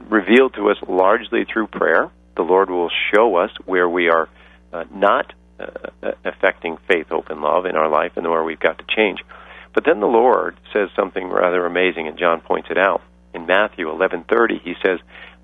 revealed 0.09 0.55
to 0.55 0.71
us 0.71 0.79
largely 0.89 1.45
through 1.45 1.67
prayer. 1.67 2.11
The 2.37 2.43
Lord 2.43 2.71
will 2.71 2.91
show 3.15 3.37
us 3.37 3.51
where 3.67 3.89
we 3.89 4.09
are 4.09 4.29
uh, 4.73 4.85
not 4.95 5.33
uh, 5.61 6.13
affecting 6.25 6.79
faith, 6.89 7.09
hope, 7.09 7.31
and 7.31 7.41
love 7.41 7.67
in 7.67 7.77
our 7.77 7.91
life 7.91 8.13
and 8.17 8.29
where 8.29 8.45
we've 8.45 8.61
got 8.61 8.79
to 8.79 8.85
change. 8.97 9.19
But 9.79 9.85
then 9.85 10.01
the 10.01 10.07
Lord 10.07 10.57
says 10.73 10.89
something 10.97 11.29
rather 11.29 11.65
amazing, 11.65 12.09
and 12.09 12.19
John 12.19 12.41
points 12.41 12.67
it 12.69 12.77
out 12.77 13.01
in 13.33 13.47
Matthew 13.47 13.89
11:30. 13.89 14.59
He 14.59 14.75
says, 14.85 14.99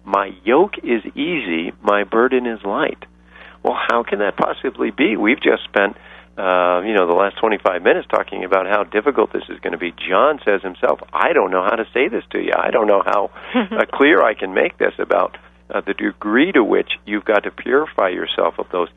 "My 0.05 0.33
yoke 0.43 0.77
is 0.79 1.07
easy, 1.15 1.73
my 1.81 2.03
burden 2.03 2.45
is 2.45 2.65
light." 2.65 2.99
Well, 3.63 3.79
how 3.89 4.03
can 4.03 4.19
that 4.19 4.37
possibly 4.37 4.91
be? 4.91 5.17
We've 5.17 5.41
just 5.41 5.63
spent, 5.63 5.97
uh, 6.37 6.83
you 6.85 6.95
know, 6.95 7.07
the 7.07 7.15
last 7.15 7.37
25 7.37 7.85
minutes 7.85 8.09
talking 8.09 8.43
about 8.43 8.67
how 8.67 8.83
difficult 8.83 9.33
this 9.33 9.49
is 9.49 9.61
going 9.61 9.71
to 9.71 9.79
be. 9.79 9.93
John 9.93 10.41
says 10.45 10.63
himself, 10.63 11.01
"I 11.13 11.33
don't 11.33 11.53
know 11.53 11.63
how 11.63 11.77
to 11.77 11.87
say 11.95 12.09
this 12.09 12.25
to 12.31 12.41
you. 12.41 12.55
I 12.59 12.73
don't 12.73 12.89
know 12.89 13.05
how 13.07 13.31
uh, 13.55 13.87
clear 13.87 14.21
I 14.21 14.35
can 14.35 14.53
make 14.53 14.79
this 14.79 14.95
about 14.99 15.37
uh, 15.71 15.81
the 15.81 15.95
degree 15.95 16.51
to 16.51 16.65
which 16.65 16.99
you've 17.07 17.25
got 17.25 17.45
to 17.45 17.53
purify 17.53 18.09
yourself 18.09 18.59
of 18.59 18.69
those 18.73 18.89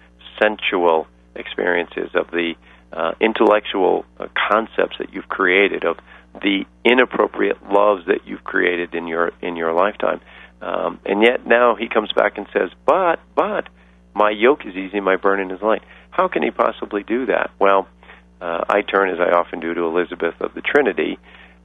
sensual 0.41 1.05
experiences 1.35 2.09
of 2.15 2.31
the 2.31 2.55
uh, 2.91 3.11
intellectual 3.19 4.05
uh, 4.19 4.27
concepts 4.49 4.97
that 4.99 5.13
you've 5.13 5.27
created, 5.27 5.83
of 5.83 5.97
the 6.41 6.65
inappropriate 6.85 7.57
loves 7.71 8.05
that 8.07 8.25
you've 8.25 8.43
created 8.43 8.93
in 8.93 9.07
your 9.07 9.31
in 9.41 9.55
your 9.55 9.73
lifetime. 9.73 10.21
Um, 10.61 10.99
and 11.05 11.21
yet 11.21 11.45
now 11.45 11.75
he 11.75 11.88
comes 11.88 12.11
back 12.13 12.38
and 12.38 12.47
says, 12.53 12.69
"But, 12.85 13.19
but, 13.35 13.67
my 14.13 14.31
yoke 14.31 14.65
is 14.65 14.75
easy, 14.75 14.99
my 14.99 15.17
burden 15.17 15.51
is 15.51 15.61
light." 15.61 15.83
How 16.09 16.27
can 16.27 16.41
he 16.41 16.51
possibly 16.51 17.03
do 17.03 17.27
that? 17.27 17.51
Well, 17.59 17.88
uh, 18.41 18.63
I 18.67 18.81
turn, 18.81 19.09
as 19.09 19.19
I 19.19 19.38
often 19.38 19.59
do, 19.59 19.73
to 19.73 19.81
Elizabeth 19.81 20.35
of 20.41 20.53
the 20.53 20.61
Trinity. 20.61 21.19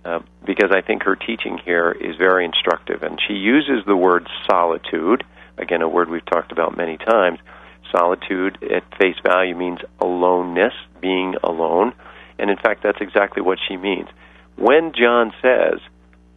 Uh, 0.04 0.18
because 0.44 0.72
I 0.72 0.80
think 0.80 1.04
her 1.04 1.14
teaching 1.14 1.58
here 1.64 1.92
is 1.92 2.16
very 2.16 2.44
instructive. 2.44 3.04
And 3.04 3.20
she 3.28 3.34
uses 3.34 3.84
the 3.86 3.94
word 3.96 4.26
solitude, 4.50 5.22
again, 5.56 5.80
a 5.80 5.88
word 5.88 6.10
we've 6.10 6.26
talked 6.26 6.50
about 6.50 6.76
many 6.76 6.96
times, 6.98 7.38
Solitude 7.92 8.58
at 8.62 8.82
face 8.98 9.16
value 9.22 9.54
means 9.54 9.78
aloneness, 10.00 10.72
being 11.00 11.34
alone. 11.44 11.92
And 12.38 12.50
in 12.50 12.56
fact, 12.56 12.82
that's 12.82 13.00
exactly 13.00 13.42
what 13.42 13.58
she 13.68 13.76
means. 13.76 14.08
When 14.56 14.92
John 14.94 15.32
says, 15.42 15.80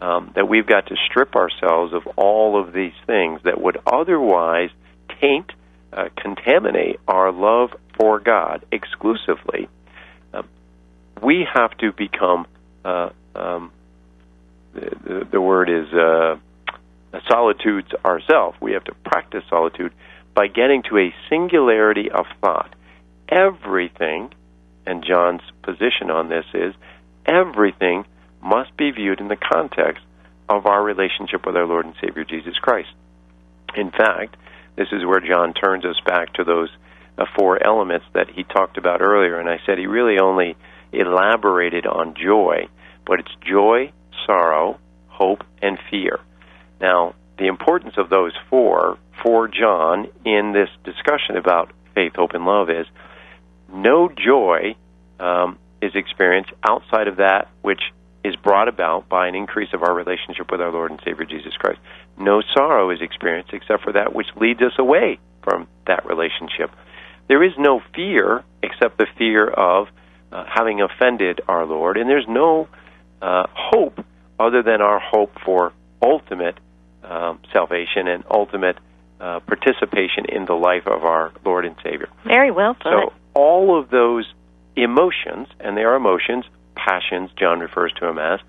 um, 0.01 0.31
that 0.35 0.47
we've 0.47 0.67
got 0.67 0.87
to 0.87 0.95
strip 1.09 1.35
ourselves 1.35 1.93
of 1.93 2.05
all 2.17 2.61
of 2.61 2.73
these 2.73 2.93
things 3.07 3.41
that 3.43 3.59
would 3.59 3.77
otherwise 3.87 4.69
taint, 5.21 5.51
uh, 5.93 6.09
contaminate 6.15 6.99
our 7.07 7.31
love 7.31 7.71
for 7.97 8.19
God 8.19 8.65
exclusively. 8.71 9.69
Uh, 10.33 10.43
we 11.23 11.47
have 11.51 11.75
to 11.77 11.91
become, 11.91 12.45
uh, 12.83 13.09
um, 13.35 13.71
the, 14.73 15.27
the, 15.31 15.41
word 15.41 15.69
is 15.69 15.91
uh, 15.93 16.35
solitudes 17.29 17.87
ourselves. 18.03 18.57
We 18.61 18.73
have 18.73 18.83
to 18.85 18.93
practice 19.05 19.43
solitude 19.49 19.93
by 20.35 20.47
getting 20.47 20.83
to 20.83 20.97
a 20.97 21.15
singularity 21.29 22.11
of 22.11 22.25
thought. 22.41 22.75
Everything, 23.29 24.31
and 24.85 25.03
John's 25.03 25.41
position 25.63 26.11
on 26.11 26.29
this 26.29 26.45
is, 26.53 26.73
everything 27.25 28.05
must 28.43 28.75
be 28.77 28.91
viewed 28.91 29.19
in 29.19 29.29
the 29.29 29.37
context 29.37 30.03
of 30.47 30.65
our 30.67 30.83
relationship 30.83 31.45
with 31.45 31.55
our 31.55 31.65
Lord 31.65 31.85
and 31.85 31.95
Savior 31.99 32.23
Jesus 32.23 32.55
Christ. 32.61 32.89
In 33.75 33.89
fact, 33.89 34.37
this 34.75 34.87
is 34.91 35.05
where 35.05 35.21
John 35.21 35.53
turns 35.53 35.85
us 35.85 35.99
back 36.05 36.33
to 36.33 36.43
those 36.43 36.69
uh, 37.17 37.25
four 37.37 37.65
elements 37.65 38.05
that 38.13 38.29
he 38.29 38.43
talked 38.43 38.77
about 38.77 39.01
earlier, 39.01 39.39
and 39.39 39.49
I 39.49 39.59
said 39.65 39.77
he 39.77 39.87
really 39.87 40.19
only 40.19 40.55
elaborated 40.91 41.87
on 41.87 42.13
joy, 42.13 42.67
but 43.05 43.19
it's 43.19 43.35
joy, 43.41 43.91
sorrow, 44.25 44.79
hope, 45.07 45.43
and 45.61 45.79
fear. 45.89 46.19
Now, 46.79 47.15
the 47.37 47.47
importance 47.47 47.95
of 47.97 48.09
those 48.09 48.33
four 48.49 48.97
for 49.23 49.47
John 49.47 50.07
in 50.25 50.53
this 50.53 50.69
discussion 50.83 51.37
about 51.37 51.71
faith, 51.93 52.13
hope, 52.15 52.31
and 52.33 52.45
love 52.45 52.69
is 52.69 52.85
no 53.73 54.09
joy 54.09 54.75
um, 55.19 55.57
is 55.81 55.91
experienced 55.95 56.51
outside 56.67 57.07
of 57.07 57.17
that 57.17 57.49
which 57.61 57.81
is 58.23 58.35
brought 58.37 58.67
about 58.67 59.07
by 59.07 59.27
an 59.27 59.35
increase 59.35 59.69
of 59.73 59.83
our 59.83 59.93
relationship 59.93 60.51
with 60.51 60.59
our 60.59 60.71
Lord 60.71 60.91
and 60.91 60.99
Savior 61.05 61.25
Jesus 61.25 61.53
Christ. 61.57 61.79
No 62.17 62.41
sorrow 62.55 62.89
is 62.89 62.99
experienced 63.01 63.53
except 63.53 63.83
for 63.83 63.93
that 63.93 64.15
which 64.15 64.27
leads 64.35 64.61
us 64.61 64.73
away 64.79 65.19
from 65.43 65.67
that 65.85 66.05
relationship. 66.05 66.71
There 67.27 67.43
is 67.43 67.53
no 67.57 67.81
fear 67.93 68.43
except 68.63 68.97
the 68.97 69.07
fear 69.17 69.47
of 69.47 69.87
uh, 70.31 70.43
having 70.47 70.81
offended 70.81 71.41
our 71.47 71.65
Lord, 71.65 71.97
and 71.97 72.09
there's 72.09 72.27
no 72.27 72.67
uh, 73.21 73.43
hope 73.53 74.03
other 74.39 74.63
than 74.63 74.81
our 74.81 74.99
hope 74.99 75.31
for 75.45 75.71
ultimate 76.01 76.57
um, 77.03 77.39
salvation 77.53 78.07
and 78.07 78.23
ultimate 78.29 78.77
uh, 79.19 79.39
participation 79.41 80.25
in 80.29 80.45
the 80.45 80.53
life 80.53 80.87
of 80.87 81.03
our 81.03 81.31
Lord 81.43 81.65
and 81.65 81.75
Savior. 81.83 82.09
Very 82.25 82.51
well 82.51 82.73
put. 82.73 82.91
So 82.91 83.13
all 83.33 83.79
of 83.79 83.89
those 83.89 84.25
emotions, 84.75 85.47
and 85.59 85.77
they 85.77 85.83
are 85.83 85.95
emotions, 85.95 86.45
passions, 86.75 87.29
John 87.39 87.59
refers 87.59 87.93
to 87.99 88.05
them 88.05 88.19
as, 88.19 88.39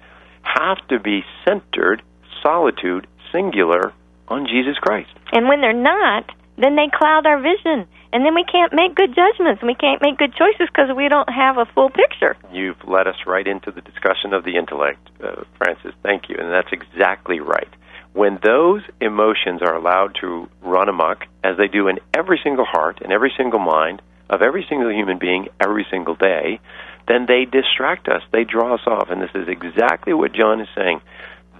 have 0.42 0.78
to 0.88 0.98
be 0.98 1.24
centered, 1.44 2.02
solitude, 2.42 3.06
singular, 3.32 3.92
on 4.28 4.46
Jesus 4.46 4.76
Christ. 4.80 5.10
And 5.32 5.48
when 5.48 5.60
they're 5.60 5.72
not, 5.72 6.30
then 6.58 6.76
they 6.76 6.88
cloud 6.92 7.26
our 7.26 7.40
vision. 7.40 7.86
And 8.12 8.24
then 8.24 8.34
we 8.34 8.44
can't 8.44 8.72
make 8.72 8.94
good 8.94 9.14
judgments 9.14 9.60
and 9.60 9.68
we 9.68 9.74
can't 9.74 10.00
make 10.00 10.16
good 10.16 10.32
choices 10.34 10.68
because 10.72 10.94
we 10.96 11.08
don't 11.08 11.28
have 11.28 11.58
a 11.58 11.66
full 11.74 11.90
picture. 11.90 12.36
You've 12.52 12.82
led 12.86 13.06
us 13.06 13.16
right 13.26 13.46
into 13.46 13.70
the 13.70 13.82
discussion 13.82 14.32
of 14.32 14.44
the 14.44 14.56
intellect, 14.56 15.10
uh, 15.22 15.44
Francis. 15.58 15.92
Thank 16.02 16.28
you. 16.28 16.36
And 16.38 16.50
that's 16.50 16.72
exactly 16.72 17.40
right. 17.40 17.68
When 18.16 18.38
those 18.42 18.80
emotions 18.98 19.60
are 19.60 19.76
allowed 19.76 20.16
to 20.22 20.48
run 20.62 20.88
amok, 20.88 21.26
as 21.44 21.58
they 21.58 21.68
do 21.68 21.88
in 21.88 21.98
every 22.14 22.40
single 22.42 22.64
heart 22.64 23.00
and 23.02 23.12
every 23.12 23.30
single 23.36 23.58
mind 23.58 24.00
of 24.30 24.40
every 24.40 24.64
single 24.70 24.90
human 24.90 25.18
being 25.18 25.48
every 25.60 25.86
single 25.90 26.14
day, 26.14 26.58
then 27.06 27.26
they 27.28 27.44
distract 27.44 28.08
us. 28.08 28.22
They 28.32 28.44
draw 28.44 28.72
us 28.72 28.86
off. 28.86 29.10
And 29.10 29.20
this 29.20 29.34
is 29.34 29.48
exactly 29.48 30.14
what 30.14 30.32
John 30.32 30.62
is 30.62 30.68
saying. 30.74 31.02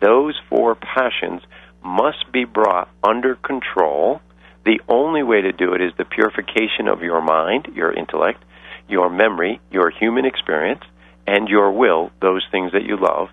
Those 0.01 0.35
four 0.49 0.75
passions 0.77 1.43
must 1.85 2.33
be 2.33 2.47
brought 2.47 2.89
under 3.05 3.35
control. 3.35 4.23
The 4.65 4.81
only 4.89 5.23
way 5.23 5.43
to 5.43 5.53
do 5.53 5.75
it 5.75 5.83
is 5.83 5.93
the 5.99 6.07
purification 6.07 6.89
of 6.89 7.03
your 7.03 7.21
mind, 7.21 7.69
your 7.75 7.93
intellect, 7.93 8.43
your 8.89 9.11
memory, 9.11 9.61
your 9.71 9.91
human 9.91 10.25
experience, 10.25 10.85
and 11.27 11.49
your 11.49 11.71
will, 11.71 12.13
those 12.23 12.47
things 12.51 12.73
that 12.73 12.85
you 12.85 12.97
love, 12.97 13.29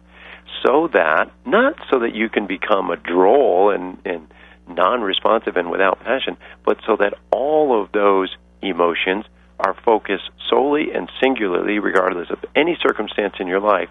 so 0.66 0.90
that, 0.94 1.32
not 1.46 1.76
so 1.90 2.00
that 2.00 2.16
you 2.16 2.30
can 2.30 2.48
become 2.48 2.90
a 2.90 2.98
droll 2.98 3.72
and, 3.72 3.98
and 4.06 4.28
non 4.68 5.02
responsive 5.02 5.56
and 5.58 5.70
without 5.72 6.00
passion, 6.02 6.38
but 6.66 6.78
so 6.86 6.96
that 6.98 7.14
all 7.32 7.82
of 7.82 7.92
those 7.92 8.36
emotions 8.62 9.26
are 9.60 9.76
focused 9.86 10.30
solely 10.50 10.92
and 10.94 11.10
singularly, 11.22 11.80
regardless 11.80 12.30
of 12.30 12.40
any 12.56 12.78
circumstance 12.82 13.36
in 13.40 13.48
your 13.48 13.60
life, 13.60 13.90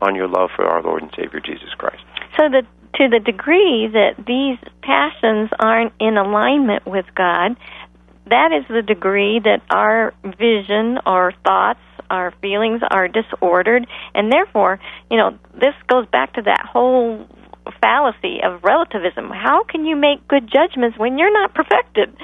on 0.00 0.14
your 0.14 0.28
love 0.28 0.50
for 0.54 0.66
our 0.66 0.82
Lord 0.82 1.02
and 1.02 1.10
Savior 1.16 1.40
Jesus 1.40 1.72
Christ. 1.76 2.02
So 2.36 2.48
that 2.48 2.66
to 2.96 3.08
the 3.08 3.18
degree 3.18 3.88
that 3.92 4.14
these 4.24 4.58
passions 4.82 5.50
aren't 5.58 5.92
in 5.98 6.16
alignment 6.16 6.86
with 6.86 7.06
God, 7.14 7.56
that 8.26 8.50
is 8.52 8.64
the 8.68 8.82
degree 8.82 9.40
that 9.42 9.60
our 9.70 10.14
vision, 10.24 10.98
our 11.04 11.32
thoughts, 11.44 11.80
our 12.10 12.32
feelings 12.40 12.80
are 12.90 13.08
disordered, 13.08 13.86
and 14.14 14.32
therefore, 14.32 14.78
you 15.10 15.16
know, 15.16 15.38
this 15.54 15.74
goes 15.88 16.06
back 16.06 16.34
to 16.34 16.42
that 16.42 16.66
whole 16.70 17.26
fallacy 17.80 18.40
of 18.44 18.62
relativism. 18.62 19.30
How 19.30 19.64
can 19.64 19.84
you 19.84 19.96
make 19.96 20.26
good 20.28 20.50
judgments 20.50 20.98
when 20.98 21.18
you're 21.18 21.32
not 21.32 21.54
perfected? 21.54 22.16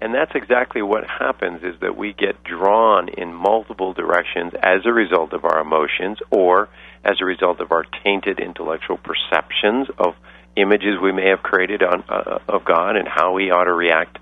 And 0.00 0.14
that's 0.14 0.32
exactly 0.34 0.82
what 0.82 1.04
happens 1.06 1.62
is 1.62 1.80
that 1.80 1.96
we 1.96 2.12
get 2.12 2.44
drawn 2.44 3.08
in 3.08 3.32
multiple 3.32 3.94
directions 3.94 4.52
as 4.62 4.84
a 4.84 4.92
result 4.92 5.32
of 5.32 5.44
our 5.44 5.60
emotions 5.60 6.18
or 6.30 6.68
as 7.04 7.16
a 7.20 7.24
result 7.24 7.60
of 7.60 7.72
our 7.72 7.84
tainted 8.04 8.38
intellectual 8.38 8.98
perceptions 8.98 9.88
of 9.98 10.14
images 10.56 11.00
we 11.02 11.12
may 11.12 11.28
have 11.28 11.42
created 11.42 11.82
on, 11.82 12.04
uh, 12.08 12.38
of 12.48 12.64
God 12.64 12.96
and 12.96 13.08
how 13.08 13.32
we 13.32 13.50
ought 13.50 13.64
to 13.64 13.72
react 13.72 14.18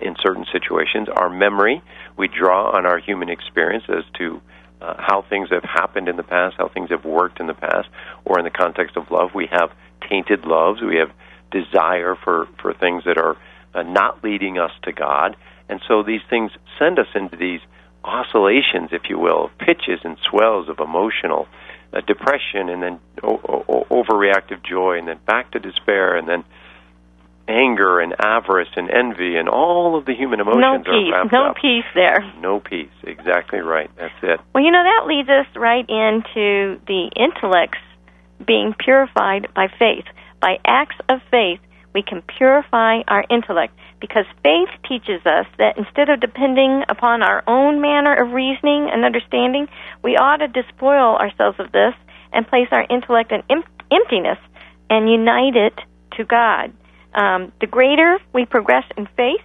in 0.00 0.16
certain 0.22 0.46
situations. 0.52 1.08
Our 1.14 1.30
memory, 1.30 1.82
we 2.16 2.28
draw 2.28 2.76
on 2.76 2.86
our 2.86 2.98
human 2.98 3.28
experience 3.28 3.84
as 3.88 4.04
to 4.18 4.40
uh, 4.80 4.94
how 4.98 5.24
things 5.28 5.48
have 5.50 5.64
happened 5.64 6.08
in 6.08 6.16
the 6.16 6.22
past, 6.22 6.56
how 6.58 6.68
things 6.68 6.90
have 6.90 7.04
worked 7.04 7.40
in 7.40 7.46
the 7.46 7.54
past, 7.54 7.88
or 8.24 8.38
in 8.38 8.44
the 8.44 8.50
context 8.50 8.96
of 8.96 9.10
love, 9.10 9.30
we 9.34 9.48
have 9.50 9.70
tainted 10.08 10.44
loves. 10.44 10.80
We 10.80 10.96
have 10.96 11.10
desire 11.50 12.14
for, 12.14 12.46
for 12.60 12.74
things 12.74 13.04
that 13.04 13.18
are 13.18 13.36
uh, 13.74 13.82
not 13.82 14.22
leading 14.22 14.58
us 14.58 14.70
to 14.82 14.92
God. 14.92 15.36
And 15.68 15.80
so 15.88 16.02
these 16.02 16.20
things 16.30 16.50
send 16.78 16.98
us 16.98 17.08
into 17.14 17.36
these 17.36 17.60
oscillations, 18.04 18.90
if 18.92 19.02
you 19.08 19.18
will, 19.18 19.46
of 19.46 19.58
pitches 19.58 20.00
and 20.04 20.16
swells 20.30 20.68
of 20.68 20.78
emotional 20.78 21.48
uh, 21.92 22.00
depression, 22.02 22.68
and 22.68 22.82
then 22.82 23.00
o- 23.22 23.64
o- 23.68 23.86
overreactive 23.90 24.62
joy, 24.64 24.98
and 24.98 25.08
then 25.08 25.18
back 25.26 25.50
to 25.52 25.58
despair, 25.58 26.16
and 26.16 26.28
then 26.28 26.44
anger 27.48 27.98
and 28.00 28.14
avarice 28.18 28.68
and 28.76 28.90
envy 28.90 29.36
and 29.36 29.48
all 29.48 29.96
of 29.96 30.04
the 30.04 30.14
human 30.14 30.40
emotions 30.40 30.60
no 30.60 30.78
peace, 30.78 31.12
are 31.12 31.12
wrapped 31.12 31.32
no 31.32 31.46
up. 31.46 31.56
peace 31.56 31.88
there. 31.94 32.20
No 32.40 32.60
peace. 32.60 32.92
Exactly 33.02 33.60
right. 33.60 33.90
That's 33.96 34.14
it. 34.22 34.40
Well, 34.54 34.62
you 34.62 34.70
know 34.70 34.84
that 34.84 35.06
leads 35.06 35.28
us 35.28 35.46
right 35.56 35.88
into 35.88 36.78
the 36.86 37.10
intellects 37.16 37.78
being 38.46 38.74
purified 38.78 39.48
by 39.54 39.68
faith. 39.78 40.04
By 40.40 40.58
acts 40.64 40.96
of 41.08 41.20
faith, 41.30 41.60
we 41.94 42.02
can 42.02 42.22
purify 42.22 43.00
our 43.08 43.24
intellect 43.30 43.74
because 44.00 44.24
faith 44.44 44.68
teaches 44.88 45.24
us 45.26 45.46
that 45.58 45.76
instead 45.76 46.08
of 46.08 46.20
depending 46.20 46.84
upon 46.88 47.22
our 47.22 47.42
own 47.48 47.80
manner 47.80 48.14
of 48.14 48.32
reasoning 48.32 48.88
and 48.92 49.04
understanding, 49.04 49.66
we 50.04 50.16
ought 50.16 50.36
to 50.36 50.48
despoil 50.48 51.16
ourselves 51.16 51.58
of 51.58 51.72
this 51.72 51.94
and 52.32 52.46
place 52.46 52.68
our 52.70 52.86
intellect 52.88 53.32
in 53.32 53.42
emptiness 53.90 54.38
and 54.90 55.10
unite 55.10 55.56
it 55.56 55.74
to 56.16 56.24
God. 56.24 56.72
Um, 57.14 57.52
the 57.60 57.66
greater 57.66 58.18
we 58.32 58.44
progress 58.44 58.84
in 58.96 59.06
faith, 59.16 59.40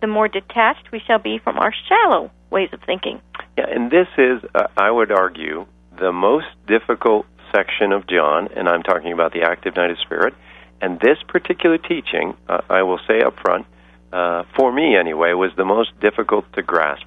the 0.00 0.06
more 0.06 0.28
detached 0.28 0.90
we 0.92 1.00
shall 1.06 1.18
be 1.18 1.38
from 1.38 1.58
our 1.58 1.72
shallow 1.88 2.30
ways 2.50 2.70
of 2.72 2.80
thinking. 2.86 3.20
Yeah, 3.58 3.66
and 3.68 3.90
this 3.90 4.08
is, 4.16 4.42
uh, 4.54 4.68
I 4.76 4.90
would 4.90 5.12
argue, 5.12 5.66
the 5.98 6.12
most 6.12 6.46
difficult 6.66 7.26
section 7.54 7.92
of 7.92 8.06
John, 8.06 8.48
and 8.56 8.68
I'm 8.68 8.82
talking 8.82 9.12
about 9.12 9.32
the 9.32 9.42
active 9.42 9.76
night 9.76 9.90
of 9.90 9.98
spirit 9.98 10.34
and 10.80 10.98
this 11.00 11.18
particular 11.28 11.78
teaching, 11.78 12.34
uh, 12.48 12.60
I 12.68 12.82
will 12.82 13.00
say 13.06 13.20
up 13.20 13.38
front, 13.40 13.66
uh, 14.12 14.44
for 14.56 14.72
me 14.72 14.96
anyway, 14.96 15.32
was 15.34 15.50
the 15.56 15.64
most 15.64 15.98
difficult 16.00 16.50
to 16.54 16.62
grasp. 16.62 17.04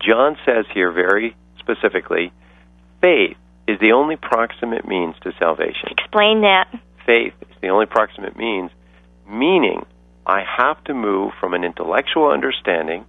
John 0.00 0.36
says 0.46 0.64
here 0.72 0.92
very 0.92 1.36
specifically, 1.58 2.32
faith 3.00 3.36
is 3.66 3.78
the 3.80 3.92
only 3.92 4.16
proximate 4.16 4.86
means 4.86 5.16
to 5.22 5.32
salvation. 5.38 5.88
Explain 5.90 6.42
that. 6.42 6.68
Faith 7.04 7.34
is 7.42 7.56
the 7.60 7.68
only 7.68 7.86
proximate 7.86 8.36
means, 8.36 8.70
meaning 9.28 9.84
I 10.26 10.42
have 10.58 10.82
to 10.84 10.94
move 10.94 11.32
from 11.40 11.54
an 11.54 11.64
intellectual 11.64 12.30
understanding, 12.30 13.06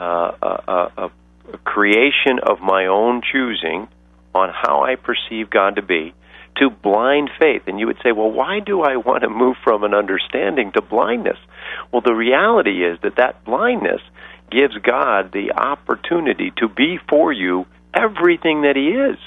uh, 0.00 0.32
a, 0.42 0.46
a, 0.46 1.10
a 1.54 1.58
creation 1.58 2.38
of 2.42 2.60
my 2.60 2.86
own 2.86 3.22
choosing 3.22 3.88
on 4.34 4.50
how 4.50 4.82
I 4.82 4.96
perceive 4.96 5.48
God 5.48 5.76
to 5.76 5.82
be, 5.82 6.12
to 6.56 6.70
blind 6.70 7.30
faith. 7.38 7.62
And 7.66 7.78
you 7.78 7.86
would 7.86 7.98
say, 8.02 8.12
well, 8.12 8.30
why 8.30 8.60
do 8.60 8.82
I 8.82 8.96
want 8.96 9.22
to 9.22 9.30
move 9.30 9.56
from 9.62 9.84
an 9.84 9.94
understanding 9.94 10.72
to 10.72 10.82
blindness? 10.82 11.38
Well, 11.92 12.02
the 12.02 12.14
reality 12.14 12.84
is 12.84 12.98
that 13.02 13.16
that 13.16 13.44
blindness 13.44 14.00
gives 14.50 14.76
God 14.78 15.32
the 15.32 15.52
opportunity 15.52 16.52
to 16.58 16.68
be 16.68 16.98
for 17.08 17.32
you 17.32 17.66
everything 17.94 18.62
that 18.62 18.76
He 18.76 18.88
is. 18.88 19.18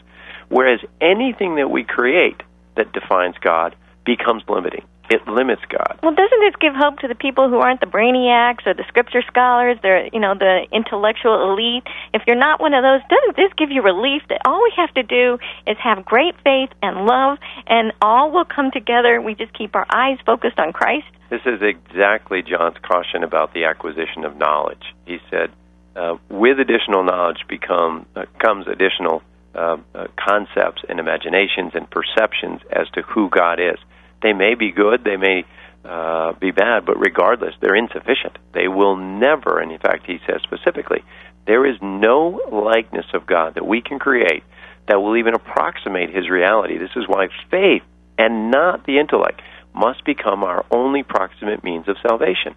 Whereas 0.49 0.79
anything 1.01 1.55
that 1.55 1.69
we 1.69 1.83
create 1.83 2.41
that 2.75 2.91
defines 2.93 3.35
God 3.39 3.75
becomes 4.05 4.43
limiting. 4.47 4.83
It 5.09 5.27
limits 5.27 5.61
God. 5.69 5.99
Well, 6.03 6.13
doesn't 6.13 6.39
this 6.39 6.55
give 6.61 6.75
hope 6.75 6.99
to 6.99 7.07
the 7.07 7.15
people 7.15 7.49
who 7.49 7.57
aren't 7.57 7.79
the 7.79 7.87
brainiacs 7.87 8.67
or 8.67 8.75
the 8.75 8.85
scripture 8.87 9.23
scholars, 9.27 9.77
they're, 9.81 10.05
you 10.13 10.19
know, 10.19 10.35
the 10.35 10.67
intellectual 10.71 11.51
elite? 11.51 11.83
If 12.13 12.23
you're 12.27 12.37
not 12.37 12.61
one 12.61 12.75
of 12.75 12.83
those, 12.83 13.01
doesn't 13.09 13.35
this 13.35 13.51
give 13.57 13.71
you 13.71 13.81
relief 13.81 14.21
that 14.29 14.41
all 14.45 14.61
we 14.61 14.71
have 14.77 14.93
to 14.93 15.03
do 15.03 15.39
is 15.65 15.77
have 15.79 16.05
great 16.05 16.35
faith 16.43 16.69
and 16.83 17.07
love 17.07 17.39
and 17.65 17.91
all 18.01 18.31
will 18.31 18.45
come 18.45 18.69
together? 18.69 19.19
We 19.19 19.33
just 19.33 19.53
keep 19.53 19.75
our 19.75 19.87
eyes 19.89 20.19
focused 20.25 20.59
on 20.59 20.73
Christ? 20.73 21.07
This 21.31 21.41
is 21.45 21.61
exactly 21.61 22.43
John's 22.43 22.77
caution 22.83 23.23
about 23.23 23.53
the 23.53 23.65
acquisition 23.65 24.25
of 24.25 24.37
knowledge. 24.37 24.93
He 25.05 25.17
said, 25.31 25.51
uh, 25.95 26.17
with 26.29 26.59
additional 26.59 27.03
knowledge 27.03 27.45
become 27.47 28.05
uh, 28.15 28.25
comes 28.39 28.67
additional 28.67 29.23
uh, 29.55 29.77
uh, 29.95 30.07
concepts 30.15 30.83
and 30.87 30.99
imaginations 30.99 31.71
and 31.73 31.89
perceptions 31.89 32.61
as 32.71 32.87
to 32.91 33.01
who 33.01 33.29
God 33.29 33.59
is. 33.59 33.77
They 34.21 34.33
may 34.33 34.55
be 34.55 34.71
good, 34.71 35.03
they 35.03 35.17
may 35.17 35.45
uh, 35.85 36.33
be 36.33 36.51
bad, 36.51 36.85
but 36.85 36.99
regardless, 36.99 37.53
they're 37.61 37.75
insufficient. 37.75 38.37
They 38.53 38.67
will 38.67 38.95
never, 38.95 39.59
and 39.59 39.71
in 39.71 39.79
fact, 39.79 40.05
he 40.05 40.19
says 40.27 40.41
specifically, 40.43 41.03
there 41.47 41.65
is 41.65 41.77
no 41.81 42.41
likeness 42.51 43.05
of 43.13 43.25
God 43.25 43.55
that 43.55 43.65
we 43.65 43.81
can 43.81 43.97
create 43.97 44.43
that 44.87 45.01
will 45.01 45.17
even 45.17 45.33
approximate 45.33 46.09
his 46.09 46.29
reality. 46.29 46.77
This 46.77 46.95
is 46.95 47.07
why 47.07 47.29
faith 47.49 47.83
and 48.17 48.51
not 48.51 48.85
the 48.85 48.99
intellect 48.99 49.41
must 49.73 50.03
become 50.03 50.43
our 50.43 50.65
only 50.71 51.03
proximate 51.03 51.63
means 51.63 51.87
of 51.87 51.95
salvation. 52.07 52.55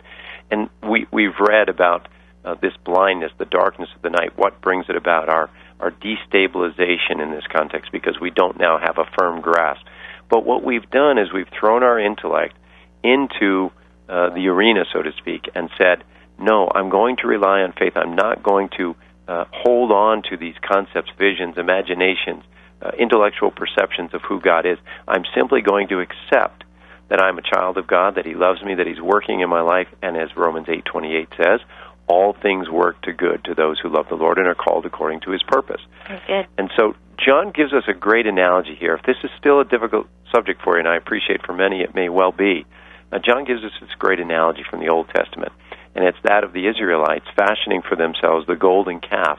And 0.50 0.68
we, 0.82 1.06
we've 1.12 1.38
read 1.38 1.68
about 1.68 2.08
uh, 2.44 2.56
this 2.60 2.72
blindness, 2.84 3.30
the 3.38 3.44
darkness 3.44 3.88
of 3.94 4.02
the 4.02 4.10
night, 4.10 4.36
what 4.36 4.60
brings 4.60 4.86
it 4.88 4.96
about, 4.96 5.28
our, 5.28 5.48
our 5.78 5.92
destabilization 5.92 7.22
in 7.22 7.30
this 7.30 7.44
context, 7.52 7.92
because 7.92 8.18
we 8.20 8.30
don't 8.30 8.58
now 8.58 8.78
have 8.78 8.98
a 8.98 9.08
firm 9.16 9.40
grasp 9.40 9.86
but 10.33 10.47
what 10.47 10.64
we've 10.64 10.91
done 10.91 11.18
is 11.18 11.30
we've 11.30 11.51
thrown 11.61 11.83
our 11.83 12.01
intellect 12.01 12.57
into 13.05 13.70
uh, 14.09 14.30
the 14.30 14.49
arena, 14.49 14.87
so 14.91 15.03
to 15.03 15.12
speak, 15.18 15.51
and 15.55 15.68
said, 15.76 16.05
no, 16.39 16.70
I'm 16.74 16.89
going 16.89 17.16
to 17.18 17.26
rely 17.26 17.61
on 17.61 17.74
faith. 17.78 17.93
I'm 17.97 18.16
not 18.16 18.43
going 18.43 18.70
to 18.78 18.97
uh, 19.28 19.45
hold 19.53 19.93
on 19.93 20.22
to 20.30 20.39
these 20.39 20.55
concepts, 20.66 21.11
visions, 21.18 21.59
imaginations, 21.59 22.45
uh, 22.80 22.93
intellectual 22.99 23.51
perceptions 23.51 24.14
of 24.14 24.22
who 24.22 24.41
God 24.41 24.64
is. 24.64 24.78
I'm 25.07 25.24
simply 25.37 25.61
going 25.61 25.89
to 25.89 26.01
accept 26.01 26.64
that 27.11 27.20
I'm 27.20 27.37
a 27.37 27.43
child 27.43 27.76
of 27.76 27.87
God, 27.87 28.14
that 28.14 28.24
He 28.24 28.35
loves 28.35 28.62
me, 28.62 28.74
that 28.76 28.87
He's 28.87 29.03
working 29.03 29.41
in 29.41 29.51
my 29.51 29.61
life, 29.61 29.89
and 30.01 30.16
as 30.16 30.35
Romans 30.35 30.66
8:28 30.66 31.37
says, 31.37 31.61
all 32.07 32.33
things 32.33 32.70
work 32.70 33.03
to 33.03 33.12
good 33.12 33.45
to 33.45 33.55
those 33.55 33.78
who 33.78 33.91
love 33.91 34.09
the 34.09 34.16
Lord 34.16 34.39
and 34.39 34.47
are 34.47 34.55
called 34.55 34.87
according 34.87 35.20
to 35.20 35.30
His 35.30 35.43
purpose. 35.43 35.83
Okay. 36.11 36.47
And 36.57 36.70
so 36.74 36.95
John 37.24 37.52
gives 37.52 37.72
us 37.72 37.84
a 37.86 37.94
great 37.94 38.26
analogy 38.26 38.74
here. 38.74 38.94
If 38.94 39.06
this 39.06 39.16
is 39.22 39.30
still 39.38 39.60
a 39.60 39.64
difficult 39.64 40.08
subject 40.34 40.60
for 40.62 40.74
you, 40.74 40.80
and 40.80 40.88
I 40.88 40.96
appreciate 40.96 41.46
for 41.46 41.52
many 41.52 41.80
it 41.80 41.94
may 41.94 42.08
well 42.08 42.32
be, 42.32 42.66
uh, 43.12 43.18
John 43.18 43.44
gives 43.44 43.62
us 43.62 43.70
this 43.80 43.90
great 43.98 44.18
analogy 44.18 44.64
from 44.68 44.80
the 44.80 44.88
Old 44.88 45.08
Testament, 45.14 45.52
and 45.94 46.04
it's 46.04 46.18
that 46.24 46.42
of 46.42 46.52
the 46.52 46.66
Israelites 46.66 47.26
fashioning 47.36 47.82
for 47.88 47.96
themselves 47.96 48.46
the 48.46 48.56
golden 48.56 49.00
calf. 49.00 49.38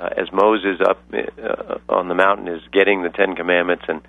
Uh, 0.00 0.08
as 0.16 0.26
Moses 0.32 0.80
up 0.84 0.98
uh, 1.14 1.78
on 1.88 2.08
the 2.08 2.14
mountain 2.14 2.48
is 2.48 2.60
getting 2.72 3.02
the 3.02 3.08
Ten 3.08 3.36
Commandments, 3.36 3.84
and 3.86 4.02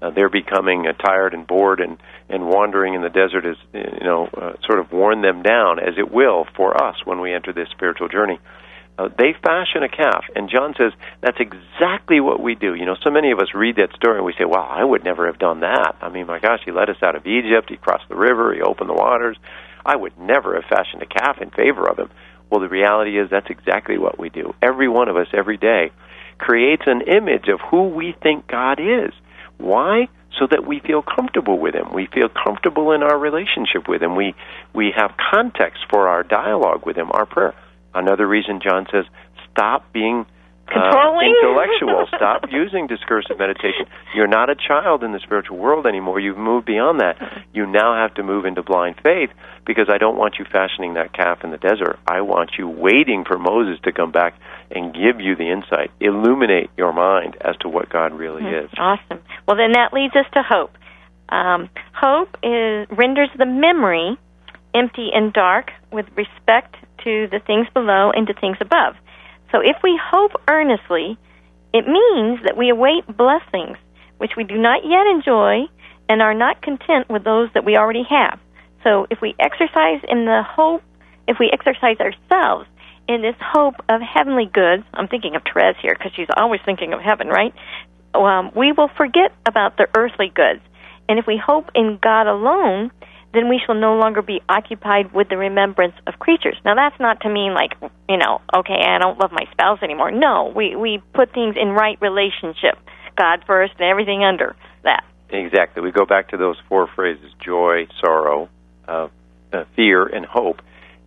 uh, 0.00 0.10
they're 0.10 0.30
becoming 0.30 0.86
uh, 0.86 0.92
tired 0.92 1.34
and 1.34 1.46
bored 1.46 1.80
and 1.80 1.98
and 2.28 2.46
wandering 2.46 2.94
in 2.94 3.02
the 3.02 3.10
desert, 3.10 3.44
is 3.44 3.56
you 3.74 4.04
know 4.04 4.28
uh, 4.40 4.52
sort 4.64 4.78
of 4.78 4.92
worn 4.92 5.22
them 5.22 5.42
down, 5.42 5.80
as 5.80 5.98
it 5.98 6.10
will 6.10 6.46
for 6.56 6.80
us 6.80 7.04
when 7.04 7.20
we 7.20 7.34
enter 7.34 7.52
this 7.52 7.68
spiritual 7.72 8.08
journey. 8.08 8.38
Uh, 8.38 8.69
Uh, 9.00 9.08
they 9.16 9.32
fashion 9.32 9.82
a 9.82 9.88
calf, 9.88 10.24
and 10.36 10.50
John 10.50 10.74
says 10.76 10.92
that's 11.22 11.38
exactly 11.40 12.20
what 12.20 12.38
we 12.38 12.54
do. 12.54 12.74
You 12.74 12.84
know, 12.84 12.96
so 13.02 13.08
many 13.10 13.30
of 13.30 13.38
us 13.38 13.54
read 13.54 13.76
that 13.76 13.94
story 13.94 14.16
and 14.16 14.26
we 14.26 14.34
say, 14.38 14.44
wow, 14.44 14.68
I 14.68 14.84
would 14.84 15.04
never 15.04 15.26
have 15.26 15.38
done 15.38 15.60
that." 15.60 15.96
I 16.02 16.10
mean, 16.10 16.26
my 16.26 16.38
gosh, 16.38 16.60
he 16.66 16.70
led 16.70 16.90
us 16.90 17.02
out 17.02 17.16
of 17.16 17.26
Egypt, 17.26 17.70
he 17.70 17.76
crossed 17.78 18.10
the 18.10 18.16
river, 18.16 18.52
he 18.52 18.60
opened 18.60 18.90
the 18.90 18.94
waters. 18.94 19.38
I 19.86 19.96
would 19.96 20.18
never 20.18 20.54
have 20.54 20.64
fashioned 20.64 21.02
a 21.02 21.06
calf 21.06 21.38
in 21.40 21.48
favor 21.48 21.88
of 21.88 21.98
him. 21.98 22.10
Well, 22.50 22.60
the 22.60 22.68
reality 22.68 23.18
is 23.18 23.30
that's 23.30 23.48
exactly 23.48 23.96
what 23.96 24.18
we 24.18 24.28
do. 24.28 24.54
Every 24.60 24.88
one 24.88 25.08
of 25.08 25.16
us, 25.16 25.28
every 25.32 25.56
day, 25.56 25.92
creates 26.36 26.82
an 26.84 27.00
image 27.00 27.48
of 27.48 27.60
who 27.70 27.88
we 27.88 28.14
think 28.22 28.46
God 28.48 28.80
is. 28.80 29.14
Why? 29.56 30.08
So 30.38 30.46
that 30.50 30.66
we 30.66 30.80
feel 30.80 31.00
comfortable 31.00 31.58
with 31.58 31.74
Him. 31.74 31.94
We 31.94 32.06
feel 32.06 32.28
comfortable 32.28 32.92
in 32.92 33.02
our 33.02 33.18
relationship 33.18 33.88
with 33.88 34.02
Him. 34.02 34.14
We 34.14 34.34
we 34.74 34.92
have 34.94 35.14
context 35.32 35.84
for 35.88 36.08
our 36.08 36.22
dialogue 36.22 36.84
with 36.84 36.96
Him, 36.96 37.10
our 37.12 37.24
prayer. 37.24 37.54
Another 37.94 38.26
reason 38.26 38.60
John 38.62 38.86
says, 38.90 39.04
stop 39.52 39.92
being 39.92 40.26
uh, 40.74 41.18
intellectual. 41.22 42.06
Stop 42.16 42.44
using 42.50 42.86
discursive 42.86 43.38
meditation. 43.38 43.86
You're 44.14 44.28
not 44.28 44.50
a 44.50 44.54
child 44.54 45.02
in 45.02 45.12
the 45.12 45.20
spiritual 45.20 45.58
world 45.58 45.86
anymore. 45.86 46.20
You've 46.20 46.38
moved 46.38 46.66
beyond 46.66 47.00
that. 47.00 47.16
You 47.52 47.66
now 47.66 47.94
have 48.00 48.14
to 48.14 48.22
move 48.22 48.44
into 48.44 48.62
blind 48.62 48.96
faith 49.02 49.30
because 49.66 49.88
I 49.92 49.98
don't 49.98 50.16
want 50.16 50.36
you 50.38 50.44
fashioning 50.44 50.94
that 50.94 51.12
calf 51.12 51.42
in 51.44 51.50
the 51.50 51.58
desert. 51.58 51.98
I 52.06 52.20
want 52.20 52.52
you 52.58 52.68
waiting 52.68 53.24
for 53.26 53.38
Moses 53.38 53.80
to 53.84 53.92
come 53.92 54.12
back 54.12 54.34
and 54.70 54.94
give 54.94 55.20
you 55.20 55.34
the 55.34 55.50
insight, 55.50 55.90
illuminate 56.00 56.70
your 56.76 56.92
mind 56.92 57.36
as 57.40 57.56
to 57.58 57.68
what 57.68 57.88
God 57.88 58.12
really 58.12 58.42
mm, 58.42 58.64
is. 58.64 58.70
Awesome. 58.78 59.20
Well, 59.46 59.56
then 59.56 59.72
that 59.72 59.92
leads 59.92 60.14
us 60.14 60.26
to 60.34 60.42
hope. 60.42 60.70
Um, 61.28 61.68
hope 61.94 62.36
is 62.42 62.86
renders 62.96 63.30
the 63.36 63.46
memory 63.46 64.18
empty 64.74 65.10
and 65.12 65.32
dark 65.32 65.70
with 65.92 66.06
respect 66.16 66.76
to 67.04 67.28
the 67.30 67.40
things 67.46 67.66
below 67.74 68.10
and 68.14 68.26
to 68.26 68.34
things 68.34 68.56
above. 68.60 68.94
So 69.52 69.60
if 69.60 69.76
we 69.82 69.98
hope 70.02 70.32
earnestly, 70.48 71.18
it 71.72 71.86
means 71.86 72.40
that 72.44 72.56
we 72.56 72.70
await 72.70 73.06
blessings 73.06 73.76
which 74.20 74.32
we 74.36 74.44
do 74.44 74.58
not 74.58 74.84
yet 74.84 75.06
enjoy 75.06 75.64
and 76.06 76.20
are 76.20 76.34
not 76.34 76.60
content 76.60 77.08
with 77.08 77.24
those 77.24 77.48
that 77.54 77.64
we 77.64 77.78
already 77.78 78.04
have. 78.08 78.38
So 78.84 79.06
if 79.08 79.22
we 79.22 79.34
exercise 79.40 80.00
in 80.06 80.26
the 80.26 80.42
hope, 80.46 80.82
if 81.26 81.38
we 81.40 81.50
exercise 81.50 81.96
ourselves 82.00 82.68
in 83.08 83.22
this 83.22 83.36
hope 83.40 83.76
of 83.88 84.02
heavenly 84.02 84.44
goods, 84.44 84.84
I'm 84.92 85.08
thinking 85.08 85.36
of 85.36 85.42
Therese 85.50 85.76
here 85.80 85.94
because 85.96 86.12
she's 86.14 86.28
always 86.36 86.60
thinking 86.66 86.92
of 86.92 87.00
heaven, 87.00 87.28
right? 87.28 87.54
Um, 88.12 88.50
we 88.54 88.72
will 88.72 88.90
forget 88.94 89.32
about 89.46 89.78
the 89.78 89.88
earthly 89.96 90.30
goods. 90.34 90.60
And 91.08 91.18
if 91.18 91.26
we 91.26 91.38
hope 91.38 91.70
in 91.74 91.98
God 92.02 92.26
alone, 92.26 92.90
then 93.32 93.48
we 93.48 93.60
shall 93.64 93.74
no 93.74 93.96
longer 93.96 94.22
be 94.22 94.40
occupied 94.48 95.12
with 95.12 95.28
the 95.28 95.36
remembrance 95.36 95.94
of 96.06 96.18
creatures. 96.18 96.56
Now 96.64 96.74
that's 96.74 96.98
not 96.98 97.20
to 97.20 97.28
mean 97.28 97.54
like, 97.54 97.76
you 98.08 98.16
know, 98.16 98.40
okay, 98.54 98.82
I 98.86 98.98
don't 98.98 99.18
love 99.18 99.30
my 99.32 99.44
spouse 99.52 99.78
anymore. 99.82 100.10
No, 100.10 100.52
we 100.54 100.74
we 100.74 101.02
put 101.14 101.32
things 101.32 101.56
in 101.60 101.68
right 101.68 101.98
relationship. 102.00 102.78
God 103.16 103.44
first 103.46 103.74
and 103.78 103.88
everything 103.88 104.24
under 104.24 104.56
that. 104.82 105.04
Exactly. 105.30 105.82
We 105.82 105.92
go 105.92 106.06
back 106.06 106.30
to 106.30 106.36
those 106.36 106.56
four 106.68 106.88
phrases: 106.94 107.32
joy, 107.44 107.86
sorrow, 108.04 108.48
uh, 108.88 109.08
uh, 109.52 109.64
fear, 109.76 110.06
and 110.06 110.26
hope. 110.26 110.60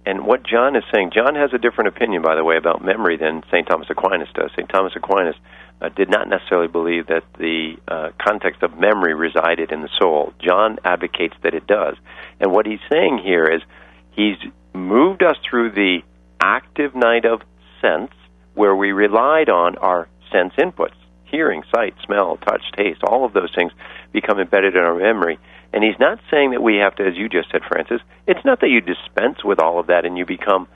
And 0.05 0.25
what 0.25 0.43
John 0.43 0.75
is 0.75 0.83
saying, 0.93 1.11
John 1.15 1.35
has 1.35 1.51
a 1.53 1.57
different 1.57 1.87
opinion, 1.87 2.21
by 2.21 2.35
the 2.35 2.43
way, 2.43 2.57
about 2.57 2.83
memory 2.83 3.15
than 3.15 3.41
St. 3.49 3.65
Thomas 3.65 3.87
Aquinas 3.89 4.27
does. 4.33 4.51
St. 4.51 4.67
Thomas 4.67 4.91
Aquinas 4.97 5.35
uh, 5.83 5.89
did 5.89 6.09
not 6.09 6.29
necessarily 6.29 6.67
believe 6.67 7.07
that 7.07 7.23
the 7.37 7.75
uh, 7.87 8.09
context 8.17 8.63
of 8.63 8.79
memory 8.79 9.13
resided 9.13 9.71
in 9.71 9.81
the 9.81 9.89
soul. 9.99 10.33
John 10.39 10.79
advocates 10.85 11.35
that 11.43 11.53
it 11.53 11.67
does. 11.67 11.95
And 12.39 12.51
what 12.51 12.65
he's 12.65 12.79
saying 12.89 13.19
here 13.23 13.43
is 13.43 13.61
he's 14.11 14.37
moved 14.73 15.21
us 15.21 15.35
through 15.47 15.71
the 15.71 15.99
active 16.39 16.95
night 16.95 17.25
of 17.25 17.41
sense, 17.81 18.11
where 18.53 18.75
we 18.75 18.91
relied 18.91 19.49
on 19.49 19.77
our 19.77 20.07
sense 20.31 20.53
inputs 20.57 20.93
hearing, 21.33 21.63
sight, 21.75 21.95
smell, 22.05 22.37
touch, 22.37 22.61
taste, 22.77 23.01
all 23.03 23.25
of 23.25 23.33
those 23.33 23.49
things 23.55 23.71
become 24.11 24.39
embedded 24.39 24.75
in 24.75 24.81
our 24.81 24.95
memory. 24.95 25.39
And 25.73 25.83
he's 25.83 25.99
not 25.99 26.19
saying 26.29 26.51
that 26.51 26.61
we 26.61 26.75
have 26.75 26.95
to, 26.95 27.03
as 27.03 27.15
you 27.17 27.27
just 27.27 27.49
said, 27.51 27.61
Francis, 27.67 28.01
it's 28.27 28.45
not 28.45 28.61
that 28.61 28.69
you 28.69 28.79
dispense 28.79 29.43
with 29.43 29.59
all 29.59 29.79
of 29.79 29.87
that 29.87 30.05
and 30.05 30.15
you 30.15 30.27
become 30.27 30.67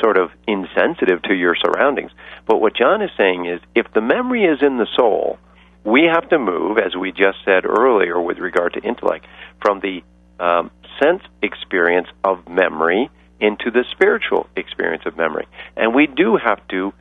sort 0.00 0.16
of 0.16 0.30
insensitive 0.46 1.22
to 1.22 1.34
your 1.34 1.54
surroundings. 1.56 2.10
But 2.46 2.60
what 2.60 2.76
John 2.76 3.02
is 3.02 3.10
saying 3.16 3.46
is 3.46 3.60
if 3.74 3.86
the 3.92 4.00
memory 4.00 4.44
is 4.44 4.62
in 4.62 4.78
the 4.78 4.86
soul, 4.96 5.38
we 5.84 6.04
have 6.12 6.28
to 6.30 6.38
move, 6.38 6.78
as 6.78 6.96
we 6.96 7.12
just 7.12 7.38
said 7.44 7.64
earlier 7.66 8.20
with 8.20 8.38
regard 8.38 8.72
to 8.74 8.80
intellect, 8.80 9.26
from 9.60 9.80
the 9.80 10.02
um, 10.40 10.70
sense 11.02 11.22
experience 11.42 12.08
of 12.22 12.48
memory 12.48 13.10
into 13.40 13.70
the 13.70 13.84
spiritual 13.92 14.48
experience 14.56 15.02
of 15.06 15.16
memory. 15.16 15.46
And 15.76 15.94
we 15.94 16.06
do 16.06 16.36
have 16.36 16.66
to 16.68 16.92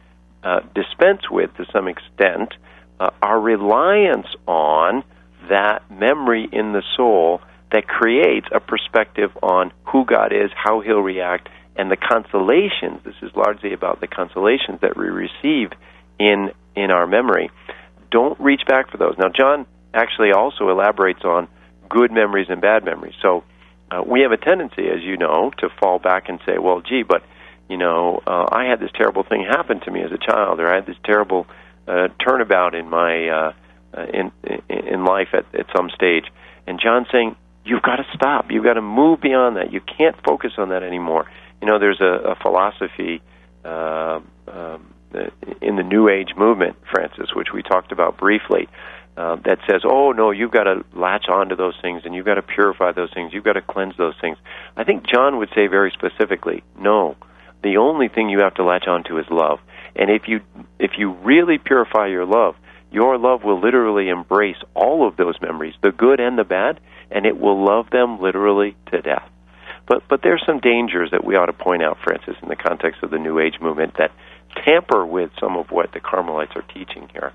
uh, 0.43 0.59
dispense 0.75 1.21
with, 1.29 1.55
to 1.55 1.65
some 1.71 1.87
extent, 1.87 2.53
uh, 2.99 3.11
our 3.21 3.39
reliance 3.39 4.27
on 4.45 5.03
that 5.49 5.89
memory 5.89 6.47
in 6.51 6.73
the 6.73 6.83
soul 6.97 7.41
that 7.71 7.87
creates 7.87 8.47
a 8.51 8.59
perspective 8.59 9.31
on 9.41 9.71
who 9.85 10.05
God 10.05 10.31
is, 10.33 10.51
how 10.55 10.81
He'll 10.81 11.01
react, 11.01 11.49
and 11.75 11.89
the 11.89 11.97
consolations. 11.97 13.01
This 13.03 13.15
is 13.21 13.31
largely 13.35 13.73
about 13.73 13.99
the 13.99 14.07
consolations 14.07 14.81
that 14.81 14.95
we 14.95 15.05
receive 15.05 15.71
in 16.19 16.51
in 16.75 16.91
our 16.91 17.07
memory. 17.07 17.49
Don't 18.11 18.39
reach 18.39 18.61
back 18.67 18.91
for 18.91 18.97
those. 18.97 19.15
Now, 19.17 19.29
John 19.29 19.65
actually 19.93 20.31
also 20.31 20.69
elaborates 20.69 21.23
on 21.23 21.47
good 21.89 22.11
memories 22.11 22.47
and 22.49 22.61
bad 22.61 22.83
memories. 22.83 23.15
So 23.21 23.43
uh, 23.91 24.03
we 24.05 24.21
have 24.21 24.31
a 24.31 24.37
tendency, 24.37 24.87
as 24.87 25.01
you 25.03 25.17
know, 25.17 25.51
to 25.59 25.69
fall 25.79 25.99
back 25.99 26.29
and 26.29 26.39
say, 26.45 26.57
"Well, 26.57 26.81
gee, 26.81 27.03
but 27.03 27.23
you 27.69 27.77
know, 27.77 28.21
uh, 28.25 28.47
I 28.51 28.65
had 28.65 28.79
this 28.79 28.91
terrible 28.95 29.23
thing 29.23 29.43
happen 29.43 29.79
to 29.81 29.91
me 29.91 30.03
as 30.03 30.11
a 30.11 30.17
child, 30.17 30.59
or 30.59 30.67
I 30.67 30.75
had 30.75 30.85
this 30.85 30.97
terrible 31.03 31.47
uh, 31.87 32.09
turnabout 32.25 32.75
in 32.75 32.89
my 32.89 33.27
uh, 33.27 33.53
uh 33.95 34.05
in 34.13 34.31
in 34.69 35.05
life 35.05 35.29
at, 35.33 35.45
at 35.53 35.67
some 35.75 35.89
stage." 35.89 36.25
And 36.65 36.79
John's 36.79 37.07
saying, 37.11 37.35
you've 37.65 37.81
got 37.81 37.97
to 37.97 38.05
stop. 38.13 38.47
You've 38.49 38.63
got 38.63 38.73
to 38.73 38.81
move 38.81 39.21
beyond 39.21 39.57
that. 39.57 39.71
You 39.71 39.81
can't 39.81 40.15
focus 40.25 40.53
on 40.57 40.69
that 40.69 40.83
anymore. 40.83 41.29
You 41.63 41.69
know, 41.69 41.79
there's 41.79 42.01
a, 42.01 42.31
a 42.31 42.35
philosophy 42.35 43.21
uh, 43.63 44.19
um, 44.49 44.93
in 45.61 45.77
the 45.77 45.83
New 45.83 46.09
Age 46.09 46.31
movement, 46.35 46.75
Francis, 46.91 47.33
which 47.33 47.53
we 47.53 47.63
talked 47.63 47.93
about 47.93 48.17
briefly, 48.17 48.67
uh, 49.15 49.37
that 49.45 49.59
says, 49.71 49.83
"Oh 49.85 50.11
no, 50.11 50.31
you've 50.31 50.51
got 50.51 50.65
to 50.65 50.83
latch 50.93 51.29
onto 51.29 51.55
those 51.55 51.75
things, 51.81 52.01
and 52.03 52.13
you've 52.13 52.25
got 52.25 52.33
to 52.33 52.41
purify 52.41 52.91
those 52.91 53.13
things. 53.13 53.31
You've 53.31 53.45
got 53.45 53.53
to 53.53 53.61
cleanse 53.61 53.95
those 53.95 54.15
things." 54.19 54.37
I 54.75 54.83
think 54.83 55.07
John 55.07 55.37
would 55.37 55.51
say 55.55 55.67
very 55.67 55.91
specifically, 55.91 56.63
"No, 56.77 57.15
the 57.61 57.77
only 57.77 58.09
thing 58.09 58.27
you 58.27 58.39
have 58.39 58.55
to 58.55 58.65
latch 58.65 58.85
onto 58.85 59.17
is 59.17 59.25
love. 59.29 59.61
And 59.95 60.09
if 60.09 60.27
you 60.27 60.41
if 60.79 60.97
you 60.97 61.11
really 61.11 61.59
purify 61.59 62.07
your 62.07 62.25
love, 62.25 62.57
your 62.91 63.17
love 63.17 63.45
will 63.45 63.61
literally 63.61 64.09
embrace 64.09 64.61
all 64.73 65.07
of 65.07 65.15
those 65.15 65.39
memories, 65.39 65.75
the 65.81 65.93
good 65.93 66.19
and 66.19 66.37
the 66.37 66.43
bad, 66.43 66.81
and 67.09 67.25
it 67.25 67.39
will 67.39 67.63
love 67.63 67.89
them 67.89 68.19
literally 68.19 68.75
to 68.91 69.01
death." 69.01 69.29
But 69.87 70.03
but 70.09 70.21
there's 70.23 70.43
some 70.45 70.59
dangers 70.59 71.11
that 71.11 71.23
we 71.23 71.35
ought 71.35 71.47
to 71.47 71.53
point 71.53 71.83
out, 71.83 71.97
Francis, 72.03 72.35
in 72.41 72.49
the 72.49 72.55
context 72.55 73.03
of 73.03 73.11
the 73.11 73.19
New 73.19 73.39
Age 73.39 73.59
movement 73.61 73.95
that 73.97 74.11
tamper 74.65 75.05
with 75.05 75.31
some 75.39 75.57
of 75.57 75.71
what 75.71 75.91
the 75.93 75.99
Carmelites 75.99 76.53
are 76.55 76.65
teaching 76.73 77.09
here. 77.11 77.33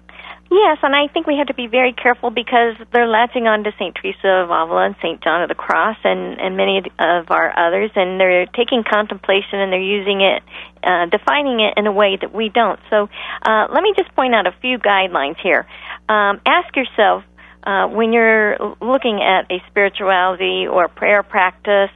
Yes, 0.51 0.79
and 0.83 0.97
I 0.97 1.13
think 1.13 1.27
we 1.27 1.37
have 1.37 1.49
to 1.49 1.55
be 1.55 1.67
very 1.67 1.93
careful 1.93 2.31
because 2.31 2.77
they're 2.93 3.07
latching 3.07 3.47
on 3.47 3.65
to 3.65 3.73
St. 3.79 3.95
Teresa 3.95 4.45
of 4.45 4.51
Avila 4.51 4.87
and 4.87 4.97
St. 5.03 5.21
John 5.23 5.43
of 5.43 5.49
the 5.49 5.55
Cross 5.55 5.99
and, 6.05 6.41
and 6.41 6.57
many 6.57 6.81
of 6.99 7.31
our 7.31 7.53
others, 7.53 7.91
and 7.95 8.19
they're 8.19 8.47
taking 8.47 8.83
contemplation 8.83 9.61
and 9.61 9.71
they're 9.71 9.81
using 9.81 10.23
it, 10.23 10.43
uh, 10.83 11.05
defining 11.07 11.61
it 11.61 11.75
in 11.77 11.87
a 11.87 11.93
way 11.93 12.17
that 12.17 12.33
we 12.33 12.49
don't. 12.49 12.81
So 12.89 13.11
uh, 13.43 13.67
let 13.73 13.83
me 13.83 13.93
just 13.97 14.15
point 14.15 14.35
out 14.35 14.47
a 14.47 14.55
few 14.63 14.79
guidelines 14.79 15.37
here. 15.43 15.67
Um, 16.09 16.41
ask 16.47 16.75
yourself 16.75 17.25
uh, 17.65 17.89
when 17.89 18.15
you're 18.15 18.57
looking 18.81 19.21
at 19.21 19.53
a 19.53 19.61
spirituality 19.69 20.67
or 20.67 20.89
prayer 20.89 21.23
practice 21.23 21.91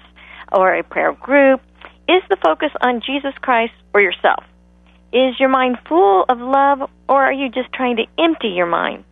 or 0.53 0.75
a 0.75 0.83
prayer 0.83 1.13
group, 1.13 1.61
is 2.09 2.23
the 2.29 2.37
focus 2.37 2.71
on 2.81 3.01
Jesus 3.01 3.35
Christ 3.41 3.73
or 3.95 4.01
yourself? 4.01 4.45
Is 5.13 5.39
your 5.39 5.49
mind 5.49 5.79
full 5.89 6.25
of 6.29 6.39
love, 6.39 6.89
or 7.09 7.23
are 7.23 7.33
you 7.33 7.49
just 7.51 7.73
trying 7.73 7.97
to 7.97 8.07
empty 8.19 8.49
your 8.49 8.67
mind? 8.67 9.05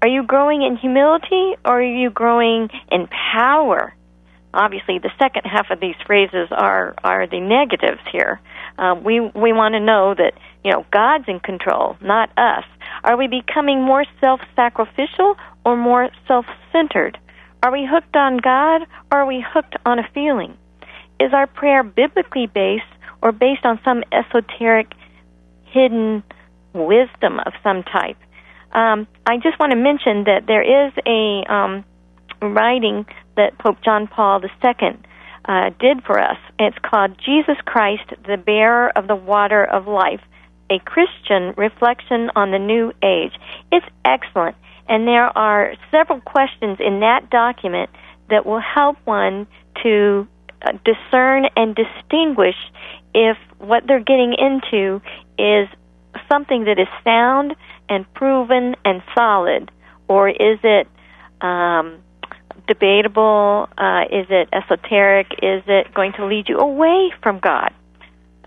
Are 0.00 0.08
you 0.08 0.22
growing 0.22 0.62
in 0.62 0.76
humility, 0.76 1.54
or 1.64 1.80
are 1.80 1.82
you 1.82 2.10
growing 2.10 2.68
in 2.90 3.08
power? 3.08 3.94
Obviously, 4.52 4.98
the 4.98 5.10
second 5.18 5.42
half 5.44 5.70
of 5.70 5.80
these 5.80 5.96
phrases 6.06 6.48
are 6.50 6.94
are 7.02 7.26
the 7.26 7.40
negatives 7.40 8.00
here. 8.12 8.40
Uh, 8.78 8.94
we 9.02 9.20
we 9.20 9.52
want 9.52 9.74
to 9.74 9.80
know 9.80 10.14
that 10.14 10.34
you 10.62 10.70
know 10.70 10.86
God's 10.90 11.24
in 11.28 11.40
control, 11.40 11.96
not 12.00 12.30
us. 12.38 12.64
Are 13.02 13.16
we 13.16 13.26
becoming 13.26 13.82
more 13.82 14.04
self-sacrificial 14.20 15.36
or 15.64 15.76
more 15.76 16.08
self-centered? 16.28 17.18
Are 17.62 17.72
we 17.72 17.86
hooked 17.90 18.16
on 18.16 18.36
God, 18.38 18.82
or 19.10 19.20
are 19.20 19.26
we 19.26 19.44
hooked 19.46 19.76
on 19.84 19.98
a 19.98 20.08
feeling? 20.14 20.56
Is 21.20 21.32
our 21.32 21.46
prayer 21.46 21.82
biblically 21.82 22.46
based 22.46 22.84
or 23.22 23.32
based 23.32 23.64
on 23.64 23.80
some 23.84 24.04
esoteric 24.12 24.92
hidden 25.64 26.22
wisdom 26.74 27.40
of 27.40 27.52
some 27.62 27.82
type. 27.82 28.16
Um, 28.72 29.06
I 29.26 29.36
just 29.38 29.58
want 29.58 29.72
to 29.72 29.76
mention 29.76 30.24
that 30.24 30.46
there 30.46 30.62
is 30.62 30.92
a 31.06 31.44
um, 31.52 31.84
writing 32.42 33.06
that 33.36 33.58
Pope 33.58 33.78
John 33.84 34.06
Paul 34.06 34.42
II 34.42 34.98
uh, 35.46 35.70
did 35.80 36.02
for 36.04 36.18
us. 36.18 36.38
It's 36.58 36.76
called 36.82 37.16
Jesus 37.24 37.56
Christ, 37.64 38.04
the 38.26 38.36
Bearer 38.36 38.90
of 38.96 39.06
the 39.06 39.16
Water 39.16 39.64
of 39.64 39.86
Life, 39.86 40.20
a 40.70 40.78
Christian 40.80 41.54
reflection 41.56 42.30
on 42.34 42.50
the 42.50 42.58
New 42.58 42.92
Age. 43.02 43.32
It's 43.70 43.86
excellent, 44.04 44.56
and 44.88 45.06
there 45.06 45.36
are 45.36 45.74
several 45.90 46.20
questions 46.20 46.78
in 46.80 47.00
that 47.00 47.30
document 47.30 47.90
that 48.30 48.44
will 48.44 48.60
help 48.60 48.96
one 49.04 49.46
to 49.82 50.26
discern 50.84 51.46
and 51.56 51.74
distinguish 51.74 52.56
if 53.14 53.36
what 53.58 53.86
they're 53.86 54.00
getting 54.00 54.34
into 54.34 55.00
is 55.38 55.68
something 56.28 56.64
that 56.64 56.78
is 56.78 56.88
sound 57.02 57.54
and 57.88 58.12
proven 58.14 58.74
and 58.84 59.02
solid, 59.14 59.70
or 60.08 60.28
is 60.28 60.58
it 60.62 60.88
um, 61.40 61.98
debatable? 62.66 63.68
Uh, 63.76 64.04
is 64.10 64.26
it 64.30 64.48
esoteric? 64.52 65.32
Is 65.42 65.62
it 65.66 65.92
going 65.94 66.12
to 66.14 66.26
lead 66.26 66.48
you 66.48 66.58
away 66.58 67.12
from 67.22 67.38
God? 67.38 67.72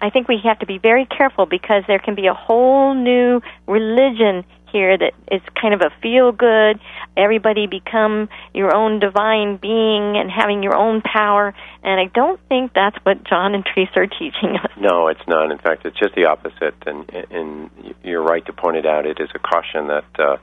I 0.02 0.10
think 0.10 0.28
we 0.28 0.40
have 0.44 0.60
to 0.60 0.66
be 0.66 0.78
very 0.78 1.06
careful 1.06 1.46
because 1.46 1.84
there 1.88 2.00
can 2.00 2.16
be 2.16 2.28
a 2.28 2.34
whole 2.34 2.94
new 2.94 3.42
religion 3.68 4.46
here 4.72 4.98
that 4.98 5.14
is 5.32 5.42
kind 5.60 5.74
of 5.74 5.82
a 5.82 5.90
feel 6.02 6.32
good, 6.32 6.80
everybody 7.16 7.68
become 7.68 8.30
your 8.54 8.76
own 8.76 9.00
divine 9.00 9.58
being 9.58 10.18
and 10.18 10.30
having 10.30 10.62
your 10.62 10.76
own 10.76 11.02
power. 11.02 11.54
And 11.84 12.00
I 12.00 12.12
don't 12.14 12.40
think 12.50 12.74
that's 12.74 12.98
what 13.04 13.24
John 13.24 13.56
and 13.56 13.66
Teresa 13.66 14.02
are 14.02 14.08
teaching 14.08 14.58
us. 14.62 14.72
No, 14.80 15.08
it's 15.08 15.26
not. 15.28 15.52
In 15.52 15.58
fact, 15.58 15.86
it's 15.86 15.98
just 15.98 16.16
the 16.16 16.26
opposite. 16.26 16.76
And, 16.86 17.10
and 17.32 17.70
you're 18.04 18.22
right 18.22 18.46
to 18.46 18.54
point 18.54 18.78
it 18.78 18.86
out. 18.86 19.06
It 19.06 19.20
is 19.20 19.30
a 19.34 19.40
caution 19.40 19.88
that 19.88 20.06
uh, 20.20 20.38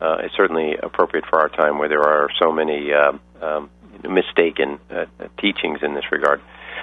uh, 0.00 0.18
is 0.24 0.30
certainly 0.36 0.74
appropriate 0.82 1.24
for 1.26 1.40
our 1.40 1.48
time 1.48 1.78
where 1.78 1.88
there 1.88 2.02
are 2.02 2.28
so 2.38 2.52
many 2.52 2.90
uh, 2.92 3.12
um, 3.44 3.70
mistaken 4.08 4.78
uh, 4.90 5.06
teachings 5.40 5.80
in 5.82 5.94
this 5.94 6.04
regard. 6.12 6.40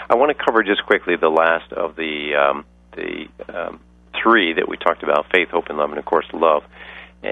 I 0.10 0.16
want 0.16 0.36
to 0.36 0.44
cover 0.44 0.64
just 0.64 0.86
quickly 0.86 1.16
the 1.16 1.30
last 1.30 1.72
of 1.74 1.96
the 1.96 2.36
um, 2.36 2.66
the 2.96 3.28
um, 3.54 3.80
three 4.22 4.54
that 4.54 4.68
we 4.68 4.78
talked 4.78 5.04
about: 5.04 5.26
faith, 5.32 5.50
hope, 5.50 5.66
and 5.70 5.78
love, 5.78 5.90
and 5.90 6.00
of 6.00 6.06
course, 6.06 6.26
love 6.34 6.64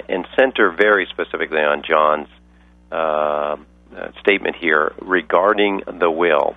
and 0.09 0.27
center 0.37 0.71
very 0.71 1.07
specifically 1.11 1.59
on 1.59 1.83
John's 1.87 2.27
uh, 2.91 3.57
statement 4.21 4.55
here 4.59 4.93
regarding 5.01 5.81
the 5.99 6.09
will. 6.09 6.55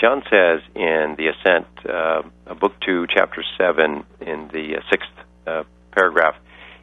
John 0.00 0.22
says 0.30 0.60
in 0.74 1.16
the 1.18 1.28
Ascent, 1.28 1.66
uh, 1.86 2.54
book 2.54 2.72
2, 2.86 3.06
chapter 3.14 3.44
7, 3.58 4.04
in 4.20 4.48
the 4.48 4.80
sixth 4.90 5.10
uh, 5.46 5.64
paragraph, 5.92 6.36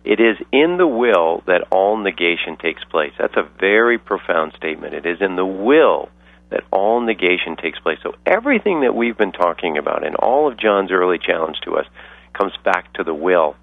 it 0.04 0.20
is 0.20 0.38
in 0.52 0.78
the 0.78 0.88
will 0.88 1.44
that 1.48 1.68
all 1.72 1.98
negation 1.98 2.58
takes 2.62 2.84
place. 2.86 3.12
That's 3.18 3.36
a 3.36 3.50
very 3.60 3.98
profound 3.98 4.54
statement. 4.56 4.94
It 4.94 5.06
is 5.06 5.18
in 5.20 5.36
the 5.36 5.46
will 5.46 6.10
that 6.50 6.64
all 6.72 7.02
negation 7.02 7.56
takes 7.58 7.80
place. 7.80 8.00
So 8.04 8.14
everything 8.26 8.82
that 8.82 8.96
we've 8.96 9.18
been 9.18 9.32
talking 9.32 9.78
about 9.78 10.06
in 10.06 10.16
all 10.16 10.48
of 10.50 10.58
John's 10.58 10.92
early 10.92 11.18
challenge 11.18 11.58
to 11.66 11.78
us 11.78 11.86
comes 12.34 12.54
back 12.64 12.94
to 12.94 13.04
the 13.04 13.14
will. 13.14 13.56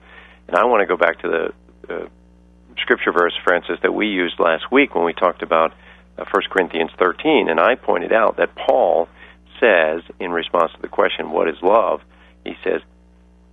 And 0.49 0.57
I 0.57 0.65
want 0.65 0.81
to 0.81 0.87
go 0.87 0.97
back 0.97 1.21
to 1.21 1.29
the 1.29 1.95
uh, 1.95 2.09
scripture 2.79 3.13
verse, 3.13 3.33
Francis, 3.43 3.79
that 3.83 3.95
we 3.95 4.09
used 4.09 4.39
last 4.39 4.71
week 4.71 4.95
when 4.95 5.05
we 5.05 5.15
talked 5.15 5.43
about 5.43 5.73
uh, 6.19 6.25
1 6.31 6.43
Corinthians 6.51 6.91
13, 6.99 7.49
and 7.49 7.59
I 7.59 7.75
pointed 7.75 8.13
out 8.13 8.37
that 8.37 8.55
Paul 8.55 9.09
says, 9.61 10.03
in 10.21 10.31
response 10.31 10.73
to 10.73 10.83
the 10.83 10.89
question, 10.89 11.31
What 11.31 11.49
is 11.49 11.57
love? 11.63 12.01
He 12.45 12.55
says, 12.63 12.83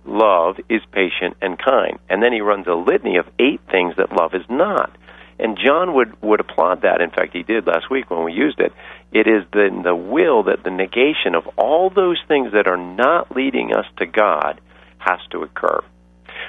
Love 0.04 0.56
is 0.68 0.82
patient 0.90 1.36
and 1.40 1.58
kind. 1.58 1.98
And 2.08 2.22
then 2.22 2.32
he 2.32 2.40
runs 2.40 2.66
a 2.66 2.74
litany 2.74 3.16
of 3.16 3.26
eight 3.38 3.60
things 3.70 3.94
that 3.96 4.12
love 4.12 4.34
is 4.34 4.44
not. 4.48 4.96
And 5.42 5.58
John 5.58 5.94
would, 5.94 6.22
would 6.22 6.38
applaud 6.38 6.82
that. 6.82 7.00
In 7.00 7.10
fact, 7.10 7.32
he 7.32 7.42
did 7.42 7.66
last 7.66 7.90
week 7.90 8.08
when 8.10 8.22
we 8.22 8.32
used 8.32 8.60
it. 8.60 8.72
It 9.10 9.26
is 9.26 9.42
the, 9.52 9.80
the 9.82 9.94
will 9.94 10.44
that 10.44 10.62
the 10.62 10.70
negation 10.70 11.34
of 11.34 11.48
all 11.58 11.90
those 11.90 12.22
things 12.28 12.52
that 12.52 12.68
are 12.68 12.76
not 12.76 13.34
leading 13.34 13.74
us 13.74 13.86
to 13.98 14.06
God 14.06 14.60
has 14.98 15.18
to 15.32 15.42
occur. 15.42 15.80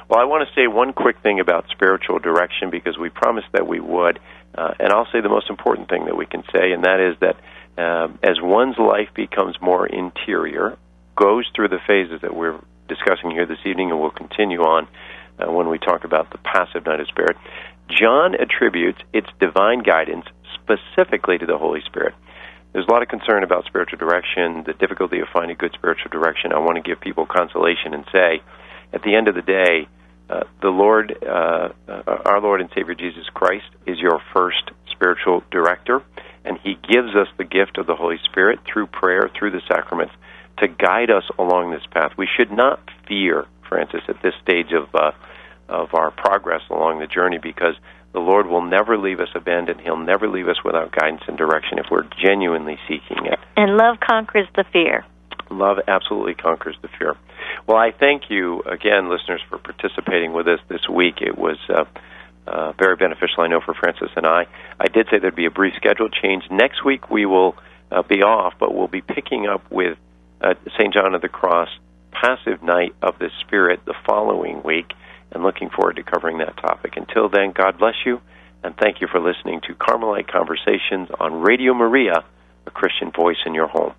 Well, 0.08 0.20
I 0.20 0.26
want 0.26 0.48
to 0.48 0.54
say 0.54 0.68
one 0.68 0.94
quick 0.94 1.18
thing 1.24 1.40
about 1.40 1.66
spiritual 1.72 2.20
direction 2.20 2.70
because 2.70 2.96
we 2.96 3.10
promised 3.10 3.48
that 3.54 3.66
we 3.68 3.80
would. 3.80 4.20
Uh, 4.56 4.76
and 4.80 4.94
I'll 4.94 5.08
say 5.12 5.22
the 5.22 5.30
most 5.30 5.50
important 5.50 5.90
thing 5.90 6.06
that 6.06 6.16
we 6.16 6.28
can 6.28 6.44
say, 6.54 6.72
and 6.72 6.84
that 6.84 7.00
is 7.00 7.18
that 7.20 7.36
um, 7.82 8.20
as 8.22 8.38
one's 8.40 8.78
life 8.78 9.10
becomes 9.16 9.56
more 9.60 9.88
interior, 9.88 10.78
goes 11.16 11.50
through 11.56 11.70
the 11.70 11.80
phases 11.88 12.22
that 12.22 12.36
we're 12.36 12.60
discussing 12.88 13.32
here 13.32 13.48
this 13.48 13.66
evening, 13.66 13.90
and 13.90 14.00
we'll 14.00 14.12
continue 14.12 14.62
on 14.62 14.88
uh, 15.40 15.52
when 15.52 15.70
we 15.70 15.80
talk 15.80 16.04
about 16.04 16.30
the 16.32 16.38
passive 16.38 16.86
night 16.86 17.00
of 17.00 17.08
spirit, 17.08 17.38
John 17.90 18.36
attributes 18.36 19.00
its 19.14 19.28
divine 19.40 19.84
guidance 19.84 20.26
specifically 20.56 21.38
to 21.38 21.46
the 21.46 21.58
Holy 21.58 21.82
Spirit. 21.86 22.14
There's 22.72 22.86
a 22.88 22.92
lot 22.92 23.04
of 23.04 23.08
concern 23.08 23.44
about 23.44 23.66
spiritual 23.66 24.00
direction, 24.00 24.64
the 24.66 24.74
difficulty 24.74 25.20
of 25.20 25.28
finding 25.32 25.58
good 25.58 25.74
spiritual 25.74 26.10
direction. 26.10 26.54
I 26.54 26.60
want 26.60 26.78
to 26.78 26.82
give 26.82 27.00
people 27.00 27.26
consolation 27.26 27.94
and 27.94 28.04
say, 28.12 28.42
at 28.92 29.04
the 29.04 29.16
end 29.16 29.28
of 29.28 29.36
the 29.36 29.42
day, 29.42 29.88
uh, 30.30 30.46
the 30.62 30.70
Lord, 30.70 31.16
uh, 31.24 31.70
our 31.88 32.42
Lord 32.42 32.62
and 32.62 32.70
Savior 32.74 32.96
Jesus 32.96 33.26
Christ, 33.34 33.66
is 33.86 34.00
your 34.00 34.22
first 34.34 34.72
spiritual 34.90 35.44
director, 35.52 36.02
and 36.46 36.58
He 36.64 36.74
gives 36.74 37.16
us 37.16 37.28
the 37.38 37.44
gift 37.44 37.78
of 37.78 37.86
the 37.86 37.96
Holy 37.96 38.18
Spirit 38.26 38.60
through 38.66 38.88
prayer, 38.88 39.30
through 39.38 39.52
the 39.52 39.62
sacraments, 39.68 40.14
to 40.58 40.68
guide 40.68 41.12
us 41.12 41.24
along 41.38 41.72
this 41.72 41.86
path. 41.92 42.14
We 42.18 42.28
should 42.38 42.52
not 42.52 42.80
fear, 43.08 43.46
Francis, 43.68 44.02
at 44.08 44.22
this 44.24 44.34
stage 44.42 44.72
of 44.72 44.94
uh, 44.96 45.12
of 45.70 45.94
our 45.94 46.12
progress 46.12 46.62
along 46.70 47.00
the 47.00 47.08
journey, 47.08 47.40
because 47.42 47.76
the 48.14 48.20
Lord 48.20 48.48
will 48.48 48.62
never 48.62 48.98
leave 48.98 49.20
us 49.20 49.30
abandoned. 49.34 49.82
He'll 49.82 49.98
never 49.98 50.28
leave 50.28 50.48
us 50.48 50.64
without 50.64 50.92
guidance 50.92 51.24
and 51.28 51.38
direction 51.38 51.80
if 51.80 51.86
we're 51.90 52.08
genuinely 52.24 52.78
seeking 52.88 53.26
it. 53.26 53.40
And 53.58 53.76
love 53.76 53.98
conquers 54.00 54.48
the 54.56 54.64
fear. 54.72 55.06
Love 55.50 55.78
absolutely 55.88 56.36
conquers 56.36 56.78
the 56.82 56.90
fear. 57.00 57.16
Well, 57.68 57.78
I 57.78 57.92
thank 57.92 58.30
you 58.30 58.62
again, 58.62 59.10
listeners, 59.10 59.42
for 59.50 59.58
participating 59.58 60.34
with 60.34 60.48
us 60.48 60.60
this 60.70 60.88
week. 60.90 61.22
It 61.22 61.38
was 61.38 61.58
uh, 61.70 61.86
uh, 62.48 62.74
very 62.74 62.96
beneficial, 62.96 63.42
I 63.44 63.48
know, 63.48 63.62
for 63.62 63.74
Francis 63.74 64.10
and 64.16 64.26
I. 64.26 64.46
I 64.80 64.88
did 64.88 65.08
say 65.10 65.20
there'd 65.20 65.36
be 65.36 65.46
a 65.46 65.52
brief 65.52 65.74
schedule 65.76 66.10
change. 66.10 66.44
Next 66.52 66.84
week 66.84 67.10
we 67.10 67.26
will 67.26 67.56
uh, 67.92 68.04
be 68.04 68.22
off, 68.22 68.54
but 68.60 68.74
we'll 68.74 68.88
be 68.88 69.02
picking 69.02 69.48
up 69.48 69.70
with 69.72 69.98
uh, 70.42 70.54
St. 70.78 70.94
John 70.94 71.16
of 71.16 71.22
the 71.22 71.30
Cross, 71.30 71.70
Passive 72.12 72.62
Night 72.62 72.94
of 73.02 73.18
the 73.20 73.30
Spirit, 73.42 73.82
the 73.86 73.96
following 74.06 74.62
week, 74.64 74.94
and 75.34 75.44
looking 75.44 75.70
forward 75.70 75.96
to 75.96 76.04
covering 76.04 76.38
that 76.38 76.58
topic. 76.58 76.94
Until 76.96 77.30
then, 77.30 77.52
God 77.52 77.78
bless 77.78 77.96
you, 78.06 78.22
and 78.64 78.76
thank 78.78 79.02
you 79.02 79.08
for 79.08 79.20
listening 79.20 79.62
to 79.68 79.76
Carmelite 79.76 80.28
Conversations 80.28 81.10
on 81.20 81.42
Radio 81.42 81.74
Maria, 81.74 82.24
a 82.66 82.72
Christian 82.72 83.12
voice 83.12 83.38
in 83.46 83.54
your 83.54 83.68
home. 83.68 83.94